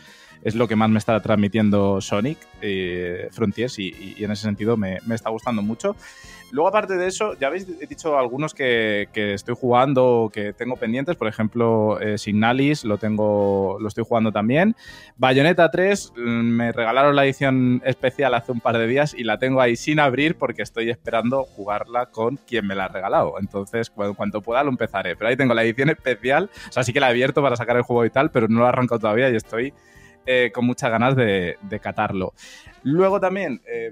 [0.44, 5.00] es lo que más me está transmitiendo Sonic eh, Frontiers y, en ese sentido me,
[5.14, 5.96] está gustando mucho.
[6.52, 11.16] Luego, aparte de eso, ya habéis dicho algunos que, que estoy jugando que tengo pendientes.
[11.16, 14.76] Por ejemplo, eh, Signalis lo tengo, lo estoy jugando también.
[15.16, 19.38] Bayonetta 3, mm, me regalaron la edición especial hace un par de días y la
[19.38, 23.36] tengo ahí sin abrir porque estoy esperando jugarla con quien me la ha regalado.
[23.40, 25.16] Entonces, cu- en cuanto pueda lo empezaré.
[25.16, 26.50] Pero ahí tengo la edición especial.
[26.68, 28.60] O sea, sí que la he abierto para sacar el juego y tal, pero no
[28.60, 29.72] lo he arrancado todavía y estoy
[30.26, 32.34] eh, con muchas ganas de, catarlo.
[32.84, 33.92] Luego también eh,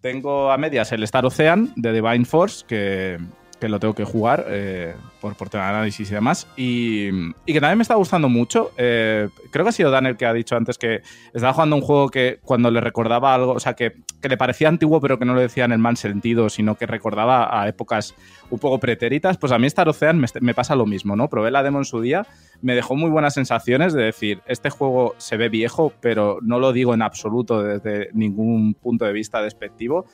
[0.00, 3.18] tengo a medias el Star Ocean de Divine Force, que,
[3.60, 6.46] que lo tengo que jugar eh, por, por de análisis y demás.
[6.56, 7.08] Y,
[7.46, 8.70] y que también me está gustando mucho.
[8.76, 11.00] Eh, creo que ha sido Dan el que ha dicho antes que
[11.32, 14.68] estaba jugando un juego que cuando le recordaba algo, o sea, que, que le parecía
[14.68, 18.14] antiguo, pero que no lo decía en el mal sentido, sino que recordaba a épocas
[18.50, 19.38] un poco pretéritas.
[19.38, 21.28] Pues a mí Star Ocean me, me pasa lo mismo, ¿no?
[21.28, 22.26] Probé la demo en su día,
[22.60, 26.72] me dejó muy buenas sensaciones de decir, este juego se ve viejo, pero no lo
[26.72, 30.06] digo en absoluto desde ningún punto de vista despectivo.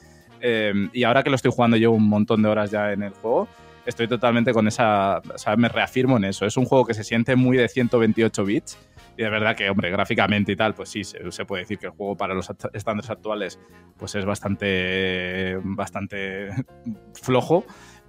[0.43, 3.13] Eh, y ahora que lo estoy jugando yo un montón de horas ya en el
[3.13, 3.49] juego,
[3.87, 5.19] estoy totalmente con esa.
[5.19, 6.45] O sea, me reafirmo en eso.
[6.45, 8.79] Es un juego que se siente muy de 128 bits.
[9.17, 11.93] Y de verdad que, hombre, gráficamente y tal, pues sí, se, puede decir que el
[11.93, 13.59] juego para los estándares actuales
[13.99, 16.49] pues es bastante, bastante
[17.23, 17.65] flojo.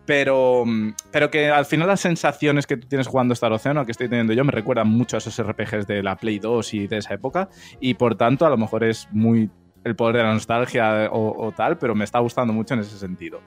[0.06, 0.66] Pero,
[1.12, 4.34] pero que al final las sensaciones que tú tienes jugando Star Ocean, que estoy teniendo
[4.34, 7.48] yo, me recuerdan mucho a esos RPGs de la Play 2 y de esa época.
[7.80, 9.50] Y por tanto, a lo mejor es muy
[9.84, 12.98] el poder de la nostalgia o, o tal, pero me está gustando mucho en ese
[12.98, 13.42] sentido.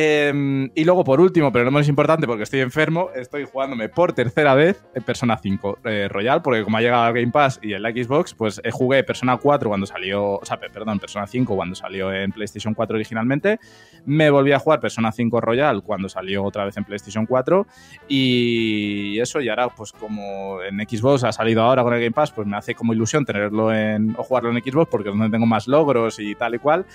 [0.00, 4.12] Eh, y luego, por último, pero no menos importante, porque estoy enfermo, estoy jugándome por
[4.12, 7.72] tercera vez en Persona 5 eh, Royal, porque como ha llegado al Game Pass y
[7.72, 11.56] el Xbox, pues eh, jugué Persona 4 cuando salió, o sea, pe- perdón, Persona 5
[11.56, 13.58] cuando salió en PlayStation 4 originalmente.
[14.04, 17.66] Me volví a jugar Persona 5 Royal cuando salió otra vez en PlayStation 4.
[18.08, 22.30] Y eso, y ahora, pues como en Xbox ha salido ahora con el Game Pass,
[22.30, 25.46] pues me hace como ilusión tenerlo en, o jugarlo en Xbox, porque es donde tengo
[25.46, 26.86] más logros y tal y cual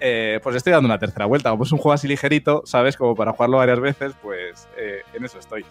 [0.00, 1.50] eh, pues estoy dando una tercera vuelta.
[1.50, 2.96] Como es un juego así ligerito, ¿sabes?
[2.96, 5.64] Como para jugarlo varias veces, pues eh, en eso estoy.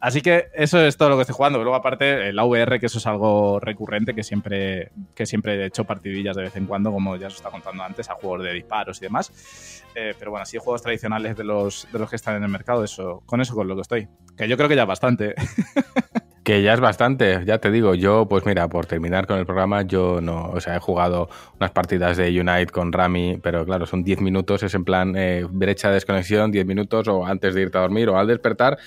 [0.00, 1.58] Así que eso es todo lo que estoy jugando.
[1.58, 5.84] Luego, aparte, el VR, que eso es algo recurrente, que siempre, que siempre he hecho
[5.84, 8.96] partidillas de vez en cuando, como ya os estaba contando antes, a juegos de disparos
[8.98, 9.84] y demás.
[9.94, 12.82] Eh, pero bueno, así juegos tradicionales de los, de los que están en el mercado,
[12.82, 14.08] eso, con eso con lo que estoy.
[14.38, 15.34] Que yo creo que ya bastante.
[16.42, 19.82] Que ya es bastante, ya te digo, yo pues mira, por terminar con el programa,
[19.82, 21.28] yo no, o sea, he jugado
[21.58, 25.46] unas partidas de Unite con Rami, pero claro, son 10 minutos, es en plan eh,
[25.50, 28.78] brecha de desconexión, 10 minutos o antes de irte a dormir o al despertar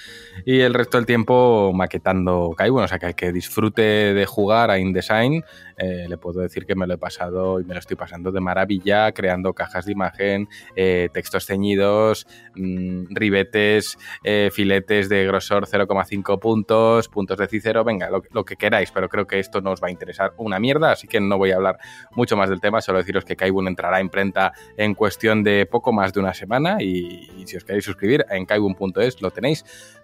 [0.45, 3.81] y el resto del tiempo maquetando Kaiwon, o sea, que que disfrute
[4.15, 5.43] de jugar a InDesign,
[5.77, 8.39] eh, le puedo decir que me lo he pasado y me lo estoy pasando de
[8.39, 16.39] maravilla, creando cajas de imagen, eh, textos ceñidos, mm, ribetes, eh, filetes de grosor 0,5
[16.39, 19.87] puntos, puntos de cicero, venga, lo, que queráis, pero creo que esto no os va
[19.87, 21.77] a interesar una mierda, así que no voy a hablar
[22.11, 25.93] mucho más del tema, solo deciros que Kaibun entrará a imprenta en cuestión de poco
[25.93, 29.63] más de una semana y, y si os queréis suscribir en kaibun.es lo tenéis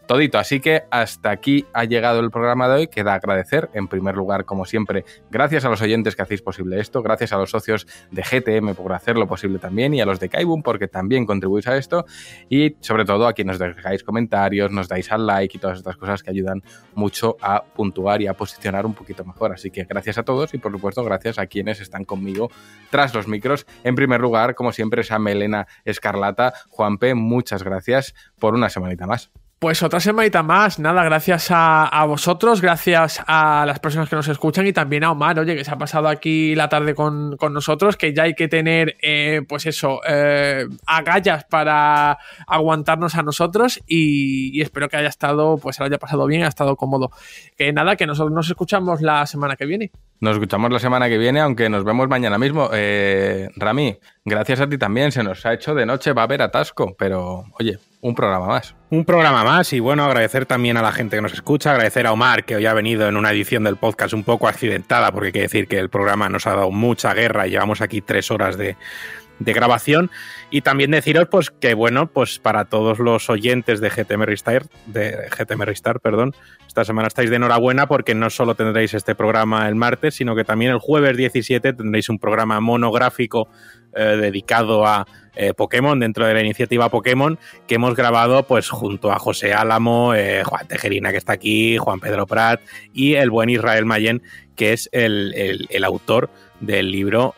[0.09, 0.39] todito.
[0.39, 2.87] Así que hasta aquí ha llegado el programa de hoy.
[2.87, 7.03] Queda agradecer, en primer lugar, como siempre, gracias a los oyentes que hacéis posible esto,
[7.03, 10.63] gracias a los socios de GTM por hacerlo posible también y a los de Kaibun
[10.63, 12.07] porque también contribuís a esto
[12.49, 16.23] y sobre todo a quienes dejáis comentarios, nos dais al like y todas estas cosas
[16.23, 16.63] que ayudan
[16.95, 19.53] mucho a puntuar y a posicionar un poquito mejor.
[19.53, 22.49] Así que gracias a todos y por supuesto gracias a quienes están conmigo
[22.89, 23.67] tras los micros.
[23.83, 26.53] En primer lugar, como siempre, esa Melena Escarlata.
[26.69, 29.29] Juanpe, muchas gracias por una semanita más.
[29.59, 34.65] Pues otra semanita más, nada, gracias a, vosotros, gracias a las personas que nos escuchan
[34.65, 37.97] y también a Omar, oye, que se ha pasado aquí la tarde con, con nosotros,
[37.97, 44.61] que ya hay que tener, eh, pues eso, eh, agallas para aguantarnos a nosotros y,
[44.61, 47.11] espero que haya estado, pues se lo haya pasado bien, haya estado cómodo.
[47.57, 49.91] Que nada, que nosotros nos escuchamos la semana que viene.
[50.21, 52.69] Nos escuchamos la semana que viene, aunque nos vemos mañana mismo.
[52.71, 55.11] Eh, Rami, gracias a ti también.
[55.11, 58.78] Se nos ha hecho de noche, va a haber atasco, pero oye, un programa más.
[58.91, 62.11] Un programa más y bueno, agradecer también a la gente que nos escucha, agradecer a
[62.11, 65.33] Omar que hoy ha venido en una edición del podcast un poco accidentada porque hay
[65.33, 68.57] que decir que el programa nos ha dado mucha guerra y llevamos aquí tres horas
[68.57, 68.77] de,
[69.37, 70.09] de grabación.
[70.49, 75.29] Y también deciros pues que bueno pues para todos los oyentes de GTM Restart de
[75.37, 76.33] GTM Restart perdón
[76.67, 80.43] esta semana estáis de enhorabuena porque no solo tendréis este programa el martes sino que
[80.43, 83.49] también el jueves 17 tendréis un programa monográfico
[83.95, 89.11] eh, dedicado a eh, Pokémon dentro de la iniciativa Pokémon que hemos grabado pues junto
[89.11, 92.61] a José Álamo, eh, Juan Tejerina que está aquí, Juan Pedro Prat
[92.93, 94.21] y el buen Israel Mayen
[94.55, 95.33] que es el,
[95.69, 97.35] el- autor del libro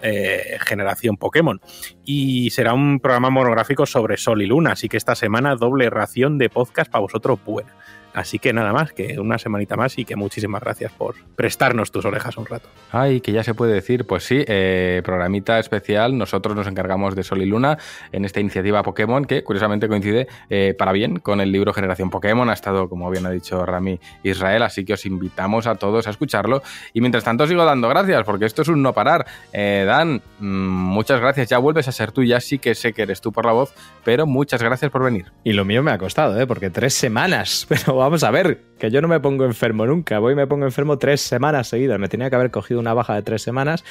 [0.66, 1.62] Generación Pokémon.
[2.04, 6.40] Y será un programa monográfico sobre Sol y Luna, así que esta semana doble ración
[6.40, 7.76] de podcast para vosotros buena.
[8.14, 12.06] Así que nada más, que una semanita más y que muchísimas gracias por prestarnos tus
[12.06, 12.68] orejas un rato.
[12.92, 17.24] Ay, que ya se puede decir, pues sí, eh, programita especial, nosotros nos encargamos de
[17.24, 17.78] Sol y Luna
[18.12, 22.50] en esta iniciativa Pokémon que curiosamente coincide eh, para bien con el libro Generación Pokémon,
[22.50, 26.10] ha estado, como bien ha dicho Rami, Israel, así que os invitamos a todos a
[26.10, 26.62] escucharlo
[26.94, 29.26] y mientras tanto sigo dando gracias porque esto es un no parar.
[29.54, 33.04] Eh, Dan, mm, muchas gracias, ya vuelves a ser tú, ya sí que sé que
[33.04, 33.74] eres tú por la voz,
[34.04, 35.32] pero muchas gracias por venir.
[35.44, 36.46] Y lo mío me ha costado, ¿eh?
[36.46, 37.66] porque tres semanas.
[37.70, 40.20] Pero vamos a ver, que yo no me pongo enfermo nunca.
[40.20, 42.00] Voy y me pongo enfermo tres semanas seguidas.
[42.00, 43.84] Me tenía que haber cogido una baja de tres semanas.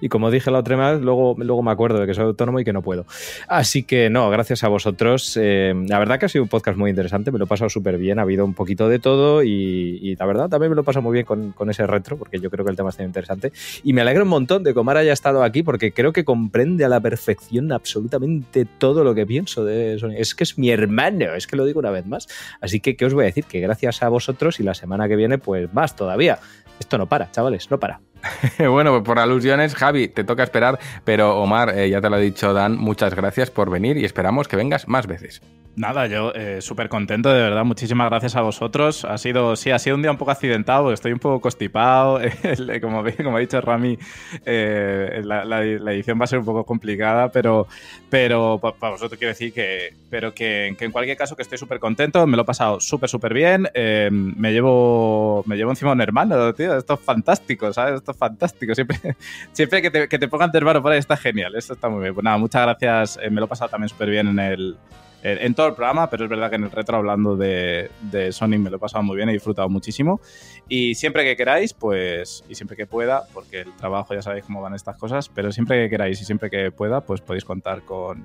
[0.00, 2.64] Y como dije la otra vez, luego, luego me acuerdo de que soy autónomo y
[2.64, 3.06] que no puedo.
[3.48, 5.36] Así que no, gracias a vosotros.
[5.40, 7.32] Eh, la verdad que ha sido un podcast muy interesante.
[7.32, 8.18] Me lo he pasado súper bien.
[8.18, 9.42] Ha habido un poquito de todo.
[9.42, 12.38] Y, la verdad también me lo he pasado muy bien con, con ese retro, porque
[12.38, 13.52] yo creo que el tema está interesante.
[13.82, 16.84] Y me alegra un montón de que Omar haya estado aquí, porque creo que comprende
[16.84, 20.14] a la perfección absolutamente todo lo que pienso de Sony.
[20.16, 22.28] Es que es mi hermano, es que lo digo una vez más.
[22.60, 23.44] Así que, ¿qué os voy a decir?
[23.44, 26.38] Que gracias a vosotros y la semana que viene, pues más todavía.
[26.78, 28.00] Esto no para, chavales, no para.
[28.70, 32.20] bueno, pues por alusiones, Javi, te toca esperar, pero Omar, eh, ya te lo ha
[32.20, 35.42] dicho Dan, muchas gracias por venir y esperamos que vengas más veces.
[35.76, 37.62] Nada, yo eh, súper contento, de verdad.
[37.62, 39.04] Muchísimas gracias a vosotros.
[39.04, 42.18] Ha sido, sí, ha sido un día un poco accidentado, estoy un poco constipado.
[42.80, 43.98] Como, ha dicho Rami,
[44.46, 47.66] eh, la, edición va a ser un poco complicada, pero,
[48.08, 51.78] pero pa- para vosotros quiero decir que, pero que, en cualquier caso que estoy súper
[51.78, 53.68] contento, me lo he pasado súper, súper bien.
[53.74, 56.74] eh, me, llevo, me llevo encima un hermano, tío.
[56.78, 58.02] Esto es fantástico, ¿sabes?
[58.16, 58.74] Fantástico.
[58.74, 58.98] Siempre,
[59.52, 61.54] siempre que, te, que te pongan hermano por ahí está genial.
[61.54, 62.14] Esto está muy bien.
[62.14, 63.18] Pues nada, muchas gracias.
[63.22, 64.76] eh, me lo he pasado también súper bien en el,
[65.22, 68.32] en, en todo el programa, pero es verdad que en el retro hablando de, de
[68.32, 70.20] Sonic me lo he pasado muy bien, he disfrutado muchísimo.
[70.68, 74.62] Y siempre que queráis, pues, y siempre que pueda, porque el trabajo ya sabéis cómo
[74.62, 78.24] van estas cosas, pero siempre que queráis y siempre que pueda, pues podéis contar con,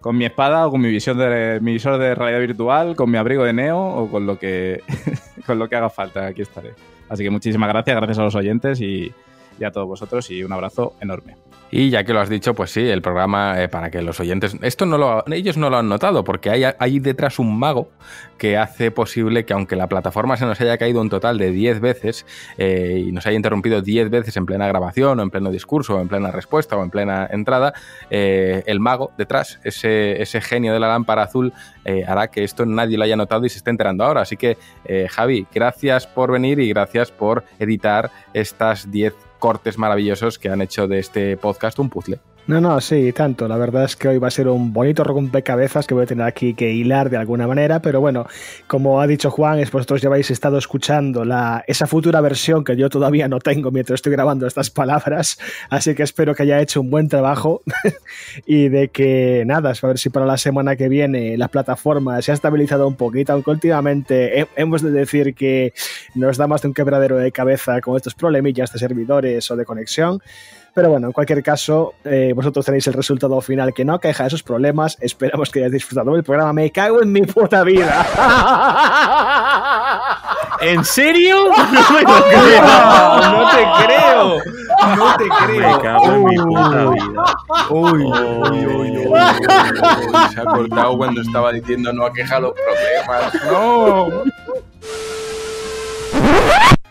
[0.00, 3.18] con mi espada o con mi visión de mi visor de realidad virtual, con mi
[3.18, 4.82] abrigo de Neo o con lo que,
[5.46, 6.26] con lo que haga falta.
[6.26, 6.74] Aquí estaré.
[7.08, 9.12] Así que muchísimas gracias, gracias a los oyentes y,
[9.58, 11.36] y a todos vosotros y un abrazo enorme.
[11.70, 14.56] Y ya que lo has dicho, pues sí, el programa, eh, para que los oyentes.
[14.62, 17.88] Esto no lo, ellos no lo han notado, porque hay, hay detrás un mago
[18.38, 21.80] que hace posible que, aunque la plataforma se nos haya caído un total de 10
[21.80, 22.24] veces
[22.56, 26.00] eh, y nos haya interrumpido 10 veces en plena grabación, o en pleno discurso, o
[26.00, 27.74] en plena respuesta, o en plena entrada,
[28.10, 31.52] eh, el mago detrás, ese, ese genio de la lámpara azul,
[32.06, 34.22] hará que esto nadie lo haya notado y se esté enterando ahora.
[34.22, 34.58] Así que,
[35.08, 40.86] Javi, gracias por venir y gracias por editar estas 10 cortes maravillosos que han hecho
[40.88, 42.20] de este podcast un puzzle.
[42.48, 43.48] No, no, sí, tanto.
[43.48, 46.24] La verdad es que hoy va a ser un bonito rompecabezas que voy a tener
[46.24, 48.24] aquí que hilar de alguna manera, pero bueno,
[48.68, 52.76] como ha dicho Juan, es vosotros ya habéis estado escuchando la, esa futura versión que
[52.76, 55.38] yo todavía no tengo mientras estoy grabando estas palabras,
[55.70, 57.62] así que espero que haya hecho un buen trabajo
[58.46, 62.30] y de que nada, a ver si para la semana que viene la plataforma se
[62.30, 65.72] ha estabilizado un poquito, aunque últimamente he- hemos de decir que
[66.14, 69.64] nos da más de un quebradero de cabeza con estos problemillas de servidores o de
[69.64, 70.20] conexión.
[70.76, 74.28] Pero bueno, en cualquier caso, eh, vosotros tenéis el resultado final que no queja de
[74.28, 74.98] esos problemas.
[75.00, 76.52] Esperamos que hayáis disfrutado del programa.
[76.52, 78.06] Me cago en mi puta vida.
[80.60, 81.46] ¿En serio?
[81.72, 82.60] No me lo creo.
[83.32, 84.38] No te creo.
[84.96, 85.76] No te creo.
[85.76, 87.24] Me cago en mi puta vida.
[87.70, 89.08] Uy, uy, uy, uy, uy,
[90.34, 93.32] Se ha cortado cuando estaba diciendo no aqueja los problemas.
[93.50, 94.24] No.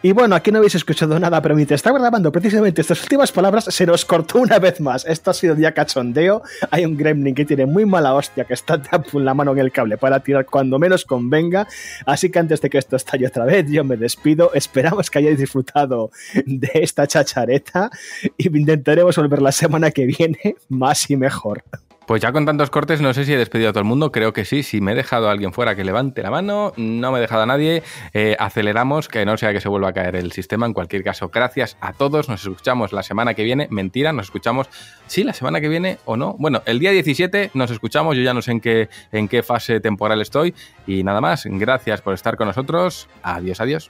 [0.06, 3.64] Y bueno, aquí no habéis escuchado nada, pero mientras estaba grabando precisamente estas últimas palabras,
[3.64, 5.04] se nos cortó una vez más.
[5.04, 6.44] Esto ha sido ya cachondeo.
[6.70, 8.80] Hay un gremlin que tiene muy mala hostia que está
[9.14, 11.68] la mano en el cable para tirar cuando menos convenga.
[12.06, 14.54] Así que antes de que esto estalle otra vez, yo me despido.
[14.54, 16.12] Esperamos que hayáis disfrutado
[16.46, 17.90] de esta chachareta
[18.38, 21.64] y intentaremos volver la semana que viene más y mejor.
[22.06, 24.12] Pues ya con tantos cortes, no sé si he despedido a todo el mundo.
[24.12, 24.62] Creo que sí.
[24.62, 26.72] Si me he dejado a alguien fuera, que levante la mano.
[26.78, 27.82] No me he dejado a nadie.
[28.14, 30.68] Eh, aceleramos, que no sea que se vuelva a caer el sistema.
[30.68, 32.30] En cualquier caso, gracias a todos.
[32.30, 33.68] Nos escuchamos la semana que viene.
[33.72, 34.68] Mentira, nos escuchamos.
[35.08, 36.36] Sí, la semana que viene o no.
[36.38, 38.16] Bueno, el día 17 nos escuchamos.
[38.16, 40.54] Yo ya no sé en qué, en qué fase temporal estoy.
[40.86, 41.46] Y nada más.
[41.46, 43.10] Gracias por estar con nosotros.
[43.24, 43.90] Adiós, adiós.